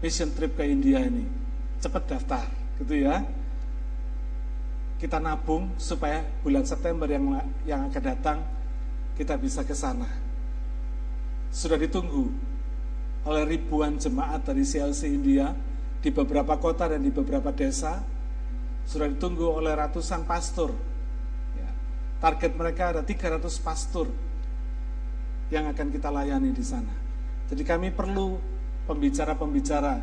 mission 0.00 0.28
trip 0.32 0.56
ke 0.56 0.64
India 0.66 1.00
ini, 1.04 1.24
cepat 1.80 2.02
daftar, 2.08 2.46
gitu 2.80 3.06
ya. 3.06 3.24
kita 4.96 5.20
nabung 5.20 5.76
supaya 5.76 6.24
bulan 6.40 6.64
September 6.64 7.04
yang 7.04 7.36
yang 7.68 7.84
akan 7.92 8.02
datang 8.02 8.38
kita 9.16 9.36
bisa 9.36 9.60
ke 9.60 9.76
sana. 9.76 10.08
Sudah 11.52 11.76
ditunggu 11.76 12.32
oleh 13.28 13.44
ribuan 13.44 14.00
jemaat 14.00 14.44
dari 14.44 14.64
CLC 14.64 15.12
India 15.12 15.52
di 16.00 16.08
beberapa 16.08 16.56
kota 16.56 16.88
dan 16.88 17.04
di 17.04 17.12
beberapa 17.12 17.52
desa. 17.52 18.00
Sudah 18.88 19.10
ditunggu 19.10 19.44
oleh 19.44 19.74
ratusan 19.74 20.24
pastor. 20.24 20.72
Ya, 21.58 21.68
target 22.22 22.52
mereka 22.56 22.96
ada 22.96 23.02
300 23.04 23.42
pastor 23.60 24.08
yang 25.52 25.68
akan 25.68 25.92
kita 25.92 26.08
layani 26.08 26.56
di 26.56 26.64
sana. 26.64 26.94
Jadi 27.52 27.62
kami 27.66 27.92
perlu 27.92 28.55
pembicara-pembicara 28.86 30.00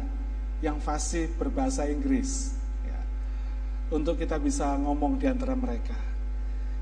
yang 0.63 0.79
fasih 0.79 1.27
berbahasa 1.35 1.87
Inggris 1.87 2.55
ya, 2.83 2.99
untuk 3.91 4.19
kita 4.19 4.39
bisa 4.39 4.75
ngomong 4.79 5.19
di 5.19 5.27
antara 5.27 5.55
mereka. 5.55 5.95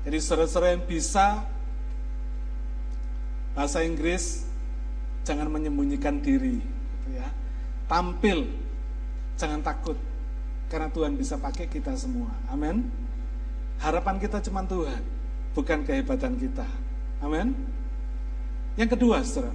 Jadi 0.02 0.18
saudara-saudara 0.18 0.74
yang 0.74 0.84
bisa 0.86 1.46
bahasa 3.54 3.86
Inggris 3.86 4.46
jangan 5.22 5.46
menyembunyikan 5.46 6.18
diri, 6.18 6.58
gitu 6.58 7.08
ya. 7.14 7.30
Tampil, 7.86 8.50
jangan 9.38 9.62
takut, 9.62 9.94
karena 10.66 10.90
Tuhan 10.90 11.14
bisa 11.14 11.38
pakai 11.38 11.70
kita 11.70 11.94
semua. 11.94 12.34
Amin. 12.50 12.90
Harapan 13.78 14.18
kita 14.18 14.42
cuma 14.42 14.66
Tuhan, 14.66 15.02
bukan 15.54 15.86
kehebatan 15.86 16.34
kita. 16.38 16.66
Amin. 17.22 17.54
Yang 18.74 18.98
kedua, 18.98 19.22
saudara, 19.22 19.54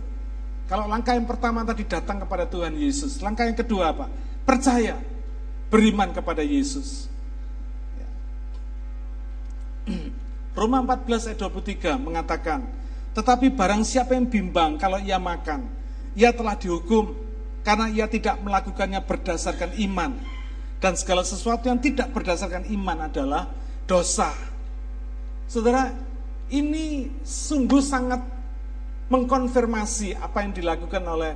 kalau 0.68 0.86
langkah 0.86 1.16
yang 1.16 1.24
pertama 1.24 1.64
tadi 1.64 1.88
datang 1.88 2.20
kepada 2.20 2.44
Tuhan 2.44 2.76
Yesus, 2.76 3.24
langkah 3.24 3.48
yang 3.48 3.56
kedua 3.56 3.96
apa? 3.96 4.12
Percaya, 4.44 5.00
beriman 5.72 6.12
kepada 6.12 6.44
Yesus. 6.44 7.08
Roma 10.58 10.84
14 10.84 11.32
ayat 11.32 11.40
23 11.40 11.96
mengatakan, 11.96 12.68
tetapi 13.16 13.48
barang 13.56 13.88
siapa 13.88 14.14
yang 14.14 14.28
bimbang 14.28 14.76
kalau 14.76 15.00
ia 15.00 15.16
makan, 15.16 15.72
ia 16.12 16.36
telah 16.36 16.60
dihukum 16.60 17.16
karena 17.64 17.88
ia 17.88 18.06
tidak 18.12 18.36
melakukannya 18.44 19.00
berdasarkan 19.02 19.72
iman. 19.88 20.20
Dan 20.78 20.94
segala 20.94 21.26
sesuatu 21.26 21.72
yang 21.72 21.82
tidak 21.82 22.14
berdasarkan 22.14 22.70
iman 22.70 23.10
adalah 23.10 23.50
dosa. 23.90 24.30
Saudara, 25.50 25.90
ini 26.54 27.10
sungguh 27.26 27.82
sangat 27.82 28.22
mengkonfirmasi 29.08 30.20
apa 30.20 30.44
yang 30.44 30.52
dilakukan 30.52 31.04
oleh 31.08 31.34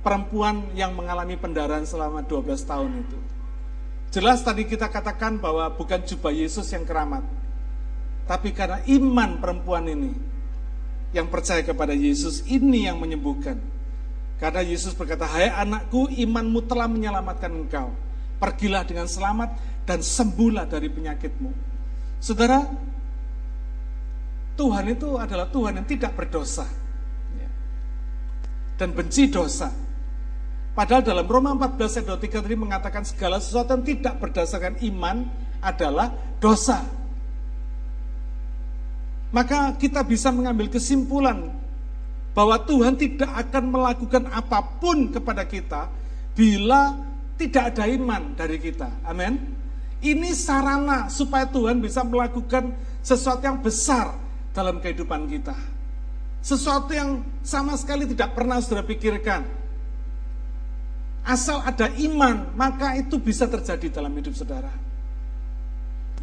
perempuan 0.00 0.72
yang 0.76 0.92
mengalami 0.96 1.36
pendarahan 1.36 1.84
selama 1.84 2.24
12 2.24 2.60
tahun 2.64 2.90
itu. 3.04 3.18
Jelas 4.10 4.42
tadi 4.42 4.66
kita 4.66 4.90
katakan 4.90 5.38
bahwa 5.38 5.70
bukan 5.70 6.02
jubah 6.02 6.34
Yesus 6.34 6.66
yang 6.74 6.82
keramat, 6.82 7.22
tapi 8.26 8.50
karena 8.50 8.82
iman 8.90 9.38
perempuan 9.38 9.86
ini 9.86 10.12
yang 11.14 11.30
percaya 11.30 11.62
kepada 11.62 11.94
Yesus 11.94 12.42
ini 12.50 12.90
yang 12.90 12.98
menyembuhkan. 12.98 13.56
Karena 14.40 14.64
Yesus 14.64 14.96
berkata, 14.96 15.28
"Hai 15.28 15.52
anakku, 15.52 16.08
imanmu 16.10 16.64
telah 16.64 16.88
menyelamatkan 16.88 17.52
engkau. 17.52 17.92
Pergilah 18.40 18.88
dengan 18.88 19.04
selamat 19.04 19.52
dan 19.84 20.00
sembuhlah 20.00 20.64
dari 20.64 20.88
penyakitmu." 20.88 21.52
Saudara, 22.24 22.64
Tuhan 24.56 24.84
itu 24.90 25.20
adalah 25.20 25.46
Tuhan 25.48 25.76
yang 25.80 25.86
tidak 25.86 26.16
berdosa 26.16 26.66
dan 28.80 28.96
benci 28.96 29.28
dosa. 29.28 29.68
Padahal 30.72 31.04
dalam 31.04 31.28
Roma 31.28 31.52
14 31.52 32.00
ayat 32.00 32.16
23 32.16 32.40
tadi 32.40 32.56
mengatakan 32.56 33.04
segala 33.04 33.36
sesuatu 33.36 33.76
yang 33.76 33.84
tidak 33.84 34.16
berdasarkan 34.16 34.80
iman 34.88 35.28
adalah 35.60 36.08
dosa. 36.40 36.80
Maka 39.36 39.76
kita 39.76 40.00
bisa 40.00 40.32
mengambil 40.32 40.72
kesimpulan 40.72 41.52
bahwa 42.32 42.56
Tuhan 42.64 42.96
tidak 42.96 43.28
akan 43.28 43.64
melakukan 43.68 44.24
apa 44.32 44.80
pun 44.80 45.12
kepada 45.12 45.44
kita 45.44 45.92
bila 46.32 46.96
tidak 47.36 47.76
ada 47.76 47.84
iman 47.84 48.32
dari 48.32 48.56
kita. 48.56 48.88
Amin. 49.04 49.36
Ini 50.00 50.32
sarana 50.32 51.12
supaya 51.12 51.44
Tuhan 51.44 51.84
bisa 51.84 52.00
melakukan 52.00 52.72
sesuatu 53.04 53.44
yang 53.44 53.60
besar 53.60 54.16
dalam 54.56 54.80
kehidupan 54.80 55.28
kita. 55.28 55.79
Sesuatu 56.40 56.96
yang 56.96 57.20
sama 57.44 57.76
sekali 57.76 58.08
tidak 58.08 58.32
pernah 58.32 58.56
saudara 58.64 58.88
pikirkan. 58.88 59.44
Asal 61.20 61.60
ada 61.60 61.92
iman, 62.00 62.48
maka 62.56 62.96
itu 62.96 63.20
bisa 63.20 63.44
terjadi 63.44 64.00
dalam 64.00 64.08
hidup 64.16 64.32
saudara. 64.32 64.72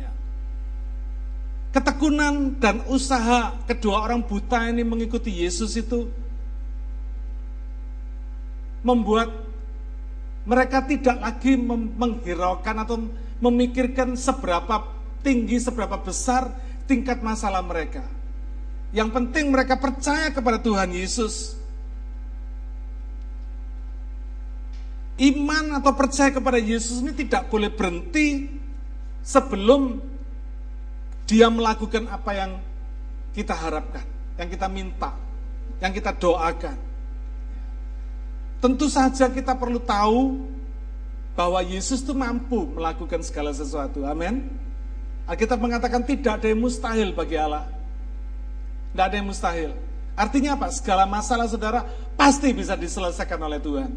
Ya. 0.01 0.09
Ketekunan 1.70 2.57
dan 2.57 2.82
usaha 2.89 3.53
kedua 3.70 4.09
orang 4.09 4.26
buta 4.26 4.65
ini 4.65 4.82
mengikuti 4.82 5.30
Yesus 5.30 5.78
itu 5.78 6.09
membuat 8.82 9.30
mereka 10.49 10.82
tidak 10.82 11.22
lagi 11.22 11.53
menghiraukan 11.93 12.76
atau 12.82 13.05
memikirkan 13.38 14.18
seberapa 14.18 14.82
tinggi, 15.22 15.61
seberapa 15.61 16.01
besar 16.01 16.49
tingkat 16.89 17.22
masalah 17.22 17.61
mereka 17.61 18.16
yang 18.95 19.11
penting 19.11 19.51
mereka 19.51 19.75
percaya 19.75 20.31
kepada 20.31 20.59
Tuhan 20.61 20.95
Yesus. 20.95 21.59
Iman 25.17 25.73
atau 25.81 25.97
percaya 25.97 26.29
kepada 26.29 26.61
Yesus 26.61 27.01
ini 27.01 27.09
tidak 27.09 27.49
boleh 27.49 27.73
berhenti 27.73 28.53
sebelum 29.25 29.97
dia 31.25 31.49
melakukan 31.49 32.05
apa 32.07 32.31
yang 32.38 32.51
kita 33.33 33.51
harapkan, 33.57 34.05
yang 34.38 34.47
kita 34.47 34.69
minta, 34.69 35.11
yang 35.81 35.89
kita 35.91 36.13
doakan. 36.13 36.77
Tentu 38.61 38.85
saja 38.89 39.29
kita 39.29 39.57
perlu 39.57 39.81
tahu 39.81 40.47
bahwa 41.38 41.61
Yesus 41.61 42.01
itu 42.01 42.17
mampu 42.17 42.65
melakukan 42.73 43.21
segala 43.21 43.53
sesuatu. 43.53 44.05
Amin. 44.05 44.49
Alkitab 45.29 45.61
mengatakan 45.61 46.01
tidak 46.01 46.41
ada 46.41 46.47
yang 46.49 46.61
mustahil 46.61 47.13
bagi 47.13 47.38
Allah. 47.38 47.76
Tidak 48.97 49.13
ada 49.13 49.21
yang 49.21 49.29
mustahil. 49.29 49.77
Artinya 50.17 50.57
apa? 50.57 50.73
Segala 50.73 51.05
masalah 51.05 51.45
saudara 51.45 51.85
pasti 52.17 52.49
bisa 52.49 52.73
diselesaikan 52.73 53.37
oleh 53.37 53.61
Tuhan. 53.61 53.93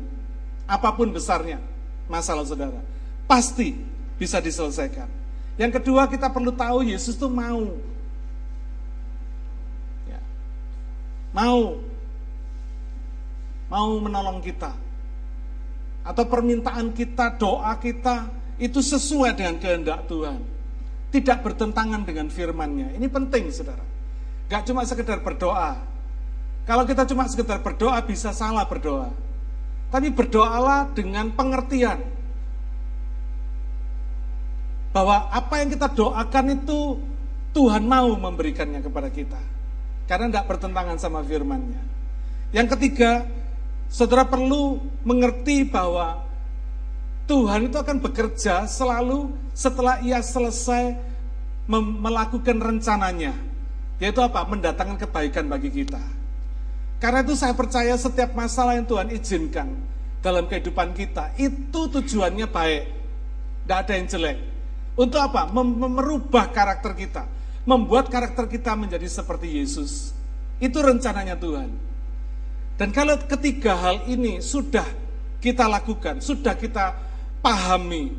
Apa 0.69 0.93
pun 0.93 1.09
besarnya 1.09 1.57
masalah 2.05 2.45
saudara. 2.45 2.77
Pasti 3.25 3.81
bisa 4.21 4.45
diselesaikan. 4.45 5.09
Yang 5.57 5.81
kedua 5.81 6.05
kita 6.05 6.29
perlu 6.29 6.53
tahu 6.53 6.85
Yesus 6.85 7.17
itu 7.17 7.33
mau. 7.33 7.65
Ya. 10.05 10.21
Mau. 11.33 11.81
Mau 13.73 13.91
menolong 14.05 14.45
kita. 14.45 14.77
Atau 16.05 16.29
permintaan 16.29 16.93
kita, 16.93 17.41
doa 17.41 17.73
kita 17.81 18.29
itu 18.61 18.85
sesuai 18.85 19.33
dengan 19.33 19.57
kehendak 19.57 20.05
Tuhan. 20.13 20.45
Tidak 21.09 21.41
bertentangan 21.41 22.05
dengan 22.05 22.29
firman-Nya. 22.29 23.01
Ini 23.01 23.09
penting 23.09 23.49
saudara. 23.49 23.90
Gak 24.51 24.67
cuma 24.67 24.83
sekedar 24.83 25.23
berdoa. 25.23 25.79
Kalau 26.67 26.83
kita 26.83 27.07
cuma 27.07 27.31
sekedar 27.31 27.63
berdoa 27.63 28.03
bisa 28.03 28.35
salah 28.35 28.67
berdoa. 28.67 29.15
Tapi 29.95 30.11
berdoalah 30.11 30.91
dengan 30.91 31.31
pengertian. 31.31 32.03
Bahwa 34.91 35.31
apa 35.31 35.63
yang 35.63 35.71
kita 35.71 35.87
doakan 35.95 36.47
itu 36.59 36.99
Tuhan 37.55 37.87
mau 37.87 38.11
memberikannya 38.19 38.83
kepada 38.83 39.07
kita. 39.07 39.39
Karena 40.11 40.27
tidak 40.27 40.51
bertentangan 40.51 40.99
sama 40.99 41.23
firmannya. 41.23 41.79
Yang 42.51 42.75
ketiga, 42.75 43.23
saudara 43.87 44.27
perlu 44.27 44.83
mengerti 45.07 45.63
bahwa 45.63 46.27
Tuhan 47.31 47.71
itu 47.71 47.79
akan 47.79 48.03
bekerja 48.03 48.67
selalu 48.67 49.31
setelah 49.55 50.03
ia 50.03 50.19
selesai 50.19 50.99
melakukan 51.71 52.59
rencananya. 52.59 53.50
Yaitu 54.01 54.19
apa? 54.25 54.43
Mendatangkan 54.49 54.97
kebaikan 54.97 55.47
bagi 55.47 55.69
kita. 55.69 56.01
Karena 57.01 57.21
itu 57.25 57.37
saya 57.37 57.53
percaya 57.53 57.93
setiap 57.97 58.33
masalah 58.33 58.77
yang 58.77 58.85
Tuhan 58.89 59.09
izinkan 59.13 59.69
dalam 60.21 60.45
kehidupan 60.49 60.93
kita, 60.93 61.33
itu 61.41 61.81
tujuannya 61.89 62.45
baik. 62.49 62.85
Tidak 63.65 63.79
ada 63.79 63.93
yang 63.97 64.07
jelek. 64.09 64.39
Untuk 65.01 65.21
apa? 65.21 65.49
Mem 65.49 65.81
merubah 65.81 66.53
karakter 66.53 66.93
kita. 66.93 67.25
Membuat 67.65 68.09
karakter 68.13 68.49
kita 68.49 68.77
menjadi 68.77 69.09
seperti 69.09 69.61
Yesus. 69.61 70.13
Itu 70.61 70.81
rencananya 70.81 71.37
Tuhan. 71.41 71.73
Dan 72.77 72.89
kalau 72.97 73.17
ketiga 73.29 73.77
hal 73.77 74.09
ini 74.09 74.41
sudah 74.41 74.85
kita 75.41 75.69
lakukan, 75.69 76.21
sudah 76.21 76.57
kita 76.57 76.97
pahami, 77.41 78.13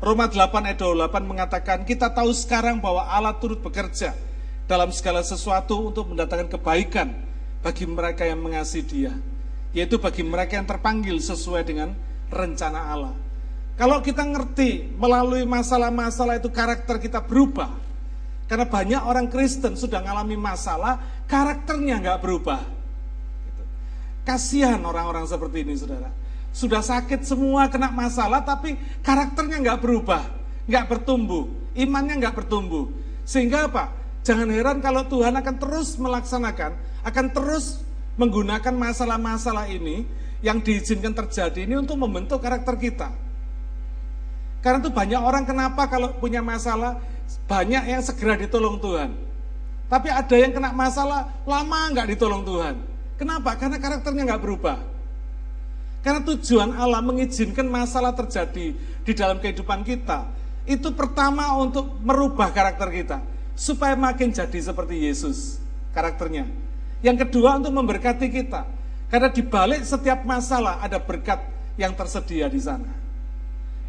Roma 0.00 0.32
8 0.32 0.64
ayat 0.64 0.80
28 0.80 1.28
mengatakan, 1.28 1.78
kita 1.84 2.08
tahu 2.08 2.32
sekarang 2.32 2.80
bahwa 2.80 3.04
Allah 3.04 3.36
turut 3.36 3.60
bekerja 3.60 4.16
dalam 4.64 4.88
segala 4.96 5.20
sesuatu 5.20 5.92
untuk 5.92 6.08
mendatangkan 6.08 6.56
kebaikan 6.56 7.12
bagi 7.60 7.84
mereka 7.84 8.24
yang 8.24 8.40
mengasihi 8.40 8.84
dia. 8.88 9.12
Yaitu 9.76 10.00
bagi 10.00 10.24
mereka 10.24 10.56
yang 10.56 10.64
terpanggil 10.64 11.20
sesuai 11.20 11.68
dengan 11.68 11.92
rencana 12.32 12.80
Allah. 12.96 13.14
Kalau 13.76 14.00
kita 14.00 14.24
ngerti 14.24 14.88
melalui 14.96 15.44
masalah-masalah 15.44 16.40
itu 16.40 16.48
karakter 16.48 16.96
kita 16.96 17.20
berubah. 17.20 17.68
Karena 18.48 18.66
banyak 18.66 19.02
orang 19.04 19.28
Kristen 19.28 19.76
sudah 19.76 20.00
mengalami 20.00 20.34
masalah, 20.34 20.96
karakternya 21.28 22.00
nggak 22.00 22.18
berubah. 22.24 22.60
Kasihan 24.24 24.80
orang-orang 24.80 25.28
seperti 25.28 25.62
ini, 25.62 25.76
saudara. 25.76 26.10
Sudah 26.50 26.82
sakit 26.82 27.22
semua, 27.22 27.70
kena 27.70 27.94
masalah, 27.94 28.42
tapi 28.42 28.74
karakternya 29.06 29.62
nggak 29.62 29.80
berubah, 29.80 30.22
nggak 30.66 30.84
bertumbuh, 30.90 31.46
imannya 31.78 32.18
nggak 32.18 32.34
bertumbuh. 32.34 32.90
Sehingga 33.22 33.70
apa? 33.70 33.94
Jangan 34.26 34.50
heran 34.50 34.78
kalau 34.82 35.06
Tuhan 35.06 35.32
akan 35.38 35.56
terus 35.56 35.96
melaksanakan, 35.96 36.74
akan 37.06 37.26
terus 37.32 37.80
menggunakan 38.18 38.74
masalah-masalah 38.74 39.70
ini 39.70 40.04
yang 40.44 40.60
diizinkan 40.60 41.14
terjadi 41.16 41.64
ini 41.64 41.78
untuk 41.78 41.96
membentuk 41.96 42.42
karakter 42.42 42.76
kita. 42.76 43.08
Karena 44.60 44.82
itu 44.84 44.92
banyak 44.92 45.20
orang 45.20 45.48
kenapa 45.48 45.88
kalau 45.88 46.12
punya 46.20 46.44
masalah 46.44 47.00
banyak 47.48 47.88
yang 47.88 48.02
segera 48.04 48.36
ditolong 48.36 48.76
Tuhan. 48.76 49.16
Tapi 49.88 50.08
ada 50.12 50.36
yang 50.36 50.52
kena 50.52 50.70
masalah 50.70 51.32
lama 51.48 51.80
nggak 51.96 52.08
ditolong 52.12 52.44
Tuhan. 52.44 52.76
Kenapa? 53.16 53.56
Karena 53.56 53.80
karakternya 53.80 54.22
nggak 54.28 54.42
berubah. 54.42 54.78
Karena 56.00 56.24
tujuan 56.24 56.72
Allah 56.80 57.04
mengizinkan 57.04 57.68
masalah 57.68 58.16
terjadi 58.16 58.72
di 59.04 59.12
dalam 59.12 59.36
kehidupan 59.36 59.84
kita. 59.84 60.24
Itu 60.64 60.96
pertama 60.96 61.52
untuk 61.60 62.00
merubah 62.00 62.48
karakter 62.52 62.88
kita. 62.88 63.18
Supaya 63.52 63.92
makin 63.92 64.32
jadi 64.32 64.58
seperti 64.60 65.04
Yesus 65.04 65.60
karakternya. 65.92 66.48
Yang 67.04 67.28
kedua 67.28 67.60
untuk 67.60 67.76
memberkati 67.76 68.32
kita. 68.32 68.64
Karena 69.12 69.28
di 69.28 69.42
balik 69.42 69.84
setiap 69.84 70.24
masalah 70.24 70.80
ada 70.80 70.96
berkat 71.02 71.42
yang 71.76 71.92
tersedia 71.92 72.46
di 72.48 72.62
sana. 72.62 72.88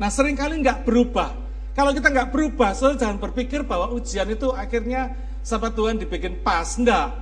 Nah 0.02 0.10
sering 0.10 0.34
kali 0.34 0.60
nggak 0.60 0.84
berubah. 0.84 1.30
Kalau 1.72 1.96
kita 1.96 2.12
nggak 2.12 2.36
berubah, 2.36 2.76
so 2.76 2.92
jangan 2.98 3.16
berpikir 3.22 3.64
bahwa 3.64 3.96
ujian 3.96 4.28
itu 4.28 4.52
akhirnya 4.52 5.16
sama 5.40 5.72
Tuhan 5.72 6.02
dibikin 6.02 6.44
pas. 6.44 6.76
Enggak. 6.76 7.16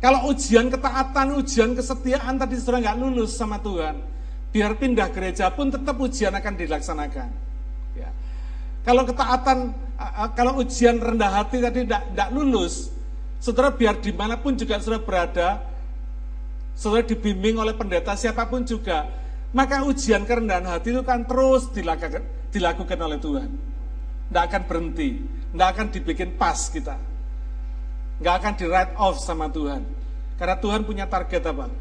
Kalau 0.00 0.32
ujian 0.32 0.72
ketaatan, 0.72 1.36
ujian 1.36 1.76
kesetiaan 1.76 2.40
tadi 2.40 2.56
sudah 2.56 2.80
nggak 2.80 2.96
lulus 2.96 3.36
sama 3.36 3.60
Tuhan, 3.60 4.00
biar 4.48 4.80
pindah 4.80 5.12
gereja 5.12 5.52
pun 5.52 5.68
tetap 5.68 5.92
ujian 6.00 6.32
akan 6.32 6.54
dilaksanakan. 6.56 7.28
Ya. 7.92 8.08
Kalau 8.80 9.04
ketaatan, 9.04 9.76
kalau 10.32 10.56
ujian 10.64 10.96
rendah 10.96 11.28
hati 11.28 11.60
tadi 11.60 11.84
tidak 11.84 12.28
lulus, 12.32 12.88
saudara 13.44 13.76
biar 13.76 14.00
di 14.00 14.08
mana 14.16 14.40
pun 14.40 14.56
juga 14.56 14.80
sudah 14.80 15.04
berada, 15.04 15.68
saudara 16.72 17.04
dibimbing 17.04 17.60
oleh 17.60 17.76
pendeta 17.76 18.16
siapa 18.16 18.48
pun 18.48 18.64
juga, 18.64 19.04
maka 19.52 19.84
ujian 19.84 20.24
kerendahan 20.24 20.64
hati 20.64 20.96
itu 20.96 21.04
kan 21.04 21.28
terus 21.28 21.68
dilakukan, 21.76 22.24
dilakukan 22.48 22.98
oleh 23.04 23.20
Tuhan. 23.20 23.50
Tidak 24.32 24.44
akan 24.48 24.62
berhenti, 24.64 25.20
tidak 25.52 25.68
akan 25.76 25.86
dibikin 25.92 26.32
pas 26.40 26.72
kita. 26.72 27.09
Nggak 28.20 28.34
akan 28.36 28.52
di 28.56 28.64
write 28.68 28.94
off 29.00 29.16
sama 29.18 29.48
Tuhan. 29.48 29.82
Karena 30.36 30.56
Tuhan 30.60 30.84
punya 30.84 31.08
target 31.08 31.42
apa? 31.48 31.72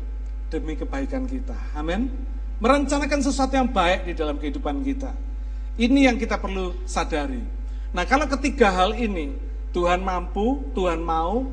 Demi 0.47 0.79
kebaikan 0.79 1.27
kita. 1.27 1.55
Amin. 1.75 2.11
Merencanakan 2.59 3.19
sesuatu 3.23 3.55
yang 3.55 3.71
baik 3.71 4.07
di 4.07 4.13
dalam 4.15 4.35
kehidupan 4.39 4.83
kita. 4.83 5.11
Ini 5.79 6.11
yang 6.11 6.17
kita 6.19 6.39
perlu 6.39 6.75
sadari. 6.83 7.39
Nah 7.95 8.03
kalau 8.03 8.27
ketiga 8.27 8.71
hal 8.71 8.95
ini, 8.95 9.31
Tuhan 9.71 10.03
mampu, 10.03 10.63
Tuhan 10.75 10.99
mau, 10.99 11.47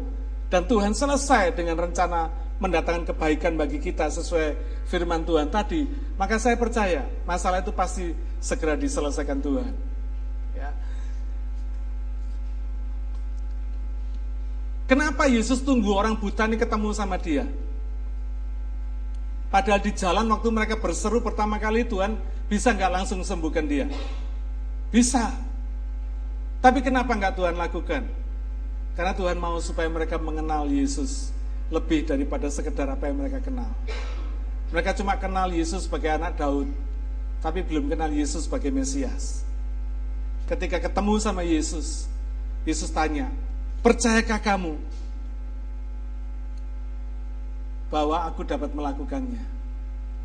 dan 0.51 0.67
Tuhan 0.67 0.95
selesai 0.95 1.55
dengan 1.55 1.79
rencana 1.79 2.31
mendatangkan 2.57 3.13
kebaikan 3.13 3.55
bagi 3.55 3.77
kita 3.83 4.09
sesuai 4.09 4.57
firman 4.89 5.27
Tuhan 5.27 5.53
tadi, 5.53 5.85
maka 6.17 6.41
saya 6.41 6.57
percaya 6.57 7.05
masalah 7.29 7.61
itu 7.61 7.75
pasti 7.75 8.17
segera 8.41 8.79
diselesaikan 8.79 9.39
Tuhan. 9.45 9.73
Ya. 10.57 10.71
Kenapa 14.87 15.27
Yesus 15.27 15.67
tunggu 15.67 15.91
orang 15.91 16.15
buta 16.15 16.47
ini 16.47 16.55
ketemu 16.55 16.95
sama 16.95 17.19
dia? 17.19 17.43
Padahal 19.51 19.83
di 19.83 19.91
jalan 19.91 20.31
waktu 20.31 20.49
mereka 20.55 20.79
berseru 20.79 21.19
pertama 21.19 21.59
kali 21.59 21.83
Tuhan 21.83 22.15
bisa 22.47 22.71
nggak 22.71 23.03
langsung 23.03 23.19
sembuhkan 23.27 23.67
dia? 23.67 23.87
Bisa. 24.95 25.35
Tapi 26.63 26.83
kenapa 26.87 27.19
nggak 27.19 27.35
Tuhan 27.35 27.59
lakukan? 27.59 28.07
Karena 28.95 29.13
Tuhan 29.13 29.37
mau 29.43 29.59
supaya 29.59 29.91
mereka 29.91 30.23
mengenal 30.23 30.71
Yesus 30.71 31.35
lebih 31.67 32.07
daripada 32.07 32.47
sekedar 32.47 32.87
apa 32.87 33.11
yang 33.11 33.19
mereka 33.19 33.43
kenal. 33.43 33.71
Mereka 34.71 34.95
cuma 34.99 35.19
kenal 35.19 35.51
Yesus 35.51 35.87
sebagai 35.87 36.15
anak 36.15 36.39
Daud, 36.39 36.71
tapi 37.43 37.63
belum 37.67 37.91
kenal 37.91 38.11
Yesus 38.11 38.47
sebagai 38.47 38.71
Mesias. 38.71 39.43
Ketika 40.47 40.79
ketemu 40.79 41.19
sama 41.19 41.43
Yesus, 41.43 42.07
Yesus 42.63 42.91
tanya, 42.91 43.31
percayakah 43.87 44.43
kamu 44.43 44.75
bahwa 47.87 48.27
aku 48.27 48.43
dapat 48.43 48.75
melakukannya? 48.75 49.47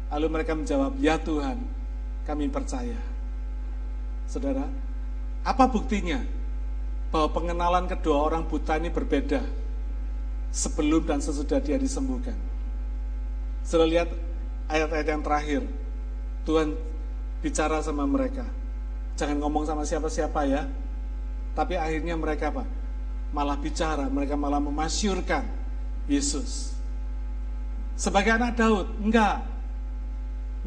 Lalu 0.10 0.28
mereka 0.34 0.58
menjawab, 0.58 0.98
ya 0.98 1.22
Tuhan, 1.22 1.62
kami 2.26 2.50
percaya. 2.50 2.98
Saudara, 4.26 4.66
apa 5.46 5.70
buktinya 5.70 6.26
bahwa 7.14 7.30
pengenalan 7.38 7.86
kedua 7.86 8.18
orang 8.26 8.50
buta 8.50 8.82
ini 8.82 8.90
berbeda 8.90 9.46
sebelum 10.50 11.06
dan 11.06 11.22
sesudah 11.22 11.62
dia 11.62 11.78
disembuhkan. 11.78 12.36
Sudah 13.62 13.86
lihat 13.86 14.10
ayat-ayat 14.74 15.06
yang 15.06 15.22
terakhir, 15.22 15.62
Tuhan 16.50 16.74
bicara 17.46 17.78
sama 17.86 18.10
mereka. 18.10 18.44
Jangan 19.22 19.38
ngomong 19.38 19.70
sama 19.70 19.86
siapa-siapa 19.86 20.50
ya. 20.50 20.66
Tapi 21.54 21.78
akhirnya 21.78 22.18
mereka 22.18 22.50
apa? 22.50 22.81
Malah 23.32 23.56
bicara, 23.56 24.12
mereka 24.12 24.36
malah 24.36 24.60
memasyurkan 24.60 25.48
Yesus. 26.08 26.76
Sebagai 27.96 28.36
anak 28.36 28.60
Daud, 28.60 28.88
enggak. 29.00 29.44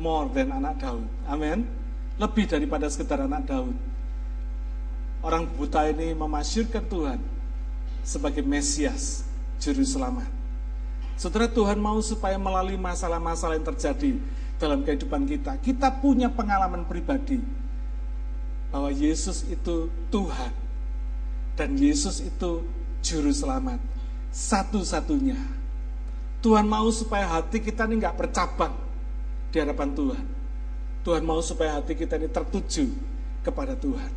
More 0.00 0.32
than 0.32 0.48
anak 0.50 0.80
Daud. 0.80 1.04
Amin. 1.28 1.68
Lebih 2.16 2.48
daripada 2.48 2.88
sekedar 2.88 3.20
anak 3.20 3.44
Daud. 3.44 3.76
Orang 5.24 5.48
buta 5.56 5.84
ini 5.88 6.12
memasyurkan 6.16 6.84
Tuhan 6.84 7.20
sebagai 8.04 8.44
Mesias, 8.44 9.24
juru 9.60 9.84
selamat. 9.84 10.28
Saudara 11.16 11.48
Tuhan 11.48 11.80
mau 11.80 11.96
supaya 12.04 12.36
melalui 12.36 12.76
masalah-masalah 12.76 13.56
yang 13.56 13.66
terjadi 13.70 14.12
dalam 14.58 14.82
kehidupan 14.84 15.24
kita, 15.24 15.56
kita 15.62 15.88
punya 16.00 16.28
pengalaman 16.28 16.84
pribadi 16.84 17.40
bahwa 18.74 18.90
Yesus 18.90 19.46
itu 19.46 19.86
Tuhan 20.10 20.63
dan 21.54 21.78
Yesus 21.78 22.22
itu 22.22 22.66
juru 23.02 23.30
selamat 23.30 23.78
satu-satunya. 24.34 25.38
Tuhan 26.42 26.66
mau 26.68 26.90
supaya 26.92 27.24
hati 27.40 27.62
kita 27.62 27.88
ini 27.88 28.02
nggak 28.02 28.18
bercabang 28.20 28.74
di 29.54 29.56
hadapan 29.62 29.90
Tuhan. 29.96 30.24
Tuhan 31.06 31.22
mau 31.24 31.40
supaya 31.40 31.80
hati 31.80 31.94
kita 31.96 32.18
ini 32.20 32.28
tertuju 32.28 32.90
kepada 33.46 33.78
Tuhan. 33.78 34.12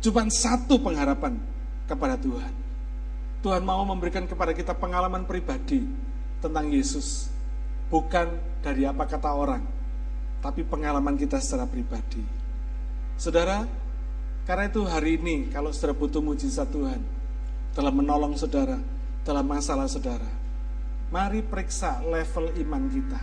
Cuma 0.00 0.24
satu 0.32 0.80
pengharapan 0.80 1.36
kepada 1.84 2.16
Tuhan. 2.16 2.52
Tuhan 3.44 3.62
mau 3.64 3.84
memberikan 3.84 4.24
kepada 4.24 4.56
kita 4.56 4.72
pengalaman 4.72 5.28
pribadi 5.28 5.84
tentang 6.40 6.72
Yesus. 6.72 7.28
Bukan 7.92 8.38
dari 8.64 8.86
apa 8.86 9.04
kata 9.04 9.30
orang, 9.34 9.62
tapi 10.40 10.64
pengalaman 10.64 11.18
kita 11.18 11.42
secara 11.42 11.66
pribadi. 11.66 12.22
Saudara, 13.20 13.66
karena 14.50 14.66
itu 14.66 14.82
hari 14.82 15.14
ini 15.14 15.46
kalau 15.54 15.70
saudara 15.70 15.94
butuh 15.94 16.18
mujizat 16.18 16.66
Tuhan 16.74 16.98
telah 17.70 17.94
menolong 17.94 18.34
saudara 18.34 18.82
dalam 19.22 19.46
masalah 19.46 19.86
saudara, 19.86 20.26
mari 21.14 21.38
periksa 21.38 22.02
level 22.02 22.50
iman 22.58 22.82
kita. 22.90 23.20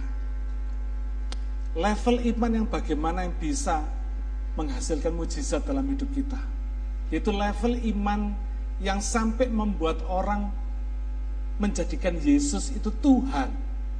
Level 1.75 2.23
iman 2.31 2.51
yang 2.63 2.67
bagaimana 2.71 3.27
yang 3.27 3.35
bisa 3.35 3.83
menghasilkan 4.55 5.11
mujizat 5.11 5.67
dalam 5.67 5.83
hidup 5.91 6.07
kita. 6.15 6.39
Itu 7.11 7.35
level 7.35 7.75
iman 7.75 8.31
yang 8.79 9.03
sampai 9.03 9.51
membuat 9.51 9.99
orang 10.07 10.47
menjadikan 11.59 12.15
Yesus 12.23 12.71
itu 12.71 12.87
Tuhan 13.03 13.51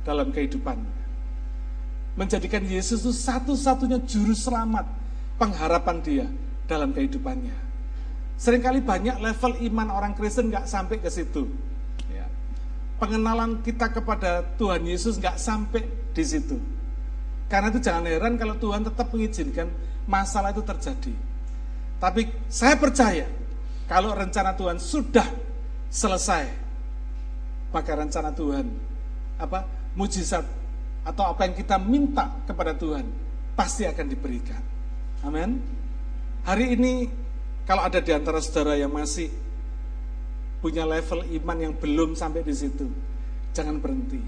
dalam 0.07 0.31
kehidupannya. 0.31 0.95
Menjadikan 2.15 2.63
Yesus 2.63 3.03
itu 3.03 3.11
satu-satunya 3.11 3.99
juru 4.07 4.31
selamat, 4.31 4.87
pengharapan 5.35 5.99
dia 5.99 6.27
dalam 6.67 6.91
kehidupannya. 6.91 7.55
Seringkali 8.37 8.85
banyak 8.85 9.17
level 9.17 9.57
iman 9.71 9.87
orang 9.89 10.13
Kristen 10.13 10.53
nggak 10.53 10.69
sampai 10.69 11.01
ke 11.01 11.09
situ. 11.09 11.49
Ya. 12.13 12.29
Pengenalan 13.01 13.65
kita 13.65 13.89
kepada 13.89 14.45
Tuhan 14.61 14.85
Yesus 14.85 15.17
nggak 15.17 15.41
sampai 15.41 15.81
di 16.13 16.23
situ. 16.27 16.61
Karena 17.49 17.73
itu 17.73 17.81
jangan 17.81 18.05
heran 18.05 18.35
kalau 18.37 18.59
Tuhan 18.59 18.85
tetap 18.85 19.09
mengizinkan 19.09 19.71
masalah 20.05 20.53
itu 20.53 20.61
terjadi. 20.61 21.13
Tapi 21.97 22.29
saya 22.45 22.77
percaya 22.77 23.25
kalau 23.89 24.13
rencana 24.13 24.53
Tuhan 24.53 24.77
sudah 24.77 25.25
selesai, 25.89 26.45
maka 27.73 27.91
rencana 27.95 28.29
Tuhan 28.35 28.67
apa 29.39 29.65
mujizat 29.97 30.45
atau 31.07 31.23
apa 31.31 31.47
yang 31.47 31.55
kita 31.55 31.79
minta 31.79 32.29
kepada 32.45 32.75
Tuhan 32.75 33.07
pasti 33.55 33.87
akan 33.87 34.05
diberikan. 34.05 34.61
Amin. 35.25 35.76
Hari 36.47 36.79
ini 36.79 37.11
kalau 37.67 37.83
ada 37.83 37.99
di 37.99 38.15
antara 38.15 38.39
saudara 38.39 38.79
yang 38.79 38.95
masih 38.95 39.27
punya 40.63 40.87
level 40.87 41.27
iman 41.43 41.57
yang 41.59 41.73
belum 41.75 42.15
sampai 42.15 42.39
di 42.39 42.55
situ, 42.55 42.87
jangan 43.51 43.83
berhenti. 43.83 44.23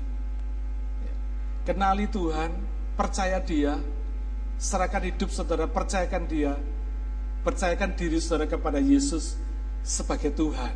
Kenali 1.63 2.11
Tuhan, 2.11 2.51
percaya 2.99 3.39
Dia, 3.39 3.79
serahkan 4.59 5.07
hidup 5.07 5.31
saudara, 5.31 5.63
percayakan 5.63 6.27
Dia, 6.27 6.59
percayakan 7.39 7.95
diri 7.95 8.19
saudara 8.19 8.51
kepada 8.51 8.83
Yesus 8.83 9.39
sebagai 9.79 10.35
Tuhan. 10.35 10.75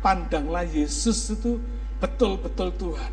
Pandanglah 0.00 0.64
Yesus 0.64 1.36
itu 1.36 1.60
betul-betul 2.00 2.72
Tuhan. 2.80 3.12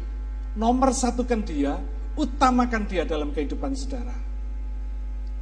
Nomor 0.55 0.95
satukan 0.95 1.43
dia, 1.43 1.75
utamakan 2.15 2.87
dia 2.87 3.03
dalam 3.03 3.35
kehidupan 3.35 3.75
saudara. 3.75 4.15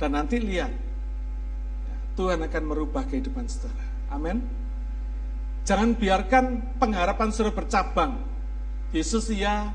Dan 0.01 0.17
nanti 0.17 0.41
lihat, 0.41 0.90
Tuhan 2.15 2.39
akan 2.43 2.63
merubah 2.63 3.07
kehidupan 3.07 3.47
saudara. 3.47 3.85
Amin. 4.11 4.43
Jangan 5.63 5.93
biarkan 5.95 6.75
pengharapan 6.81 7.29
saudara 7.31 7.55
bercabang. 7.55 8.19
Yesus 8.91 9.31
iya, 9.31 9.71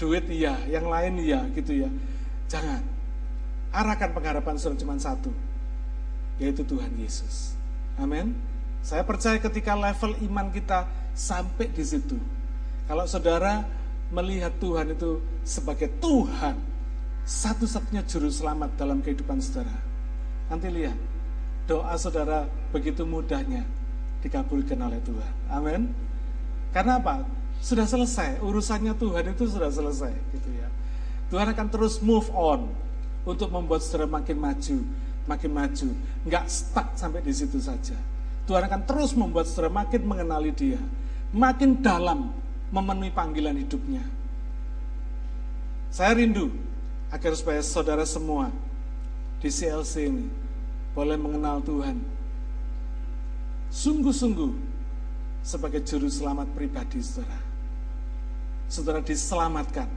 duit 0.00 0.24
iya, 0.32 0.56
yang 0.70 0.88
lain 0.88 1.20
iya, 1.20 1.44
gitu 1.52 1.84
ya. 1.84 1.90
Jangan. 2.48 2.80
Arahkan 3.68 4.16
pengharapan 4.16 4.56
saudara 4.56 4.80
cuma 4.80 4.96
satu, 4.96 5.28
yaitu 6.40 6.64
Tuhan 6.64 6.88
Yesus. 6.96 7.52
Amin. 8.00 8.32
Saya 8.80 9.04
percaya 9.04 9.36
ketika 9.36 9.76
level 9.76 10.16
iman 10.24 10.48
kita 10.48 10.88
sampai 11.12 11.68
di 11.68 11.84
situ, 11.84 12.16
kalau 12.88 13.04
saudara 13.04 13.68
melihat 14.08 14.56
Tuhan 14.56 14.96
itu 14.96 15.20
sebagai 15.44 15.92
Tuhan, 16.00 16.56
satu-satunya 17.28 18.00
juru 18.08 18.32
selamat 18.32 18.80
dalam 18.80 19.04
kehidupan 19.04 19.36
saudara. 19.44 19.76
Nanti 20.48 20.72
lihat, 20.72 20.96
doa 21.68 21.92
saudara 22.00 22.48
begitu 22.72 23.04
mudahnya 23.04 23.62
dikabulkan 24.24 24.80
oleh 24.80 24.98
Tuhan. 25.04 25.32
Amin. 25.52 25.92
Karena 26.72 26.96
apa? 26.96 27.22
Sudah 27.60 27.84
selesai, 27.84 28.40
urusannya 28.40 28.96
Tuhan 28.96 29.36
itu 29.36 29.44
sudah 29.44 29.68
selesai 29.68 30.14
gitu 30.32 30.48
ya. 30.56 30.68
Tuhan 31.28 31.52
akan 31.52 31.66
terus 31.68 32.00
move 32.00 32.26
on 32.32 32.72
untuk 33.28 33.52
membuat 33.52 33.84
saudara 33.84 34.08
makin 34.08 34.40
maju, 34.40 34.76
makin 35.28 35.50
maju. 35.52 35.88
Nggak 36.24 36.44
stuck 36.48 36.88
sampai 36.96 37.20
di 37.20 37.36
situ 37.36 37.60
saja. 37.60 37.94
Tuhan 38.48 38.64
akan 38.64 38.80
terus 38.88 39.12
membuat 39.12 39.44
saudara 39.44 39.68
makin 39.68 40.08
mengenali 40.08 40.50
dia, 40.56 40.80
makin 41.36 41.84
dalam 41.84 42.32
memenuhi 42.72 43.12
panggilan 43.12 43.52
hidupnya. 43.60 44.00
Saya 45.92 46.16
rindu 46.16 46.48
agar 47.12 47.32
supaya 47.36 47.60
saudara 47.60 48.08
semua 48.08 48.48
di 49.40 49.48
CLC 49.52 50.08
ini 50.08 50.47
boleh 50.92 51.16
mengenal 51.20 51.60
Tuhan 51.64 51.96
sungguh-sungguh 53.68 54.52
sebagai 55.44 55.80
juru 55.84 56.08
selamat 56.08 56.48
pribadi 56.52 57.00
saudara. 57.00 57.40
Saudara 58.68 59.00
diselamatkan, 59.00 59.88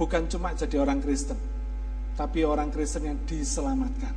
bukan 0.00 0.24
cuma 0.24 0.56
jadi 0.56 0.80
orang 0.80 1.04
Kristen, 1.04 1.36
tapi 2.16 2.48
orang 2.48 2.72
Kristen 2.72 3.04
yang 3.04 3.18
diselamatkan. 3.28 4.14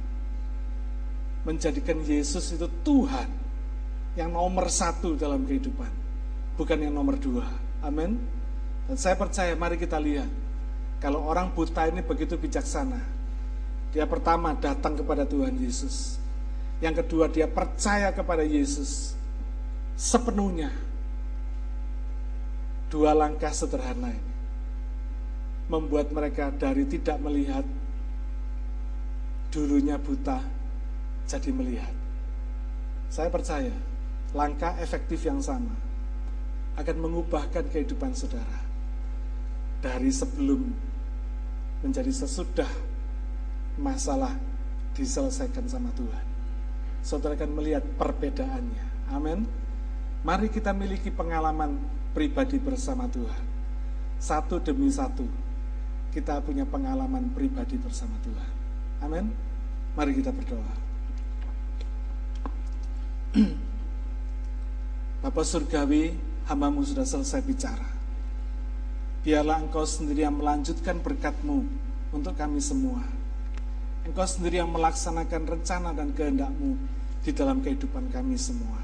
Menjadikan 1.44 2.00
Yesus 2.04 2.56
itu 2.56 2.68
Tuhan 2.84 3.28
yang 4.16 4.32
nomor 4.32 4.72
satu 4.72 5.20
dalam 5.20 5.44
kehidupan, 5.44 5.92
bukan 6.56 6.80
yang 6.80 6.96
nomor 6.96 7.20
dua. 7.20 7.48
Amin. 7.84 8.20
Dan 8.88 8.96
saya 8.96 9.20
percaya, 9.20 9.52
mari 9.56 9.76
kita 9.76 10.00
lihat. 10.00 10.28
Kalau 11.00 11.24
orang 11.24 11.52
buta 11.52 11.88
ini 11.88 12.04
begitu 12.04 12.36
bijaksana. 12.36 13.19
Dia 13.90 14.06
pertama 14.06 14.54
datang 14.54 14.94
kepada 14.94 15.26
Tuhan 15.26 15.58
Yesus. 15.58 16.22
Yang 16.80 17.06
kedua 17.06 17.26
dia 17.28 17.50
percaya 17.50 18.14
kepada 18.14 18.46
Yesus 18.46 19.18
sepenuhnya. 20.00 20.72
Dua 22.90 23.14
langkah 23.14 23.52
sederhana 23.54 24.14
ini. 24.14 24.34
Membuat 25.70 26.10
mereka 26.10 26.50
dari 26.50 26.82
tidak 26.90 27.22
melihat, 27.22 27.62
dulunya 29.54 30.02
buta, 30.02 30.42
jadi 31.30 31.54
melihat. 31.54 31.94
Saya 33.14 33.30
percaya, 33.30 33.74
langkah 34.34 34.74
efektif 34.82 35.22
yang 35.30 35.38
sama 35.46 35.78
akan 36.74 36.98
mengubahkan 36.98 37.70
kehidupan 37.70 38.18
saudara. 38.18 38.66
Dari 39.86 40.10
sebelum 40.10 40.74
menjadi 41.86 42.10
sesudah 42.10 42.89
masalah 43.80 44.36
diselesaikan 44.94 45.66
sama 45.72 45.90
Tuhan. 45.96 46.26
Saudara 47.00 47.40
akan 47.40 47.52
melihat 47.56 47.84
perbedaannya. 47.96 49.16
Amin. 49.16 49.48
Mari 50.22 50.52
kita 50.52 50.76
miliki 50.76 51.08
pengalaman 51.10 51.80
pribadi 52.12 52.60
bersama 52.60 53.08
Tuhan. 53.08 53.48
Satu 54.20 54.60
demi 54.60 54.92
satu, 54.92 55.24
kita 56.12 56.44
punya 56.44 56.68
pengalaman 56.68 57.32
pribadi 57.32 57.80
bersama 57.80 58.20
Tuhan. 58.20 58.52
Amin. 59.00 59.32
Mari 59.96 60.20
kita 60.20 60.36
berdoa. 60.36 60.76
Bapak 65.24 65.46
Surgawi, 65.48 66.20
hambamu 66.52 66.84
sudah 66.84 67.08
selesai 67.08 67.40
bicara. 67.40 67.88
Biarlah 69.24 69.64
engkau 69.64 69.88
sendiri 69.88 70.28
yang 70.28 70.36
melanjutkan 70.36 71.00
berkatmu 71.00 71.64
untuk 72.12 72.36
kami 72.36 72.60
semua. 72.60 73.19
Engkau 74.08 74.24
sendiri 74.24 74.64
yang 74.64 74.72
melaksanakan 74.72 75.44
rencana 75.44 75.92
dan 75.92 76.16
kehendakmu 76.16 76.80
di 77.24 77.32
dalam 77.36 77.60
kehidupan 77.60 78.08
kami 78.14 78.40
semua. 78.40 78.80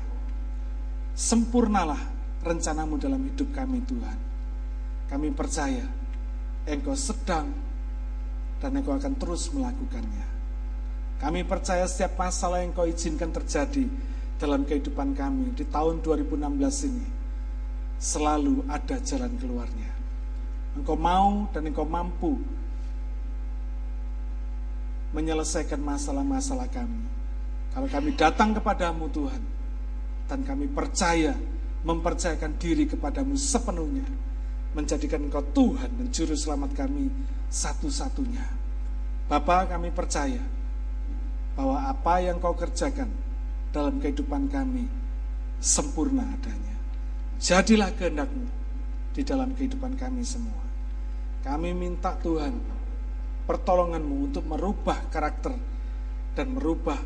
Sempurnalah 1.16 1.99
rencanamu 2.43 2.99
dalam 2.99 3.24
hidup 3.24 3.49
kami 3.55 3.80
Tuhan. 3.88 4.20
Kami 5.07 5.32
percaya 5.32 5.86
engkau 6.68 6.97
sedang 6.97 7.47
dan 8.59 8.72
engkau 8.76 8.97
akan 8.97 9.13
terus 9.16 9.47
melakukannya. 9.53 10.28
Kami 11.16 11.47
percaya 11.47 11.88
setiap 11.88 12.20
masalah 12.20 12.59
yang 12.59 12.76
kau 12.76 12.84
izinkan 12.84 13.32
terjadi 13.32 13.88
dalam 14.36 14.68
kehidupan 14.68 15.16
kami 15.16 15.55
di 15.55 15.63
tahun 15.63 16.03
2016 16.03 16.91
ini 16.91 17.07
selalu 17.95 18.68
ada 18.68 18.99
jalan 18.99 19.32
keluarnya. 19.39 19.91
Engkau 20.76 20.99
mau 20.99 21.47
dan 21.55 21.72
engkau 21.72 21.88
mampu 21.88 22.36
menyelesaikan 25.16 25.80
masalah-masalah 25.80 26.68
kami. 26.68 27.07
Kalau 27.72 27.88
kami 27.88 28.11
datang 28.20 28.51
kepadamu 28.51 29.07
Tuhan, 29.07 29.43
dan 30.28 30.43
kami 30.43 30.68
percaya, 30.68 31.32
mempercayakan 31.88 32.59
diri 32.59 32.84
kepadamu 32.89 33.39
sepenuhnya, 33.39 34.03
menjadikan 34.76 35.24
engkau 35.24 35.45
Tuhan 35.55 35.88
dan 35.88 36.07
Juru 36.11 36.36
Selamat 36.36 36.76
kami 36.76 37.07
satu-satunya. 37.47 38.43
Bapa 39.32 39.72
kami 39.72 39.89
percaya 39.95 40.43
bahwa 41.55 41.88
apa 41.88 42.20
yang 42.20 42.38
kau 42.43 42.53
kerjakan 42.53 43.07
dalam 43.72 44.03
kehidupan 44.03 44.51
kami 44.51 44.86
sempurna 45.63 46.28
adanya. 46.28 46.76
Jadilah 47.39 47.95
kehendakmu 47.95 48.47
di 49.16 49.22
dalam 49.24 49.55
kehidupan 49.55 49.95
kami 49.95 50.28
semua. 50.28 50.59
Kami 51.45 51.72
minta 51.72 52.18
Tuhan 52.20 52.75
pertolonganmu 53.46 54.30
untuk 54.30 54.43
merubah 54.50 55.06
karakter 55.14 55.54
dan 56.36 56.48
merubah 56.52 56.98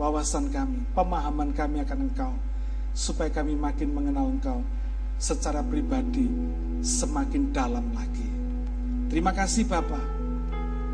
wawasan 0.00 0.48
kami, 0.48 0.82
pemahaman 0.96 1.52
kami 1.52 1.84
akan 1.84 1.98
Engkau, 2.10 2.32
supaya 2.96 3.28
kami 3.30 3.54
makin 3.54 3.92
mengenal 3.92 4.32
Engkau 4.32 4.64
secara 5.18 5.60
pribadi 5.62 6.26
semakin 6.80 7.50
dalam 7.50 7.90
lagi. 7.92 8.28
Terima 9.08 9.32
kasih 9.34 9.64
Bapak, 9.66 10.04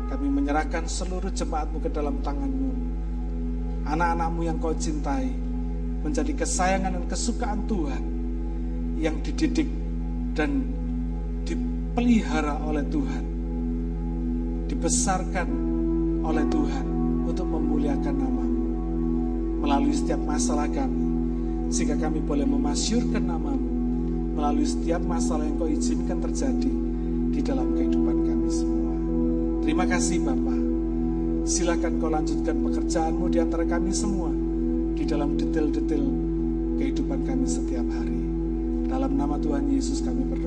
kami 0.09 0.27
menyerahkan 0.29 0.87
seluruh 0.87 1.29
jemaatmu 1.33 1.83
ke 1.83 1.89
dalam 1.91 2.19
tanganmu. 2.23 2.73
Anak-anakmu 3.85 4.41
yang 4.49 4.57
kau 4.57 4.73
cintai, 4.73 5.29
menjadi 6.01 6.33
kesayangan 6.33 6.97
dan 6.97 7.05
kesukaan 7.05 7.61
Tuhan 7.69 8.03
yang 8.97 9.21
dididik 9.21 9.69
dan 10.33 10.65
dipelihara 11.45 12.61
oleh 12.65 12.81
Tuhan, 12.89 13.34
dibesarkan 14.65 15.47
oleh 16.25 16.45
Tuhan 16.49 16.85
untuk 17.25 17.45
memuliakan 17.49 18.15
namamu 18.17 18.65
melalui 19.65 19.93
setiap 19.93 20.21
masalah 20.21 20.69
kami, 20.69 21.05
sehingga 21.73 21.97
kami 21.97 22.21
boleh 22.21 22.45
memasyurkan 22.45 23.25
namamu 23.25 23.71
melalui 24.35 24.67
setiap 24.67 25.01
masalah 25.01 25.47
yang 25.47 25.57
kau 25.57 25.69
izinkan 25.69 26.19
terjadi 26.21 26.73
di 27.33 27.39
dalam 27.41 27.73
kehidupan 27.73 28.17
kami 28.29 28.49
semua. 28.51 28.93
Terima 29.65 29.85
kasih 29.89 30.21
Bapak. 30.21 30.59
Silakan 31.45 31.93
kau 31.97 32.09
lanjutkan 32.09 32.57
pekerjaanmu 32.57 33.25
di 33.29 33.37
antara 33.41 33.65
kami 33.65 33.89
semua 33.93 34.29
di 34.93 35.03
dalam 35.05 35.37
detail-detail 35.37 36.05
kehidupan 36.77 37.19
kami 37.25 37.45
setiap 37.49 37.85
hari. 37.89 38.21
Dalam 38.85 39.17
nama 39.17 39.41
Tuhan 39.41 39.65
Yesus 39.73 40.05
kami 40.05 40.25
berdoa. 40.29 40.44